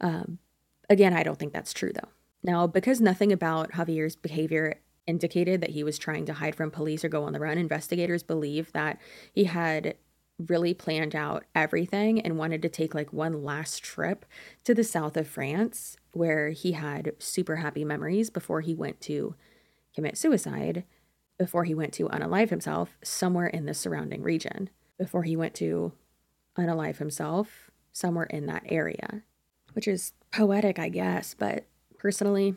Um, 0.00 0.38
again, 0.90 1.14
I 1.14 1.22
don't 1.22 1.38
think 1.38 1.52
that's 1.52 1.72
true 1.72 1.92
though. 1.94 2.08
Now, 2.42 2.66
because 2.66 3.00
nothing 3.00 3.30
about 3.30 3.72
Javier's 3.72 4.16
behavior 4.16 4.80
indicated 5.06 5.60
that 5.60 5.70
he 5.70 5.84
was 5.84 5.98
trying 5.98 6.26
to 6.26 6.32
hide 6.32 6.56
from 6.56 6.70
police 6.70 7.04
or 7.04 7.08
go 7.08 7.24
on 7.24 7.32
the 7.32 7.40
run, 7.40 7.58
investigators 7.58 8.22
believe 8.22 8.72
that 8.72 9.00
he 9.32 9.44
had 9.44 9.94
really 10.48 10.74
planned 10.74 11.14
out 11.14 11.44
everything 11.54 12.20
and 12.20 12.38
wanted 12.38 12.62
to 12.62 12.68
take 12.68 12.94
like 12.94 13.12
one 13.12 13.42
last 13.42 13.82
trip 13.82 14.24
to 14.64 14.74
the 14.74 14.84
south 14.84 15.16
of 15.16 15.28
France 15.28 15.96
where 16.12 16.50
he 16.50 16.72
had 16.72 17.12
super 17.18 17.56
happy 17.56 17.84
memories 17.84 18.30
before 18.30 18.60
he 18.60 18.74
went 18.74 19.00
to 19.00 19.34
commit 19.94 20.16
suicide 20.16 20.84
before 21.38 21.64
he 21.64 21.74
went 21.74 21.92
to 21.94 22.08
unalive 22.08 22.50
himself 22.50 22.96
somewhere 23.02 23.46
in 23.46 23.66
the 23.66 23.74
surrounding 23.74 24.22
region, 24.22 24.70
before 24.98 25.24
he 25.24 25.36
went 25.36 25.54
to 25.54 25.92
unalive 26.56 26.98
himself 26.98 27.70
somewhere 27.92 28.26
in 28.26 28.46
that 28.46 28.62
area, 28.66 29.22
which 29.72 29.88
is 29.88 30.12
poetic, 30.30 30.78
I 30.78 30.88
guess, 30.88 31.34
but 31.34 31.64
personally, 31.98 32.54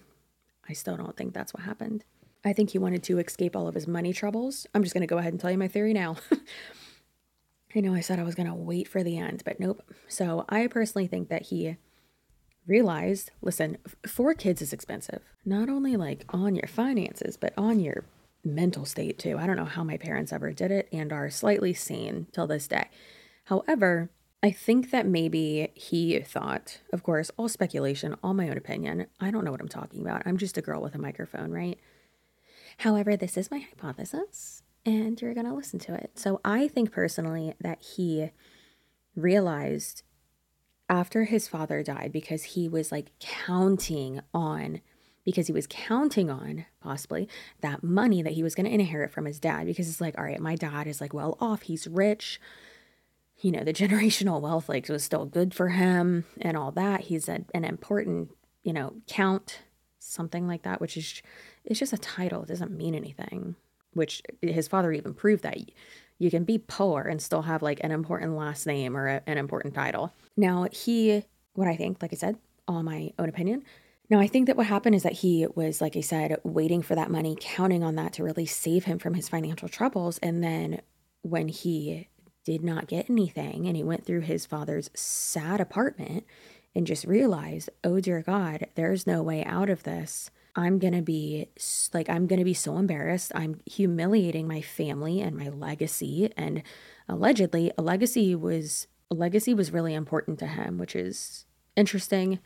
I 0.70 0.74
still 0.74 0.98
don't 0.98 1.18
think 1.18 1.34
that's 1.34 1.54
what 1.54 1.64
happened. 1.64 2.04
I 2.44 2.54
think 2.54 2.70
he 2.70 2.78
wanted 2.78 3.02
to 3.04 3.18
escape 3.18 3.56
all 3.56 3.68
of 3.68 3.74
his 3.74 3.88
money 3.88 4.14
troubles. 4.14 4.68
I'm 4.76 4.84
just 4.84 4.94
going 4.94 5.02
to 5.02 5.08
go 5.08 5.18
ahead 5.18 5.34
and 5.34 5.40
tell 5.40 5.52
you 5.52 5.58
my 5.58 5.68
theory 5.68 5.94
now. 5.94 6.18
I 7.76 7.82
know 7.82 7.94
I 7.94 8.00
said 8.00 8.20
I 8.20 8.24
was 8.24 8.36
going 8.36 8.48
to 8.48 8.54
wait 8.54 8.88
for 8.88 9.04
the 9.04 9.18
end, 9.18 9.44
but 9.44 9.60
nope. 9.60 9.84
So 10.08 10.46
I 10.48 10.68
personally 10.68 11.08
think 11.08 11.30
that 11.30 11.44
he 11.44 11.78
realized 12.66 13.32
listen, 13.42 13.78
four 14.08 14.34
kids 14.34 14.62
is 14.62 14.74
expensive. 14.74 15.22
Not 15.46 15.70
only 15.70 15.98
like 15.98 16.26
on 16.30 16.56
your 16.56 16.68
finances, 16.68 17.38
but 17.38 17.54
on 17.58 17.80
your 17.80 18.06
mental 18.44 18.86
state 18.86 19.20
too. 19.20 19.38
I 19.38 19.48
don't 19.48 19.58
know 19.58 19.66
how 19.66 19.84
my 19.84 19.98
parents 19.98 20.32
ever 20.32 20.54
did 20.54 20.72
it 20.72 20.88
and 20.92 21.12
are 21.12 21.30
slightly 21.30 21.74
sane 21.74 22.28
till 22.32 22.48
this 22.48 22.68
day. 22.68 22.90
However, 23.46 24.10
I 24.42 24.52
think 24.52 24.92
that 24.92 25.08
maybe 25.08 25.72
he 25.74 26.20
thought, 26.20 26.80
of 26.94 27.04
course, 27.04 27.32
all 27.38 27.50
speculation, 27.50 28.16
all 28.24 28.36
my 28.36 28.48
own 28.48 28.58
opinion. 28.58 29.08
I 29.20 29.32
don't 29.32 29.44
know 29.44 29.52
what 29.52 29.62
I'm 29.62 29.68
talking 29.68 30.02
about. 30.02 30.22
I'm 30.26 30.38
just 30.38 30.58
a 30.58 30.62
girl 30.62 30.82
with 30.82 30.94
a 30.94 31.00
microphone, 31.00 31.52
right? 31.52 31.80
However, 32.80 33.18
this 33.18 33.38
is 33.38 33.50
my 33.50 33.60
hypothesis 33.60 34.62
and 34.86 35.20
you're 35.22 35.34
going 35.34 35.48
to 35.48 35.54
listen 35.54 35.80
to 35.80 35.94
it. 35.94 36.12
So 36.16 36.40
I 36.46 36.68
think 36.68 36.92
personally 36.92 37.54
that 37.62 37.82
he 37.82 38.32
realized 39.16 40.04
after 40.90 41.24
his 41.24 41.48
father 41.48 41.82
died 41.82 42.12
because 42.12 42.44
he 42.44 42.70
was 42.70 42.92
like 42.92 43.12
counting 43.20 44.22
on 44.34 44.82
because 45.24 45.48
he 45.48 45.54
was 45.54 45.66
counting 45.68 46.30
on 46.30 46.66
possibly 46.82 47.28
that 47.62 47.84
money 47.84 48.22
that 48.22 48.34
he 48.34 48.44
was 48.44 48.54
going 48.54 48.68
to 48.68 48.72
inherit 48.72 49.12
from 49.12 49.26
his 49.26 49.40
dad 49.40 49.66
because 49.66 49.90
it's 49.90 50.00
like 50.00 50.16
all 50.18 50.24
right 50.24 50.40
my 50.40 50.56
dad 50.56 50.86
is 50.86 51.02
like 51.02 51.14
well 51.14 51.38
off 51.40 51.64
he's 51.64 51.88
rich. 51.88 52.40
You 53.38 53.52
know 53.52 53.64
the 53.64 53.74
generational 53.74 54.40
wealth 54.40 54.70
like 54.70 54.88
was 54.88 55.04
still 55.04 55.26
good 55.26 55.54
for 55.54 55.70
him 55.70 56.26
and 56.40 56.56
all 56.56 56.72
that. 56.74 57.02
He's 57.02 57.28
a, 57.28 57.44
an 57.54 57.66
important 57.66 58.30
you 58.64 58.74
know 58.74 58.94
count 59.08 59.62
something 59.98 60.48
like 60.48 60.62
that 60.62 60.80
which 60.80 60.98
is 60.98 61.24
it's 61.64 61.80
just 61.80 61.94
a 61.94 61.98
title 61.98 62.44
it 62.44 62.48
doesn't 62.48 62.70
mean 62.70 62.94
anything 62.94 63.56
which 63.96 64.22
his 64.42 64.68
father 64.68 64.92
even 64.92 65.14
proved 65.14 65.44
that 65.44 65.58
you 66.20 66.30
can 66.30 66.44
be 66.44 66.58
poor 66.58 67.02
and 67.02 67.22
still 67.22 67.42
have 67.42 67.62
like 67.62 67.80
an 67.84 67.92
important 67.92 68.36
last 68.36 68.68
name 68.68 68.96
or 68.96 69.08
a, 69.08 69.22
an 69.26 69.38
important 69.38 69.74
title 69.74 70.14
now 70.38 70.68
he 70.72 71.24
what 71.54 71.68
i 71.68 71.76
think 71.76 72.02
like 72.02 72.14
i 72.14 72.16
said 72.16 72.38
all 72.68 72.84
my 72.84 73.12
own 73.20 73.30
opinion 73.30 73.64
Now, 74.10 74.20
I 74.20 74.28
think 74.28 74.46
that 74.46 74.56
what 74.56 74.68
happened 74.68 74.96
is 74.96 75.02
that 75.02 75.14
he 75.14 75.48
was, 75.56 75.82
like 75.82 75.98
I 75.98 76.02
said, 76.02 76.38
waiting 76.44 76.84
for 76.84 76.94
that 76.94 77.10
money, 77.10 77.36
counting 77.40 77.84
on 77.84 77.96
that 77.96 78.14
to 78.14 78.24
really 78.24 78.46
save 78.46 78.86
him 78.86 79.00
from 79.00 79.16
his 79.16 79.30
financial 79.30 79.68
troubles. 79.68 80.20
And 80.20 80.44
then 80.44 80.82
when 81.24 81.48
he 81.48 82.08
did 82.44 82.64
not 82.64 82.86
get 82.88 83.10
anything 83.10 83.66
and 83.66 83.76
he 83.76 83.84
went 83.84 84.06
through 84.06 84.22
his 84.22 84.46
father's 84.46 84.92
sad 84.94 85.60
apartment 85.60 86.24
and 86.76 86.86
just 86.86 87.06
realized, 87.06 87.70
oh 87.84 88.00
dear 88.00 88.22
God, 88.22 88.68
there's 88.76 89.08
no 89.08 89.24
way 89.24 89.44
out 89.44 89.72
of 89.72 89.82
this. 89.84 90.30
I'm 90.56 90.80
going 90.80 90.94
to 90.94 91.02
be 91.02 91.50
like, 91.94 92.10
I'm 92.10 92.28
going 92.28 92.40
to 92.40 92.46
be 92.46 92.54
so 92.54 92.78
embarrassed. 92.78 93.32
I'm 93.36 93.60
humiliating 93.66 94.48
my 94.48 94.62
family 94.62 95.20
and 95.22 95.36
my 95.36 95.50
legacy. 95.50 96.32
And 96.38 96.64
allegedly, 97.10 97.72
a 97.78 97.82
legacy 97.82 98.36
was, 98.36 98.88
a 99.12 99.16
legacy 99.16 99.54
was 99.54 99.74
really 99.74 99.94
important 99.94 100.40
to 100.40 100.48
him, 100.48 100.78
which 100.78 100.96
is 100.96 101.46
interesting, 101.76 102.40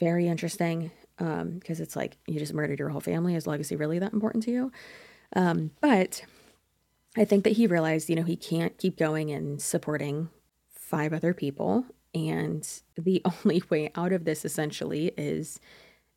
very 0.00 0.26
interesting. 0.26 0.90
Um, 1.20 1.58
because 1.58 1.80
it's 1.80 1.96
like 1.96 2.16
you 2.28 2.38
just 2.38 2.54
murdered 2.54 2.78
your 2.78 2.90
whole 2.90 3.00
family. 3.00 3.34
Is 3.34 3.46
legacy 3.46 3.74
really 3.74 3.98
that 3.98 4.12
important 4.12 4.44
to 4.44 4.52
you? 4.52 4.72
Um, 5.34 5.72
but 5.80 6.22
I 7.16 7.24
think 7.24 7.42
that 7.44 7.54
he 7.54 7.66
realized, 7.66 8.08
you 8.08 8.14
know, 8.14 8.22
he 8.22 8.36
can't 8.36 8.78
keep 8.78 8.96
going 8.96 9.30
and 9.30 9.60
supporting 9.60 10.30
five 10.70 11.12
other 11.12 11.34
people. 11.34 11.84
And 12.14 12.66
the 12.96 13.20
only 13.44 13.62
way 13.68 13.90
out 13.94 14.12
of 14.12 14.24
this 14.24 14.44
essentially 14.44 15.12
is 15.16 15.58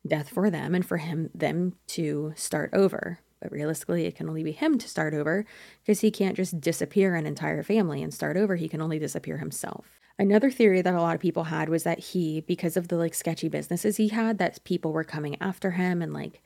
death 0.06 0.28
for 0.28 0.50
them 0.50 0.74
and 0.74 0.84
for 0.84 0.96
him 0.98 1.30
them 1.34 1.74
to 1.88 2.32
start 2.36 2.70
over. 2.72 3.20
But 3.40 3.50
realistically, 3.50 4.06
it 4.06 4.14
can 4.14 4.28
only 4.28 4.44
be 4.44 4.52
him 4.52 4.78
to 4.78 4.88
start 4.88 5.14
over 5.14 5.44
because 5.82 6.00
he 6.00 6.12
can't 6.12 6.36
just 6.36 6.60
disappear 6.60 7.16
an 7.16 7.26
entire 7.26 7.62
family 7.64 8.02
and 8.02 8.14
start 8.14 8.36
over. 8.36 8.54
He 8.54 8.68
can 8.68 8.80
only 8.80 9.00
disappear 9.00 9.38
himself. 9.38 10.00
Another 10.18 10.50
theory 10.50 10.82
that 10.82 10.94
a 10.94 11.00
lot 11.00 11.14
of 11.16 11.20
people 11.20 11.44
had 11.44 11.68
was 11.68 11.82
that 11.82 11.98
he, 11.98 12.42
because 12.42 12.76
of 12.76 12.88
the 12.88 12.96
like 12.96 13.14
sketchy 13.14 13.48
businesses 13.48 13.96
he 13.96 14.08
had, 14.08 14.38
that 14.38 14.62
people 14.62 14.92
were 14.92 15.04
coming 15.04 15.36
after 15.40 15.72
him 15.72 16.02
and 16.02 16.12
like 16.12 16.42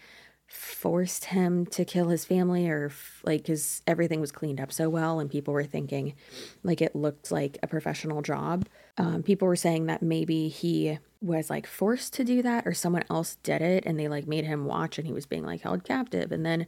forced 0.46 1.26
him 1.26 1.66
to 1.66 1.84
kill 1.84 2.08
his 2.08 2.24
family 2.24 2.68
or 2.68 2.92
like 3.24 3.42
because 3.42 3.82
everything 3.86 4.20
was 4.20 4.30
cleaned 4.30 4.60
up 4.60 4.72
so 4.72 4.88
well 4.88 5.18
and 5.18 5.30
people 5.30 5.52
were 5.52 5.64
thinking 5.64 6.14
like 6.62 6.80
it 6.80 6.94
looked 6.94 7.32
like 7.32 7.58
a 7.62 7.66
professional 7.66 8.22
job. 8.22 8.66
Um, 8.96 9.22
people 9.22 9.48
were 9.48 9.56
saying 9.56 9.86
that 9.86 10.02
maybe 10.02 10.48
he 10.48 10.98
was 11.20 11.50
like 11.50 11.66
forced 11.66 12.14
to 12.14 12.24
do 12.24 12.42
that 12.42 12.66
or 12.66 12.74
someone 12.74 13.04
else 13.10 13.36
did 13.42 13.60
it 13.60 13.84
and 13.86 13.98
they 13.98 14.06
like 14.06 14.28
made 14.28 14.44
him 14.44 14.66
watch 14.66 14.98
and 14.98 15.06
he 15.06 15.12
was 15.12 15.26
being 15.26 15.44
like 15.44 15.62
held 15.62 15.82
captive. 15.82 16.30
And 16.30 16.46
then 16.46 16.66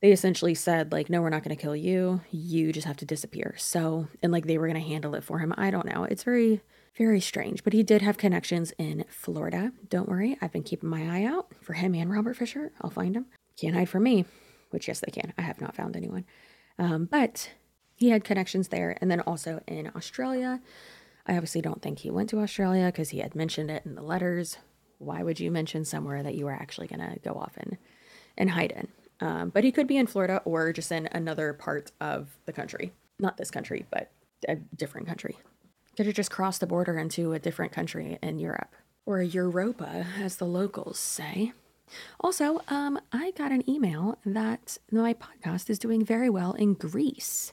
they 0.00 0.12
essentially 0.12 0.54
said 0.54 0.92
like 0.92 1.10
no 1.10 1.20
we're 1.20 1.30
not 1.30 1.42
going 1.42 1.56
to 1.56 1.60
kill 1.60 1.76
you. 1.76 2.20
You 2.30 2.72
just 2.72 2.86
have 2.86 2.98
to 2.98 3.04
disappear. 3.04 3.54
So 3.58 4.06
and 4.22 4.30
like 4.30 4.46
they 4.46 4.58
were 4.58 4.68
going 4.68 4.80
to 4.80 4.88
handle 4.88 5.16
it 5.16 5.24
for 5.24 5.40
him. 5.40 5.52
I 5.58 5.72
don't 5.72 5.92
know. 5.92 6.04
It's 6.04 6.22
very 6.22 6.62
very 6.98 7.20
strange, 7.20 7.62
but 7.62 7.72
he 7.72 7.84
did 7.84 8.02
have 8.02 8.18
connections 8.18 8.72
in 8.76 9.04
Florida. 9.08 9.72
Don't 9.88 10.08
worry, 10.08 10.36
I've 10.42 10.52
been 10.52 10.64
keeping 10.64 10.90
my 10.90 11.08
eye 11.08 11.24
out 11.24 11.46
for 11.62 11.74
him 11.74 11.94
and 11.94 12.10
Robert 12.10 12.36
Fisher. 12.36 12.72
I'll 12.80 12.90
find 12.90 13.16
him. 13.16 13.26
Can't 13.56 13.76
hide 13.76 13.88
from 13.88 14.02
me, 14.02 14.24
which, 14.70 14.88
yes, 14.88 15.00
they 15.00 15.12
can. 15.12 15.32
I 15.38 15.42
have 15.42 15.60
not 15.60 15.76
found 15.76 15.96
anyone. 15.96 16.24
Um, 16.78 17.04
but 17.06 17.50
he 17.94 18.10
had 18.10 18.24
connections 18.24 18.68
there 18.68 18.98
and 19.00 19.10
then 19.10 19.20
also 19.20 19.62
in 19.68 19.90
Australia. 19.94 20.60
I 21.26 21.34
obviously 21.34 21.60
don't 21.60 21.80
think 21.80 22.00
he 22.00 22.10
went 22.10 22.30
to 22.30 22.40
Australia 22.40 22.86
because 22.86 23.10
he 23.10 23.18
had 23.18 23.34
mentioned 23.34 23.70
it 23.70 23.84
in 23.86 23.94
the 23.94 24.02
letters. 24.02 24.58
Why 24.98 25.22
would 25.22 25.38
you 25.38 25.50
mention 25.50 25.84
somewhere 25.84 26.22
that 26.24 26.34
you 26.34 26.46
were 26.46 26.52
actually 26.52 26.88
going 26.88 27.00
to 27.00 27.18
go 27.20 27.32
off 27.34 27.52
and, 27.56 27.78
and 28.36 28.50
hide 28.50 28.72
in? 28.72 28.88
Um, 29.20 29.50
but 29.50 29.62
he 29.62 29.72
could 29.72 29.86
be 29.86 29.96
in 29.96 30.06
Florida 30.06 30.42
or 30.44 30.72
just 30.72 30.90
in 30.90 31.08
another 31.12 31.52
part 31.52 31.92
of 32.00 32.36
the 32.46 32.52
country. 32.52 32.92
Not 33.20 33.36
this 33.36 33.50
country, 33.50 33.86
but 33.90 34.10
a 34.48 34.56
different 34.56 35.06
country. 35.06 35.36
Could 35.98 36.06
have 36.06 36.14
just 36.14 36.30
crossed 36.30 36.60
the 36.60 36.66
border 36.68 36.96
into 36.96 37.32
a 37.32 37.40
different 37.40 37.72
country 37.72 38.20
in 38.22 38.38
Europe, 38.38 38.76
or 39.04 39.20
Europa, 39.20 40.06
as 40.20 40.36
the 40.36 40.44
locals 40.44 40.96
say. 40.96 41.52
Also, 42.20 42.60
um, 42.68 43.00
I 43.10 43.32
got 43.32 43.50
an 43.50 43.68
email 43.68 44.16
that 44.24 44.78
my 44.92 45.12
podcast 45.12 45.68
is 45.68 45.76
doing 45.76 46.04
very 46.04 46.30
well 46.30 46.52
in 46.52 46.74
Greece. 46.74 47.52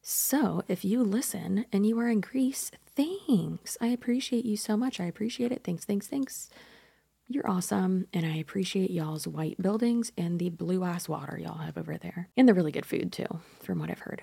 So, 0.00 0.62
if 0.68 0.86
you 0.86 1.02
listen 1.02 1.66
and 1.70 1.84
you 1.84 1.98
are 1.98 2.08
in 2.08 2.22
Greece, 2.22 2.70
thanks. 2.96 3.76
I 3.78 3.88
appreciate 3.88 4.46
you 4.46 4.56
so 4.56 4.74
much. 4.74 4.98
I 4.98 5.04
appreciate 5.04 5.52
it. 5.52 5.62
Thanks, 5.62 5.84
thanks, 5.84 6.06
thanks. 6.06 6.48
You're 7.28 7.46
awesome. 7.46 8.06
And 8.14 8.24
I 8.24 8.36
appreciate 8.36 8.90
y'all's 8.90 9.28
white 9.28 9.60
buildings 9.60 10.12
and 10.16 10.38
the 10.38 10.48
blue 10.48 10.82
ass 10.82 11.10
water 11.10 11.38
y'all 11.38 11.58
have 11.58 11.76
over 11.76 11.98
there. 11.98 12.30
And 12.38 12.48
the 12.48 12.54
really 12.54 12.72
good 12.72 12.86
food, 12.86 13.12
too, 13.12 13.40
from 13.62 13.80
what 13.80 13.90
I've 13.90 13.98
heard. 13.98 14.22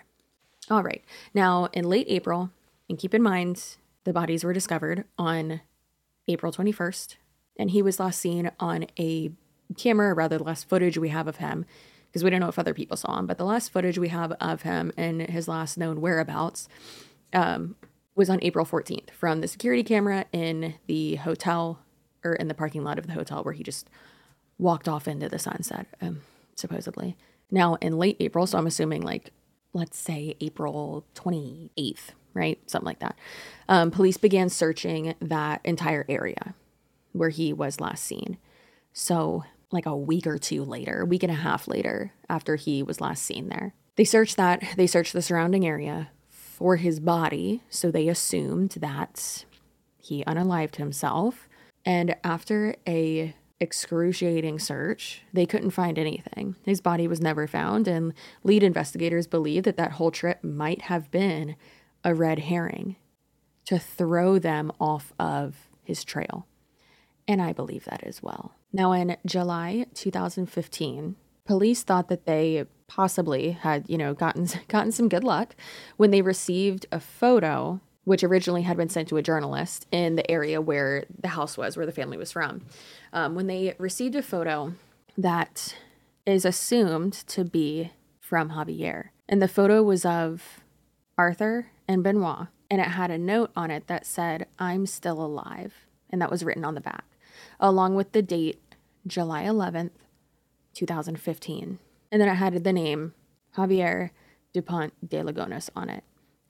All 0.72 0.82
right. 0.82 1.03
Now, 1.36 1.70
in 1.74 1.86
late 1.86 2.07
April, 2.09 2.49
and 2.90 2.98
keep 2.98 3.14
in 3.14 3.22
mind, 3.22 3.78
the 4.04 4.14
bodies 4.14 4.44
were 4.44 4.54
discovered 4.54 5.06
on 5.18 5.62
April 6.28 6.52
21st, 6.52 7.16
and 7.58 7.72
he 7.72 7.82
was 7.82 8.00
last 8.00 8.20
seen 8.20 8.52
on 8.60 8.88
a 9.00 9.32
camera, 9.78 10.10
or 10.10 10.16
rather, 10.16 10.38
the 10.38 10.44
last 10.44 10.68
footage 10.68 10.98
we 10.98 11.10
have 11.10 11.28
of 11.28 11.38
him, 11.38 11.66
because 12.08 12.24
we 12.24 12.30
don't 12.30 12.40
know 12.40 12.48
if 12.48 12.58
other 12.58 12.74
people 12.74 12.98
saw 12.98 13.20
him, 13.20 13.28
but 13.28 13.38
the 13.38 13.46
last 13.46 13.72
footage 13.72 13.98
we 13.98 14.10
have 14.10 14.32
of 14.42 14.64
him 14.64 14.92
and 14.98 15.22
his 15.22 15.48
last 15.48 15.78
known 15.78 16.02
whereabouts 16.02 16.68
um, 17.34 17.76
was 18.16 18.30
on 18.30 18.40
April 18.42 18.66
14th 18.66 19.12
from 19.12 19.42
the 19.42 19.48
security 19.48 19.84
camera 19.84 20.26
in 20.32 20.76
the 20.88 21.16
hotel 21.16 21.80
or 22.24 22.34
in 22.34 22.48
the 22.48 22.54
parking 22.54 22.84
lot 22.84 22.98
of 22.98 23.08
the 23.08 23.14
hotel 23.14 23.44
where 23.44 23.54
he 23.54 23.64
just 23.64 23.90
walked 24.58 24.88
off 24.88 25.08
into 25.08 25.30
the 25.30 25.40
sunset, 25.40 25.88
um, 26.02 26.22
supposedly. 26.56 27.16
Now, 27.52 27.76
in 27.76 27.98
late 27.98 28.18
April, 28.20 28.46
so 28.48 28.58
I'm 28.58 28.68
assuming 28.68 29.02
like, 29.02 29.32
let's 29.74 29.98
say 29.98 30.36
April 30.42 31.06
28th, 31.16 32.12
right? 32.34 32.60
Something 32.68 32.86
like 32.86 33.00
that. 33.00 33.18
Um, 33.68 33.92
police 33.92 34.18
began 34.18 34.50
searching 34.50 35.16
that 35.22 35.62
entire 35.64 36.06
area 36.10 36.56
where 37.12 37.30
he 37.30 37.54
was 37.54 37.80
last 37.80 38.04
seen. 38.04 38.38
So, 38.94 39.44
like 39.72 39.86
a 39.86 39.96
week 39.96 40.26
or 40.26 40.38
two 40.38 40.64
later, 40.64 41.02
a 41.02 41.06
week 41.06 41.24
and 41.24 41.32
a 41.32 41.36
half 41.36 41.68
later, 41.68 42.14
after 42.28 42.56
he 42.56 42.82
was 42.82 43.02
last 43.02 43.24
seen 43.24 43.50
there, 43.50 43.74
they 43.96 44.04
searched 44.04 44.38
that, 44.38 44.64
they 44.78 44.88
searched 44.88 45.14
the 45.14 45.22
surrounding 45.22 45.66
area 45.66 46.10
for 46.30 46.78
his 46.78 47.00
body. 47.00 47.62
So, 47.70 47.92
they 47.92 48.08
assumed 48.08 48.72
that 48.80 49.46
he 49.98 50.24
unalived 50.24 50.78
himself. 50.78 51.48
And 51.86 52.16
after 52.24 52.76
a 52.88 53.36
excruciating 53.60 54.60
search, 54.60 55.24
they 55.34 55.46
couldn't 55.46 55.72
find 55.72 56.00
anything. 56.00 56.56
His 56.66 56.82
body 56.82 57.08
was 57.08 57.20
never 57.20 57.46
found, 57.46 57.88
and 57.88 58.14
lead 58.44 58.64
investigators 58.64 59.28
believe 59.28 59.64
that 59.64 59.78
that 59.78 59.94
whole 59.94 60.12
trip 60.12 60.44
might 60.44 60.84
have 60.84 61.12
been 61.12 61.56
a 62.04 62.14
red 62.14 62.39
herring 62.39 62.95
to 63.66 63.80
throw 63.80 64.39
them 64.39 64.72
off 64.80 65.14
of 65.20 65.68
his 65.84 66.04
trail. 66.04 66.47
And 67.28 67.41
I 67.41 67.54
believe 67.54 67.86
that 67.86 68.04
as 68.04 68.24
well. 68.24 68.56
Now, 68.74 68.91
in 68.91 69.18
July 69.26 69.86
2015, 69.93 71.16
police 71.45 71.84
thought 71.84 72.08
that 72.10 72.26
they 72.26 72.66
possibly 72.88 73.52
had, 73.52 73.86
you 73.88 73.97
know, 73.97 74.14
gotten 74.14 74.47
gotten 74.68 74.91
some 74.91 75.10
good 75.10 75.24
luck 75.24 75.56
when 75.97 76.12
they 76.12 76.22
received 76.22 76.86
a 76.91 77.00
photo 77.00 77.80
which 78.10 78.24
originally 78.24 78.64
had 78.64 78.76
been 78.76 78.89
sent 78.89 79.08
to 79.08 79.18
a 79.18 79.22
journalist 79.22 79.86
in 79.91 80.16
the 80.16 80.32
area 80.32 80.60
where 80.60 81.06
the 81.22 81.28
house 81.28 81.56
was, 81.56 81.78
where 81.78 81.86
the 81.86 81.91
family 81.91 82.18
was 82.18 82.32
from. 82.32 82.62
Um, 83.14 83.36
when 83.36 83.45
they 83.45 83.76
received 83.78 84.16
a 84.16 84.24
photo 84.24 84.74
that 85.16 85.76
is 86.26 86.43
assumed 86.43 87.14
to 87.14 87.43
be 87.43 87.91
from 88.20 88.50
Javier, 88.50 89.10
and 89.28 89.43
the 89.43 89.47
photo 89.47 89.84
was 89.84 90.06
of 90.06 90.62
Arthur 91.20 91.67
and 91.86 92.01
Benoit, 92.01 92.47
and 92.72 92.80
it 92.80 92.88
had 92.88 93.11
a 93.11 93.17
note 93.17 93.51
on 93.53 93.72
it 93.72 93.88
that 93.88 94.05
said, 94.05 94.47
I'm 94.57 94.86
still 94.86 95.22
alive. 95.22 95.74
And 96.09 96.22
that 96.22 96.32
was 96.32 96.45
written 96.45 96.63
on 96.63 96.76
the 96.76 96.82
back, 96.82 97.03
along 97.59 97.95
with 97.95 98.13
the 98.13 98.22
date, 98.22 98.61
July 99.05 99.43
11th, 99.43 99.91
2015. 100.76 101.80
And 102.09 102.22
then 102.22 102.30
it 102.30 102.36
had 102.36 102.63
the 102.63 102.72
name 102.72 103.13
Javier 103.57 104.11
Dupont 104.53 104.93
de 105.05 105.17
Ligonnès 105.17 105.70
on 105.76 105.89
it. 105.89 106.05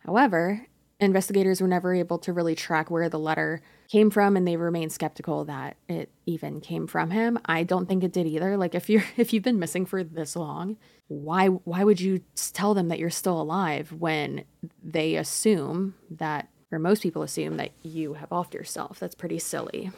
However, 0.05 0.67
investigators 0.99 1.61
were 1.61 1.67
never 1.67 1.95
able 1.95 2.19
to 2.19 2.31
really 2.31 2.53
track 2.53 2.91
where 2.91 3.09
the 3.09 3.17
letter 3.17 3.63
came 3.87 4.11
from 4.11 4.37
and 4.37 4.47
they 4.47 4.55
remain 4.55 4.91
skeptical 4.91 5.45
that 5.45 5.77
it 5.87 6.11
even 6.27 6.61
came 6.61 6.85
from 6.85 7.09
him. 7.09 7.39
I 7.43 7.63
don't 7.63 7.87
think 7.87 8.03
it 8.03 8.13
did 8.13 8.27
either. 8.27 8.55
Like 8.55 8.75
if 8.75 8.87
you're 8.87 9.03
if 9.17 9.33
you've 9.33 9.43
been 9.43 9.57
missing 9.57 9.87
for 9.87 10.03
this 10.03 10.35
long, 10.35 10.77
why 11.09 11.47
why 11.47 11.83
would 11.83 11.99
you 11.99 12.21
tell 12.53 12.73
them 12.73 12.87
that 12.87 12.99
you're 12.99 13.09
still 13.09 13.41
alive 13.41 13.91
when 13.91 14.45
they 14.81 15.15
assume 15.15 15.95
that 16.09 16.47
or 16.71 16.77
most 16.77 17.01
people 17.01 17.23
assume 17.23 17.57
that 17.57 17.71
you 17.81 18.13
have 18.13 18.29
offed 18.29 18.53
yourself? 18.53 18.99
That's 18.99 19.15
pretty 19.15 19.39
silly. 19.39 19.91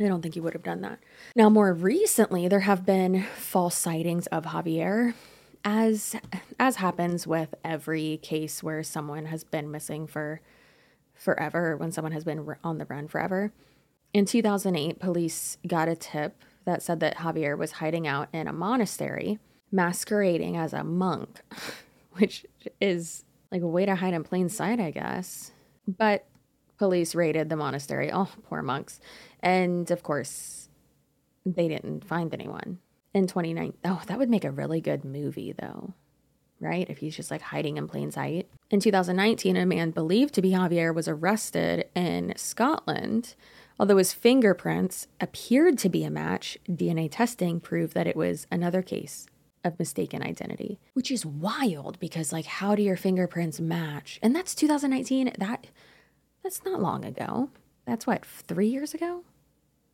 I 0.00 0.08
don't 0.08 0.22
think 0.22 0.34
he 0.34 0.40
would 0.40 0.54
have 0.54 0.64
done 0.64 0.80
that. 0.80 0.98
Now, 1.36 1.48
more 1.48 1.72
recently, 1.72 2.48
there 2.48 2.60
have 2.60 2.84
been 2.84 3.22
false 3.36 3.76
sightings 3.76 4.26
of 4.28 4.46
Javier 4.46 5.14
as 5.64 6.16
as 6.58 6.76
happens 6.76 7.26
with 7.26 7.54
every 7.62 8.18
case 8.22 8.62
where 8.62 8.82
someone 8.82 9.26
has 9.26 9.44
been 9.44 9.70
missing 9.70 10.06
for 10.06 10.40
forever 11.14 11.76
when 11.76 11.92
someone 11.92 12.12
has 12.12 12.24
been 12.24 12.46
on 12.62 12.78
the 12.78 12.84
run 12.86 13.08
forever 13.08 13.52
in 14.12 14.24
2008 14.24 14.98
police 14.98 15.56
got 15.66 15.88
a 15.88 15.96
tip 15.96 16.36
that 16.64 16.82
said 16.82 17.00
that 17.00 17.18
javier 17.18 17.56
was 17.56 17.72
hiding 17.72 18.06
out 18.06 18.28
in 18.32 18.46
a 18.46 18.52
monastery 18.52 19.38
masquerading 19.74 20.56
as 20.56 20.72
a 20.72 20.84
monk 20.84 21.40
which 22.12 22.46
is 22.80 23.24
like 23.50 23.62
a 23.62 23.66
way 23.66 23.84
to 23.84 23.94
hide 23.94 24.14
in 24.14 24.24
plain 24.24 24.48
sight 24.48 24.80
i 24.80 24.90
guess 24.90 25.52
but 25.86 26.26
police 26.78 27.14
raided 27.14 27.48
the 27.48 27.56
monastery 27.56 28.10
oh 28.12 28.28
poor 28.44 28.62
monks 28.62 29.00
and 29.40 29.90
of 29.90 30.02
course 30.02 30.64
they 31.46 31.68
didn't 31.68 32.04
find 32.04 32.32
anyone. 32.32 32.78
In 33.12 33.26
2019, 33.26 33.78
oh, 33.84 34.02
that 34.06 34.18
would 34.18 34.30
make 34.30 34.44
a 34.44 34.50
really 34.50 34.80
good 34.80 35.04
movie 35.04 35.52
though, 35.52 35.94
right? 36.60 36.88
If 36.88 36.98
he's 36.98 37.14
just 37.14 37.30
like 37.30 37.42
hiding 37.42 37.76
in 37.76 37.86
plain 37.86 38.10
sight. 38.10 38.48
In 38.70 38.80
2019, 38.80 39.56
a 39.56 39.66
man 39.66 39.90
believed 39.90 40.34
to 40.34 40.42
be 40.42 40.50
Javier 40.50 40.94
was 40.94 41.06
arrested 41.06 41.88
in 41.94 42.32
Scotland. 42.36 43.34
Although 43.78 43.98
his 43.98 44.12
fingerprints 44.12 45.06
appeared 45.20 45.78
to 45.78 45.88
be 45.88 46.04
a 46.04 46.10
match, 46.10 46.58
DNA 46.68 47.08
testing 47.10 47.60
proved 47.60 47.94
that 47.94 48.06
it 48.06 48.16
was 48.16 48.46
another 48.50 48.82
case 48.82 49.26
of 49.64 49.78
mistaken 49.78 50.22
identity, 50.22 50.78
which 50.92 51.10
is 51.10 51.24
wild 51.26 51.98
because 51.98 52.32
like 52.32 52.44
how 52.46 52.74
do 52.74 52.82
your 52.82 52.96
fingerprints 52.96 53.60
match? 53.60 54.18
And 54.22 54.36
that's 54.36 54.54
2019. 54.54 55.32
That 55.38 55.66
that's 56.42 56.64
not 56.64 56.80
long 56.82 57.04
ago. 57.04 57.48
That's 57.86 58.06
what, 58.06 58.24
3 58.24 58.66
years 58.68 58.94
ago? 58.94 59.24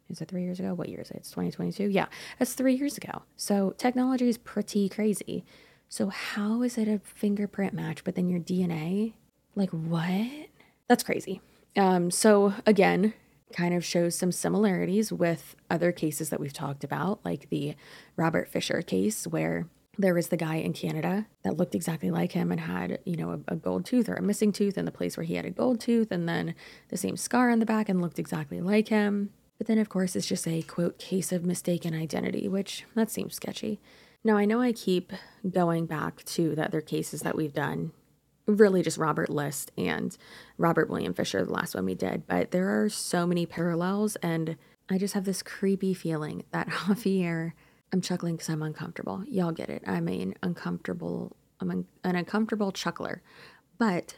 Is 0.09 0.21
it 0.21 0.29
3 0.29 0.43
years 0.43 0.59
ago? 0.61 0.75
What 0.75 0.89
year 0.89 1.01
is 1.01 1.11
it? 1.11 1.19
It's 1.19 1.31
2022. 1.31 1.85
Yeah, 1.91 2.07
that's 2.39 2.55
3 2.55 2.75
years 2.75 2.97
ago. 2.97 3.23
So 3.37 3.75
technology 3.79 4.29
is 4.29 4.39
pretty 4.39 4.89
crazy. 4.89 5.45
So 5.89 6.09
how 6.09 6.63
is 6.63 6.79
it 6.79 6.89
a 6.89 7.01
fingerprint 7.05 7.73
match 7.73 8.05
but 8.05 8.15
then 8.15 8.29
your 8.29 8.41
DNA? 8.41 9.15
Like 9.55 9.71
what? 9.71 10.49
That's 10.89 11.03
crazy. 11.05 11.41
Um 11.77 12.11
so 12.11 12.55
again, 12.67 13.15
kind 13.53 13.75
of 13.75 13.85
shows 13.85 14.15
some 14.15 14.33
similarities 14.33 15.13
with 15.13 15.57
other 15.71 15.93
cases 15.93 16.31
that 16.31 16.41
we've 16.41 16.53
talked 16.53 16.85
about, 16.85 17.25
like 17.25 17.51
the 17.51 17.75
Robert 18.17 18.49
Fisher 18.49 18.83
case, 18.83 19.27
where 19.27 19.69
there 19.99 20.15
was 20.15 20.29
the 20.29 20.37
guy 20.37 20.57
in 20.57 20.73
Canada 20.73 21.27
that 21.43 21.57
looked 21.57 21.75
exactly 21.75 22.11
like 22.11 22.33
him 22.33 22.51
and 22.51 22.61
had, 22.61 23.01
you 23.05 23.17
know, 23.17 23.33
a, 23.33 23.53
a, 23.53 23.57
gold 23.57 23.85
tooth 23.85 24.09
or 24.09 24.15
a 24.15 24.23
missing 24.23 24.53
tooth 24.53 24.79
in 24.79 24.85
the 24.85 24.93
place 24.93 25.17
where 25.17 25.25
he 25.25 25.35
had 25.35 25.45
a 25.45 25.51
gold 25.51 25.81
tooth, 25.81 26.11
and 26.11 26.29
then 26.29 26.55
the 26.89 26.97
same 26.97 27.17
scar 27.17 27.51
on 27.51 27.59
the 27.59 27.67
back 27.67 27.89
and 27.89 28.01
looked 28.01 28.19
exactly 28.19 28.61
like 28.61 28.89
him. 28.89 29.31
But 29.59 29.67
then, 29.67 29.79
of 29.79 29.89
course, 29.89 30.17
it's 30.17 30.27
just 30.27 30.49
a 30.49 30.63
quote 30.63 30.99
case 30.99 31.33
of 31.33 31.45
mistaken 31.45 31.95
identity, 31.95 32.49
which 32.49 32.85
that 32.95 33.11
seems 33.11 33.35
sketchy. 33.35 33.81
Now, 34.25 34.37
I 34.37 34.45
know 34.45 34.61
I 34.61 34.73
keep 34.73 35.13
going 35.49 35.87
back 35.87 36.25
to 36.25 36.55
the 36.55 36.65
other 36.65 36.81
cases 36.81 37.21
that 37.23 37.37
we've 37.37 37.53
done 37.53 37.93
really 38.47 38.83
just 38.83 38.99
Robert 38.99 39.31
List 39.31 39.71
and 39.77 40.17
Robert 40.59 40.91
William 40.91 41.15
Fisher, 41.15 41.45
the 41.45 41.53
last 41.53 41.75
one 41.75 41.85
we 41.85 41.95
did. 41.95 42.27
But 42.27 42.51
there 42.51 42.83
are 42.83 42.89
so 42.89 43.27
many 43.27 43.47
parallels, 43.47 44.17
and 44.17 44.57
I 44.89 44.99
just 44.99 45.15
have 45.15 45.25
this 45.25 45.43
creepy 45.43 45.95
feeling 45.95 46.45
that 46.51 46.69
Javier. 46.69 47.53
I'm 47.93 48.01
chuckling 48.01 48.37
because 48.37 48.49
I'm 48.49 48.63
uncomfortable. 48.63 49.25
Y'all 49.27 49.51
get 49.51 49.69
it. 49.69 49.83
I'm 49.87 50.07
an 50.09 50.35
uncomfortable. 50.43 51.37
I'm 51.61 51.71
an 51.71 51.87
uncomfortable 52.05 52.71
chuckler, 52.71 53.21
but 53.79 54.15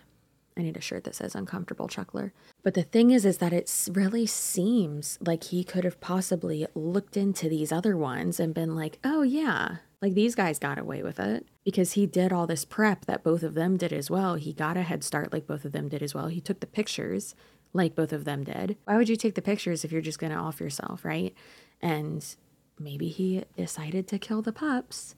I 0.57 0.63
need 0.63 0.77
a 0.77 0.81
shirt 0.81 1.05
that 1.05 1.15
says 1.15 1.35
uncomfortable 1.35 1.89
chuckler. 1.89 2.33
But 2.63 2.75
the 2.75 2.83
thing 2.83 3.11
is, 3.11 3.25
is 3.25 3.39
that 3.39 3.53
it 3.53 3.73
really 3.91 4.27
seems 4.27 5.19
like 5.21 5.45
he 5.45 5.65
could 5.65 5.85
have 5.85 6.01
possibly 6.01 6.67
looked 6.75 7.17
into 7.17 7.49
these 7.49 7.73
other 7.73 7.97
ones 7.97 8.39
and 8.39 8.55
been 8.55 8.77
like, 8.77 8.99
oh, 9.03 9.23
yeah, 9.23 9.77
like 10.03 10.15
these 10.15 10.35
guys 10.35 10.59
got 10.59 10.79
away 10.79 11.03
with 11.03 11.21
it 11.21 11.47
because 11.65 11.93
he 11.93 12.07
did 12.07 12.33
all 12.33 12.47
this 12.47 12.65
prep 12.65 13.07
that 13.07 13.23
both 13.23 13.45
of 13.45 13.55
them 13.55 13.77
did 13.77 13.93
as 13.93 14.11
well. 14.11 14.35
He 14.35 14.53
got 14.53 14.77
a 14.77 14.83
head 14.83 15.05
start 15.05 15.33
like 15.33 15.47
both 15.47 15.65
of 15.65 15.71
them 15.71 15.89
did 15.89 16.03
as 16.03 16.13
well. 16.13 16.27
He 16.27 16.41
took 16.41 16.59
the 16.59 16.67
pictures 16.67 17.37
like 17.73 17.95
both 17.95 18.13
of 18.13 18.25
them 18.25 18.43
did. 18.43 18.77
Why 18.85 18.97
would 18.97 19.09
you 19.09 19.17
take 19.17 19.37
the 19.37 19.41
pictures 19.41 19.85
if 19.85 19.93
you're 19.93 20.03
just 20.03 20.19
going 20.19 20.33
to 20.33 20.39
off 20.39 20.61
yourself, 20.61 21.05
right? 21.05 21.33
And 21.81 22.25
maybe 22.79 23.09
he 23.09 23.45
decided 23.57 24.09
to 24.09 24.19
kill 24.19 24.43
the 24.43 24.53
pups, 24.53 25.15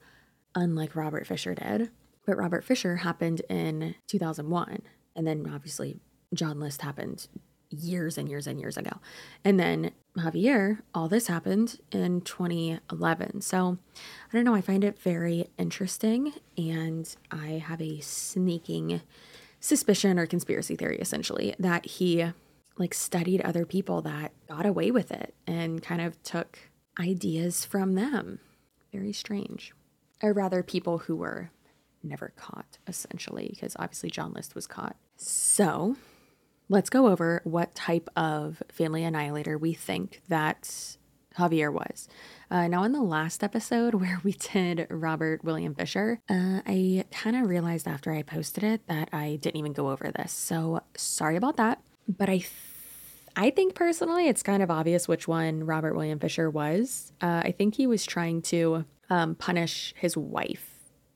unlike 0.55 0.95
Robert 0.95 1.27
Fisher 1.27 1.55
did. 1.55 1.91
But 2.27 2.37
Robert 2.37 2.63
Fisher 2.63 2.97
happened 2.97 3.41
in 3.49 3.95
2001. 4.07 4.83
And 5.17 5.27
then 5.27 5.51
obviously 5.53 5.97
John 6.35 6.61
List 6.61 6.83
happened 6.83 7.27
years 7.79 8.19
and 8.19 8.29
years 8.29 8.47
and 8.47 8.61
years 8.61 8.77
ago. 8.77 8.99
And 9.45 9.59
then 9.59 9.93
Javier, 10.17 10.81
all 10.95 11.09
this 11.09 11.27
happened 11.27 11.81
in 11.91 12.21
2011. 12.23 13.41
So 13.41 13.79
I 14.33 14.37
don't 14.37 14.45
know, 14.45 14.55
I 14.55 14.61
find 14.61 14.85
it 14.85 14.99
very 14.99 15.49
interesting 15.59 16.33
and 16.57 17.15
I 17.31 17.63
have 17.67 17.81
a 17.81 18.01
sneaking 18.01 19.01
suspicion 19.61 20.19
or 20.19 20.27
conspiracy 20.27 20.77
theory 20.77 20.99
essentially 20.99 21.55
that 21.59 21.87
he 21.87 22.27
like 22.77 22.95
studied 22.95 23.41
other 23.41 23.65
people 23.65 24.03
that 24.03 24.33
got 24.49 24.67
away 24.67 24.91
with 24.91 25.11
it 25.11 25.35
and 25.47 25.83
kind 25.83 26.01
of 26.01 26.21
took 26.23 26.59
ideas 26.99 27.65
from 27.65 27.95
them. 27.95 28.41
Very 28.93 29.13
strange. 29.13 29.73
Or 30.23 30.33
rather 30.33 30.63
people 30.63 30.99
who 30.99 31.17
were 31.17 31.51
never 32.03 32.33
caught 32.37 32.79
essentially 32.87 33.49
because 33.53 33.77
obviously 33.79 34.11
John 34.11 34.33
List 34.33 34.55
was 34.55 34.67
caught. 34.67 34.97
So, 35.17 35.97
let's 36.69 36.91
go 36.91 37.09
over 37.09 37.41
what 37.45 37.75
type 37.75 38.09
of 38.17 38.63
family 38.71 39.05
annihilator 39.05 39.59
we 39.59 39.75
think 39.75 40.23
that 40.29 40.97
Javier 41.39 41.73
was. 41.73 42.09
Uh, 42.51 42.69
now, 42.69 42.85
in 42.85 42.93
the 42.93 43.03
last 43.03 43.43
episode 43.43 43.95
where 44.01 44.21
we 44.23 44.33
did 44.33 44.87
Robert 44.91 45.45
William 45.45 45.75
Fisher, 45.75 46.21
uh, 46.29 46.61
I 46.67 47.05
kind 47.11 47.37
of 47.37 47.49
realized 47.49 47.89
after 47.89 48.13
I 48.13 48.23
posted 48.23 48.65
it 48.65 48.87
that 48.87 49.09
I 49.13 49.39
didn't 49.41 49.57
even 49.57 49.73
go 49.73 49.91
over 49.91 50.11
this. 50.11 50.33
So 50.33 50.83
sorry 50.97 51.37
about 51.37 51.57
that. 51.57 51.81
But 52.07 52.29
I, 52.29 52.39
th- 52.39 52.51
I 53.37 53.51
think 53.51 53.75
personally, 53.75 54.29
it's 54.29 54.43
kind 54.43 54.63
of 54.63 54.71
obvious 54.71 55.09
which 55.09 55.27
one 55.27 55.65
Robert 55.65 55.95
William 55.95 56.19
Fisher 56.19 56.51
was. 56.51 57.13
Uh, 57.21 57.43
I 57.45 57.53
think 57.53 57.75
he 57.75 57.87
was 57.87 58.05
trying 58.07 58.43
to 58.43 58.85
um, 59.11 59.35
punish 59.35 59.95
his 59.97 60.17
wife, 60.17 60.71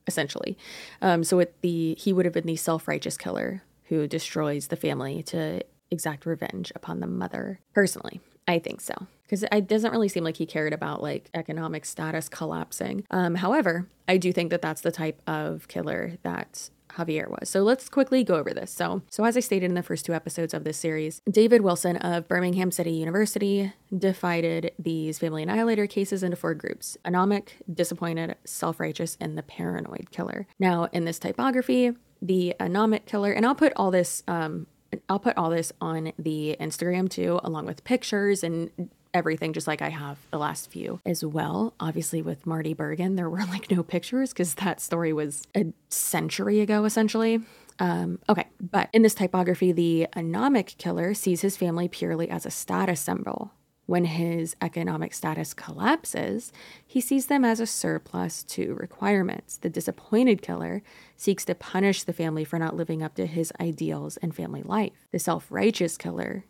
essentially. 0.06 0.56
Um, 1.00 1.22
so 1.24 1.44
the 1.60 1.94
he 1.94 2.12
would 2.12 2.24
have 2.24 2.34
been 2.34 2.46
the 2.46 2.56
self 2.56 2.88
righteous 2.88 3.16
killer 3.16 3.62
who 3.88 4.06
destroys 4.06 4.68
the 4.68 4.76
family 4.76 5.22
to 5.24 5.62
exact 5.90 6.26
revenge 6.26 6.72
upon 6.74 7.00
the 7.00 7.06
mother. 7.06 7.60
Personally, 7.74 8.20
I 8.46 8.58
think 8.58 8.80
so. 8.80 8.94
Because 9.22 9.44
it 9.50 9.66
doesn't 9.66 9.92
really 9.92 10.08
seem 10.08 10.24
like 10.24 10.36
he 10.36 10.46
cared 10.46 10.72
about 10.72 11.02
like 11.02 11.28
economic 11.34 11.84
status 11.84 12.28
collapsing. 12.28 13.04
Um, 13.10 13.34
however, 13.34 13.88
I 14.06 14.16
do 14.16 14.32
think 14.32 14.50
that 14.50 14.62
that's 14.62 14.80
the 14.80 14.90
type 14.90 15.20
of 15.26 15.68
killer 15.68 16.16
that 16.22 16.70
Javier 16.92 17.28
was. 17.28 17.50
So 17.50 17.62
let's 17.62 17.88
quickly 17.90 18.24
go 18.24 18.36
over 18.36 18.54
this. 18.54 18.70
So, 18.70 19.02
so 19.10 19.24
as 19.24 19.36
I 19.36 19.40
stated 19.40 19.66
in 19.66 19.74
the 19.74 19.82
first 19.82 20.06
two 20.06 20.14
episodes 20.14 20.54
of 20.54 20.64
this 20.64 20.78
series, 20.78 21.20
David 21.30 21.60
Wilson 21.60 21.98
of 21.98 22.26
Birmingham 22.26 22.70
City 22.70 22.92
University 22.92 23.72
divided 23.96 24.72
these 24.78 25.18
family 25.18 25.42
annihilator 25.42 25.86
cases 25.86 26.22
into 26.22 26.36
four 26.36 26.54
groups: 26.54 26.96
anomic, 27.04 27.50
disappointed, 27.72 28.36
self-righteous, 28.44 29.18
and 29.20 29.36
the 29.36 29.42
paranoid 29.42 30.10
killer. 30.10 30.46
Now, 30.58 30.88
in 30.92 31.04
this 31.04 31.18
typography, 31.18 31.92
the 32.20 32.54
anomic 32.60 33.06
killer, 33.06 33.32
and 33.32 33.46
I'll 33.46 33.54
put 33.54 33.72
all 33.76 33.90
this 33.90 34.22
um, 34.28 34.66
I'll 35.08 35.18
put 35.18 35.36
all 35.36 35.50
this 35.50 35.72
on 35.80 36.12
the 36.18 36.56
Instagram 36.60 37.08
too, 37.08 37.40
along 37.44 37.66
with 37.66 37.84
pictures 37.84 38.42
and 38.42 38.70
everything, 39.14 39.52
just 39.52 39.66
like 39.66 39.82
I 39.82 39.88
have 39.88 40.18
the 40.30 40.38
last 40.38 40.70
few 40.70 41.00
as 41.04 41.24
well. 41.24 41.74
Obviously, 41.80 42.22
with 42.22 42.46
Marty 42.46 42.74
Bergen, 42.74 43.16
there 43.16 43.28
were 43.28 43.44
like 43.46 43.70
no 43.70 43.82
pictures 43.82 44.32
because 44.32 44.54
that 44.54 44.80
story 44.80 45.12
was 45.12 45.42
a 45.56 45.66
century 45.88 46.60
ago, 46.60 46.84
essentially. 46.84 47.40
Um, 47.80 48.18
okay, 48.28 48.46
but 48.60 48.88
in 48.92 49.02
this 49.02 49.14
typography, 49.14 49.70
the 49.70 50.08
anomic 50.16 50.78
killer 50.78 51.14
sees 51.14 51.42
his 51.42 51.56
family 51.56 51.86
purely 51.86 52.28
as 52.28 52.44
a 52.44 52.50
status 52.50 53.00
symbol. 53.00 53.52
When 53.88 54.04
his 54.04 54.54
economic 54.60 55.14
status 55.14 55.54
collapses, 55.54 56.52
he 56.86 57.00
sees 57.00 57.24
them 57.28 57.42
as 57.42 57.58
a 57.58 57.66
surplus 57.66 58.42
to 58.44 58.74
requirements. 58.74 59.56
The 59.56 59.70
disappointed 59.70 60.42
killer 60.42 60.82
seeks 61.16 61.46
to 61.46 61.54
punish 61.54 62.02
the 62.02 62.12
family 62.12 62.44
for 62.44 62.58
not 62.58 62.76
living 62.76 63.02
up 63.02 63.14
to 63.14 63.24
his 63.24 63.50
ideals 63.58 64.18
and 64.18 64.36
family 64.36 64.62
life. 64.62 65.08
The 65.10 65.18
self 65.18 65.46
righteous 65.48 65.96
killer 65.96 66.44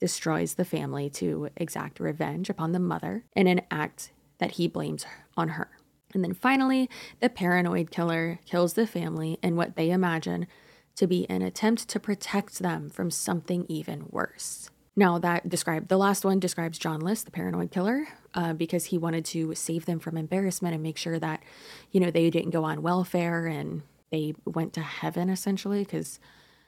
destroys 0.00 0.54
the 0.54 0.64
family 0.64 1.10
to 1.10 1.50
exact 1.58 2.00
revenge 2.00 2.48
upon 2.48 2.72
the 2.72 2.78
mother 2.78 3.26
in 3.36 3.46
an 3.48 3.60
act 3.70 4.10
that 4.38 4.52
he 4.52 4.66
blames 4.66 5.04
on 5.36 5.50
her. 5.50 5.68
And 6.14 6.24
then 6.24 6.32
finally, 6.32 6.88
the 7.20 7.28
paranoid 7.28 7.90
killer 7.90 8.38
kills 8.46 8.72
the 8.72 8.86
family 8.86 9.38
in 9.42 9.56
what 9.56 9.76
they 9.76 9.90
imagine 9.90 10.46
to 10.96 11.06
be 11.06 11.28
an 11.28 11.42
attempt 11.42 11.86
to 11.88 12.00
protect 12.00 12.60
them 12.60 12.88
from 12.88 13.10
something 13.10 13.66
even 13.68 14.06
worse. 14.08 14.70
Now, 14.98 15.16
that 15.20 15.48
described 15.48 15.90
the 15.90 15.96
last 15.96 16.24
one 16.24 16.40
describes 16.40 16.76
John 16.76 16.98
List, 16.98 17.24
the 17.24 17.30
paranoid 17.30 17.70
killer, 17.70 18.08
uh, 18.34 18.52
because 18.52 18.86
he 18.86 18.98
wanted 18.98 19.24
to 19.26 19.54
save 19.54 19.86
them 19.86 20.00
from 20.00 20.16
embarrassment 20.16 20.74
and 20.74 20.82
make 20.82 20.96
sure 20.96 21.20
that, 21.20 21.40
you 21.92 22.00
know, 22.00 22.10
they 22.10 22.30
didn't 22.30 22.50
go 22.50 22.64
on 22.64 22.82
welfare 22.82 23.46
and 23.46 23.82
they 24.10 24.34
went 24.44 24.72
to 24.72 24.80
heaven 24.80 25.30
essentially. 25.30 25.84
Because 25.84 26.18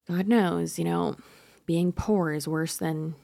God 0.07 0.28
knows, 0.28 0.78
you 0.78 0.85
know, 0.85 1.16
being 1.66 1.91
poor 1.91 2.31
is 2.31 2.47
worse 2.47 2.76
than, 2.76 3.16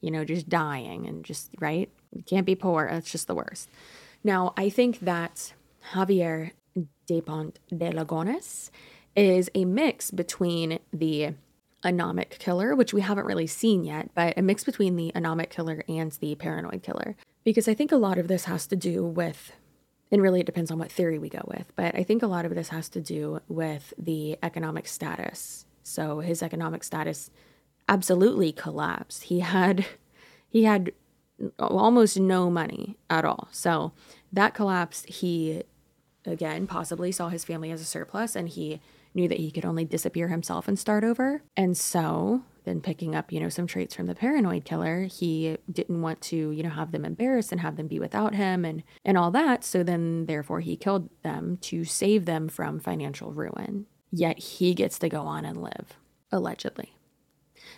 you 0.00 0.10
know, 0.10 0.24
just 0.24 0.48
dying 0.48 1.06
and 1.06 1.22
just, 1.22 1.50
right? 1.60 1.90
You 2.10 2.22
can't 2.22 2.46
be 2.46 2.54
poor. 2.54 2.88
That's 2.90 3.12
just 3.12 3.26
the 3.26 3.34
worst. 3.34 3.68
Now, 4.24 4.54
I 4.56 4.70
think 4.70 5.00
that 5.00 5.52
Javier 5.92 6.52
de 7.06 7.20
Pont 7.20 7.58
de 7.68 7.90
Lagones 7.90 8.70
is 9.14 9.50
a 9.54 9.66
mix 9.66 10.10
between 10.10 10.78
the 10.94 11.34
anomic 11.84 12.38
killer, 12.38 12.74
which 12.74 12.92
we 12.92 13.00
haven't 13.00 13.26
really 13.26 13.46
seen 13.46 13.84
yet, 13.84 14.10
but 14.14 14.36
a 14.36 14.42
mix 14.42 14.64
between 14.64 14.96
the 14.96 15.12
anomic 15.14 15.50
killer 15.50 15.82
and 15.88 16.12
the 16.12 16.34
paranoid 16.34 16.82
killer. 16.82 17.16
Because 17.44 17.68
I 17.68 17.74
think 17.74 17.90
a 17.90 17.96
lot 17.96 18.18
of 18.18 18.28
this 18.28 18.44
has 18.44 18.66
to 18.68 18.76
do 18.76 19.04
with, 19.04 19.52
and 20.12 20.20
really 20.20 20.40
it 20.40 20.46
depends 20.46 20.70
on 20.70 20.78
what 20.78 20.92
theory 20.92 21.18
we 21.18 21.28
go 21.28 21.42
with, 21.46 21.72
but 21.76 21.94
I 21.94 22.02
think 22.02 22.22
a 22.22 22.26
lot 22.26 22.44
of 22.44 22.54
this 22.54 22.68
has 22.68 22.88
to 22.90 23.00
do 23.00 23.40
with 23.48 23.94
the 23.98 24.36
economic 24.42 24.86
status. 24.86 25.64
So 25.82 26.20
his 26.20 26.42
economic 26.42 26.84
status 26.84 27.30
absolutely 27.88 28.52
collapsed. 28.52 29.24
He 29.24 29.40
had 29.40 29.86
he 30.48 30.64
had 30.64 30.92
almost 31.58 32.18
no 32.18 32.50
money 32.50 32.96
at 33.08 33.24
all. 33.24 33.48
So 33.50 33.92
that 34.32 34.54
collapsed. 34.54 35.06
He, 35.06 35.62
again, 36.26 36.66
possibly 36.66 37.12
saw 37.12 37.28
his 37.28 37.44
family 37.44 37.70
as 37.70 37.80
a 37.80 37.84
surplus 37.84 38.36
and 38.36 38.48
he 38.48 38.80
knew 39.14 39.28
that 39.28 39.38
he 39.38 39.50
could 39.50 39.64
only 39.64 39.84
disappear 39.84 40.28
himself 40.28 40.68
and 40.68 40.78
start 40.78 41.04
over. 41.04 41.42
And 41.56 41.76
so 41.76 42.42
then 42.64 42.80
picking 42.80 43.14
up, 43.14 43.32
you 43.32 43.40
know, 43.40 43.48
some 43.48 43.66
traits 43.66 43.94
from 43.94 44.06
the 44.06 44.14
paranoid 44.14 44.64
killer, 44.64 45.04
he 45.04 45.56
didn't 45.70 46.02
want 46.02 46.20
to, 46.22 46.50
you 46.50 46.62
know, 46.62 46.70
have 46.70 46.92
them 46.92 47.04
embarrassed 47.04 47.52
and 47.52 47.60
have 47.60 47.76
them 47.76 47.88
be 47.88 47.98
without 47.98 48.34
him 48.34 48.64
and 48.64 48.82
and 49.04 49.16
all 49.16 49.30
that. 49.30 49.64
So 49.64 49.82
then 49.82 50.26
therefore 50.26 50.60
he 50.60 50.76
killed 50.76 51.08
them 51.22 51.58
to 51.62 51.84
save 51.84 52.24
them 52.24 52.48
from 52.48 52.80
financial 52.80 53.32
ruin. 53.32 53.86
Yet 54.12 54.38
he 54.38 54.74
gets 54.74 54.98
to 55.00 55.08
go 55.08 55.22
on 55.22 55.44
and 55.44 55.62
live, 55.62 55.96
allegedly. 56.32 56.94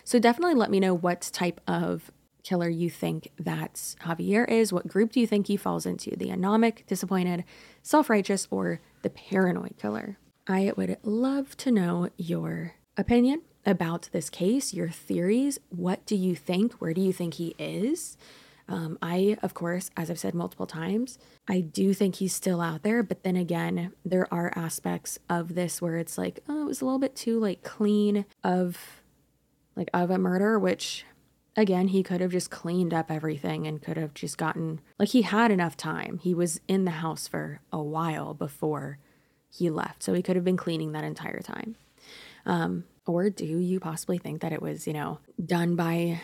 So 0.03 0.19
definitely 0.19 0.55
let 0.55 0.71
me 0.71 0.79
know 0.79 0.93
what 0.93 1.29
type 1.33 1.61
of 1.67 2.11
killer 2.43 2.69
you 2.69 2.89
think 2.89 3.29
that 3.39 3.75
Javier 4.01 4.49
is. 4.49 4.73
What 4.73 4.87
group 4.87 5.11
do 5.11 5.19
you 5.19 5.27
think 5.27 5.47
he 5.47 5.57
falls 5.57 5.85
into? 5.85 6.15
The 6.15 6.29
anomic, 6.29 6.85
disappointed, 6.87 7.43
self 7.81 8.09
righteous, 8.09 8.47
or 8.51 8.81
the 9.01 9.09
paranoid 9.09 9.77
killer? 9.77 10.17
I 10.47 10.73
would 10.75 10.97
love 11.03 11.55
to 11.57 11.71
know 11.71 12.09
your 12.17 12.73
opinion 12.97 13.43
about 13.65 14.09
this 14.11 14.29
case, 14.29 14.73
your 14.73 14.89
theories. 14.89 15.59
What 15.69 16.05
do 16.05 16.15
you 16.15 16.35
think? 16.35 16.73
Where 16.73 16.93
do 16.93 16.99
you 16.99 17.13
think 17.13 17.35
he 17.35 17.55
is? 17.57 18.17
Um, 18.67 18.97
I, 19.01 19.37
of 19.41 19.53
course, 19.53 19.89
as 19.95 20.09
I've 20.09 20.19
said 20.19 20.33
multiple 20.35 20.67
times, 20.67 21.17
I 21.47 21.61
do 21.61 21.93
think 21.93 22.15
he's 22.15 22.33
still 22.33 22.59
out 22.59 22.83
there. 22.83 23.03
But 23.03 23.23
then 23.23 23.37
again, 23.37 23.93
there 24.03 24.31
are 24.33 24.51
aspects 24.55 25.17
of 25.29 25.55
this 25.55 25.81
where 25.81 25.97
it's 25.97 26.17
like, 26.17 26.39
oh, 26.49 26.63
it 26.63 26.65
was 26.65 26.81
a 26.81 26.85
little 26.85 26.99
bit 26.99 27.15
too 27.15 27.39
like 27.39 27.63
clean 27.63 28.25
of 28.43 29.01
like 29.75 29.89
of 29.93 30.09
a 30.09 30.17
murder, 30.17 30.59
which 30.59 31.05
again, 31.55 31.89
he 31.89 32.03
could 32.03 32.19
have 32.19 32.31
just 32.31 32.51
cleaned 32.51 32.93
up 32.93 33.09
everything 33.09 33.65
and 33.65 33.81
could 33.81 33.97
have 33.97 34.13
just 34.13 34.37
gotten 34.37 34.81
like 34.99 35.09
he 35.09 35.21
had 35.21 35.51
enough 35.51 35.77
time. 35.77 36.19
He 36.19 36.33
was 36.33 36.59
in 36.67 36.83
the 36.83 36.91
house 36.91 37.27
for 37.29 37.61
a 37.71 37.81
while 37.81 38.33
before 38.33 38.97
he 39.53 39.69
left, 39.69 40.01
so 40.01 40.13
he 40.13 40.23
could 40.23 40.35
have 40.35 40.45
been 40.45 40.57
cleaning 40.57 40.93
that 40.93 41.03
entire 41.03 41.39
time. 41.39 41.75
Um, 42.45 42.85
or 43.05 43.29
do 43.29 43.45
you 43.45 43.79
possibly 43.79 44.17
think 44.17 44.41
that 44.41 44.51
it 44.51 44.61
was, 44.61 44.87
you 44.87 44.93
know, 44.93 45.19
done 45.43 45.75
by 45.75 46.21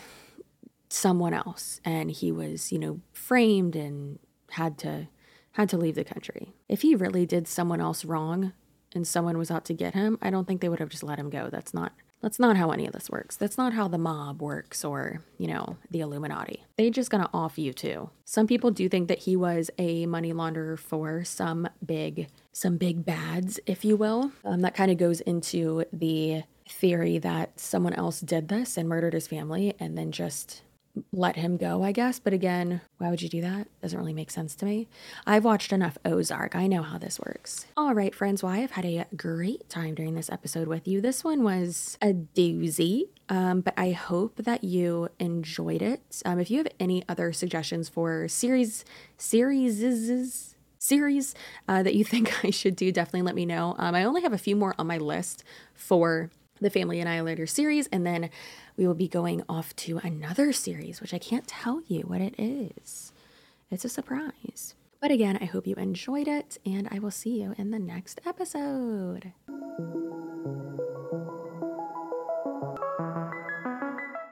someone 0.90 1.34
else 1.34 1.80
and 1.86 2.10
he 2.10 2.32
was, 2.32 2.72
you 2.72 2.80
know, 2.80 3.00
framed 3.14 3.76
and 3.76 4.20
had 4.52 4.78
to 4.80 5.08
had 5.54 5.70
to 5.70 5.78
leave 5.78 5.96
the 5.96 6.04
country? 6.04 6.54
If 6.68 6.82
he 6.82 6.96
really 6.96 7.26
did 7.26 7.48
someone 7.48 7.82
else 7.82 8.04
wrong 8.06 8.54
and 8.96 9.08
someone 9.08 9.38
was 9.38 9.52
out 9.52 9.66
to 9.66 9.74
get 9.74 9.94
him, 9.94 10.18
I 10.22 10.30
don't 10.30 10.48
think 10.48 10.62
they 10.62 10.70
would 10.70 10.80
have 10.80 10.90
just 10.90 11.04
let 11.04 11.20
him 11.20 11.30
go. 11.30 11.50
That's 11.52 11.74
not 11.74 11.94
that's 12.22 12.40
not 12.40 12.58
how 12.58 12.72
any 12.72 12.86
of 12.86 12.92
this 12.92 13.10
works. 13.10 13.38
That's 13.38 13.58
not 13.58 13.74
how 13.74 13.88
the 13.88 13.98
mob 13.98 14.42
works 14.42 14.84
or, 14.84 15.22
you 15.38 15.48
know, 15.48 15.78
the 15.90 16.02
Illuminati. 16.02 16.66
They 16.76 16.90
just 16.90 17.10
gonna 17.10 17.30
off 17.34 17.58
you 17.58 17.72
too. 17.72 18.10
Some 18.26 18.46
people 18.46 18.72
do 18.72 18.90
think 18.90 19.08
that 19.08 19.20
he 19.20 19.36
was 19.36 19.70
a 19.78 20.06
money 20.06 20.34
launderer 20.34 20.78
for 20.78 21.24
some 21.24 21.70
big, 21.86 22.28
some 22.60 22.76
big 22.76 23.06
bads, 23.06 23.58
if 23.66 23.86
you 23.86 23.96
will. 23.96 24.34
Um, 24.44 24.60
that 24.62 24.76
kind 24.76 24.92
of 24.92 24.98
goes 24.98 25.22
into 25.22 25.86
the 25.94 26.44
theory 26.68 27.18
that 27.18 27.58
someone 27.58 27.94
else 27.94 28.20
did 28.20 28.50
this 28.50 28.76
and 28.76 28.90
murdered 28.90 29.14
his 29.14 29.28
family 29.28 29.74
and 29.80 29.98
then 29.98 30.12
just 30.12 30.62
let 31.14 31.38
him 31.38 31.56
go, 31.56 31.84
I 31.84 31.94
guess. 31.94 32.20
But 32.20 32.34
again, 32.34 32.82
why 32.98 33.10
would 33.10 33.22
you 33.22 33.30
do 33.30 33.40
that? 33.42 33.68
Doesn't 33.82 33.98
really 33.98 34.14
make 34.14 34.30
sense 34.30 34.56
to 34.56 34.66
me. 34.66 34.90
I've 35.26 35.46
watched 35.46 35.72
enough 35.72 35.98
Ozark. 36.04 36.54
I 36.54 36.68
know 36.68 36.82
how 36.82 36.98
this 36.98 37.18
works. 37.18 37.66
All 37.78 37.94
right, 37.94 38.14
friends. 38.14 38.44
Well, 38.44 38.52
I 38.52 38.58
have 38.58 38.72
had 38.72 38.86
a 38.86 39.06
great 39.16 39.70
time 39.70 39.96
during 39.96 40.16
this 40.16 40.30
episode 40.30 40.68
with 40.68 40.86
you. 40.86 41.00
This 41.00 41.24
one 41.24 41.44
was 41.44 41.98
a 42.02 42.14
doozy. 42.14 43.04
Um, 43.30 43.62
but 43.62 43.76
I 43.78 43.92
hope 43.92 44.38
that 44.38 44.66
you 44.66 45.10
enjoyed 45.20 45.82
it. 45.82 46.22
Um, 46.26 46.40
if 46.40 46.52
you 46.52 46.58
have 46.58 46.68
any 46.80 47.04
other 47.08 47.32
suggestions 47.32 47.88
for 47.88 48.28
series, 48.28 48.84
series, 49.18 50.56
series 50.80 51.36
uh, 51.68 51.84
that 51.84 51.94
you 51.94 52.04
think 52.06 52.44
I 52.44 52.50
should 52.50 52.76
do, 52.76 52.92
definitely 52.92 53.22
let 53.22 53.36
me 53.36 53.46
know. 53.46 53.76
Um, 53.78 53.94
I 53.94 54.04
only 54.04 54.24
have 54.24 54.34
a 54.34 54.38
few 54.38 54.56
more 54.56 54.74
on 54.80 54.88
my 54.88 54.98
list 54.98 55.44
for 55.76 56.32
the 56.60 56.70
Family 56.70 57.00
Annihilator 57.00 57.46
series, 57.46 57.88
and 57.88 58.06
then 58.06 58.30
we 58.76 58.88
will 58.88 58.96
be 58.96 59.08
going 59.08 59.44
off 59.48 59.76
to 59.78 60.00
another 60.00 60.52
series, 60.52 61.00
which 61.00 61.14
I 61.14 61.20
can't 61.20 61.48
tell 61.48 61.82
you 61.88 62.02
what 62.02 62.22
it 62.22 62.36
is. 62.38 63.14
It's 63.72 63.86
a 63.86 63.90
surprise. 63.90 64.74
But 65.00 65.12
again, 65.12 65.38
I 65.40 65.46
hope 65.46 65.68
you 65.68 65.76
enjoyed 65.76 66.28
it, 66.28 66.58
and 66.66 66.88
I 66.92 67.00
will 67.00 67.12
see 67.12 67.42
you 67.42 67.56
in 67.58 67.72
the 67.72 67.80
next 67.80 68.20
episode. 68.26 69.32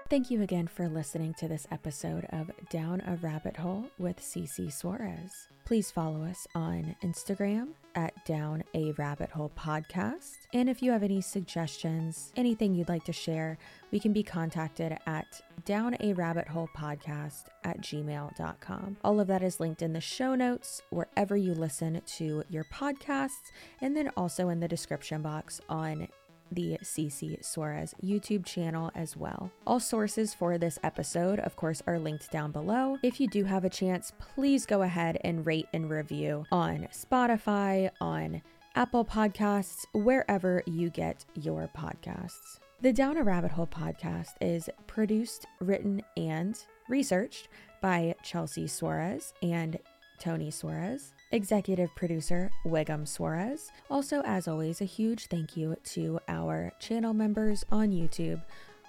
Thank 0.09 0.31
you 0.31 0.41
again 0.41 0.67
for 0.67 0.87
listening 0.87 1.33
to 1.35 1.47
this 1.47 1.67
episode 1.71 2.27
of 2.31 2.51
Down 2.69 3.01
a 3.01 3.17
Rabbit 3.17 3.57
Hole 3.57 3.85
with 3.97 4.19
CC 4.19 4.71
Suarez. 4.71 5.47
Please 5.67 5.91
follow 5.91 6.23
us 6.23 6.47
on 6.55 6.95
Instagram 7.03 7.71
at 7.93 8.25
Down 8.25 8.63
a 8.73 8.93
Rabbit 8.93 9.29
Hole 9.31 9.51
Podcast. 9.59 10.37
And 10.53 10.69
if 10.69 10.81
you 10.81 10.91
have 10.91 11.03
any 11.03 11.19
suggestions, 11.19 12.31
anything 12.37 12.73
you'd 12.73 12.87
like 12.87 13.03
to 13.03 13.11
share, 13.11 13.57
we 13.91 13.99
can 13.99 14.13
be 14.13 14.23
contacted 14.23 14.97
at 15.05 15.25
Down 15.65 15.97
a 15.99 16.13
Rabbit 16.13 16.47
Hole 16.47 16.69
Podcast 16.73 17.47
at 17.65 17.81
gmail.com. 17.81 18.95
All 19.03 19.19
of 19.19 19.27
that 19.27 19.43
is 19.43 19.59
linked 19.59 19.81
in 19.81 19.91
the 19.91 19.99
show 19.99 20.35
notes, 20.35 20.83
wherever 20.89 21.35
you 21.35 21.53
listen 21.53 22.01
to 22.15 22.45
your 22.47 22.63
podcasts, 22.73 23.51
and 23.81 23.93
then 23.93 24.09
also 24.15 24.47
in 24.47 24.61
the 24.61 24.69
description 24.69 25.21
box 25.21 25.59
on 25.67 26.07
the 26.51 26.77
CC 26.83 27.43
Suarez 27.43 27.93
YouTube 28.03 28.45
channel 28.45 28.91
as 28.95 29.15
well. 29.15 29.51
All 29.65 29.79
sources 29.79 30.33
for 30.33 30.57
this 30.57 30.79
episode, 30.83 31.39
of 31.39 31.55
course, 31.55 31.81
are 31.87 31.99
linked 31.99 32.31
down 32.31 32.51
below. 32.51 32.97
If 33.03 33.19
you 33.19 33.27
do 33.27 33.43
have 33.45 33.65
a 33.65 33.69
chance, 33.69 34.11
please 34.19 34.65
go 34.65 34.81
ahead 34.81 35.17
and 35.23 35.45
rate 35.45 35.67
and 35.73 35.89
review 35.89 36.45
on 36.51 36.87
Spotify, 36.91 37.89
on 37.99 38.41
Apple 38.75 39.05
Podcasts, 39.05 39.85
wherever 39.93 40.63
you 40.65 40.89
get 40.89 41.25
your 41.35 41.69
podcasts. 41.75 42.59
The 42.79 42.93
Down 42.93 43.17
a 43.17 43.23
Rabbit 43.23 43.51
Hole 43.51 43.65
podcast 43.65 44.35
is 44.39 44.69
produced, 44.85 45.47
written, 45.59 46.03
and 46.15 46.55
researched 46.87 47.47
by 47.81 48.13
Chelsea 48.21 48.67
Suarez 48.67 49.33
and 49.41 49.79
Tony 50.19 50.51
Suarez 50.51 51.13
executive 51.31 51.93
producer 51.95 52.49
Wiggum 52.65 53.07
Suarez. 53.07 53.71
Also, 53.89 54.21
as 54.25 54.47
always, 54.47 54.81
a 54.81 54.85
huge 54.85 55.27
thank 55.27 55.57
you 55.57 55.75
to 55.83 56.19
our 56.27 56.71
channel 56.79 57.13
members 57.13 57.63
on 57.71 57.91
YouTube. 57.91 58.41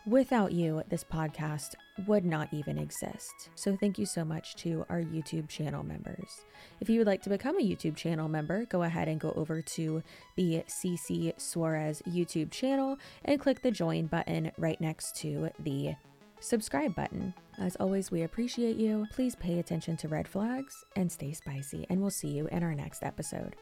Without 0.06 0.52
you, 0.52 0.82
this 0.88 1.04
podcast 1.04 1.74
would 2.06 2.24
not 2.24 2.48
even 2.52 2.78
exist. 2.78 3.50
So, 3.54 3.76
thank 3.76 3.98
you 3.98 4.06
so 4.06 4.24
much 4.24 4.56
to 4.56 4.86
our 4.88 5.02
YouTube 5.02 5.48
channel 5.48 5.84
members. 5.84 6.46
If 6.80 6.88
you 6.88 6.98
would 6.98 7.06
like 7.06 7.22
to 7.24 7.30
become 7.30 7.58
a 7.58 7.62
YouTube 7.62 7.96
channel 7.96 8.28
member, 8.28 8.64
go 8.66 8.84
ahead 8.84 9.08
and 9.08 9.20
go 9.20 9.32
over 9.32 9.60
to 9.60 10.02
the 10.36 10.62
CC 10.66 11.38
Suarez 11.38 12.02
YouTube 12.08 12.50
channel 12.50 12.96
and 13.24 13.40
click 13.40 13.62
the 13.62 13.70
join 13.70 14.06
button 14.06 14.52
right 14.56 14.80
next 14.80 15.16
to 15.16 15.50
the 15.58 15.96
subscribe 16.40 16.94
button. 16.94 17.34
As 17.58 17.76
always, 17.76 18.10
we 18.10 18.22
appreciate 18.22 18.76
you. 18.76 19.06
Please 19.12 19.34
pay 19.34 19.58
attention 19.58 19.96
to 19.98 20.08
red 20.08 20.28
flags 20.28 20.84
and 20.96 21.10
stay 21.10 21.32
spicy, 21.32 21.86
and 21.90 22.00
we'll 22.00 22.10
see 22.10 22.28
you 22.28 22.46
in 22.48 22.62
our 22.62 22.74
next 22.74 23.02
episode. 23.02 23.56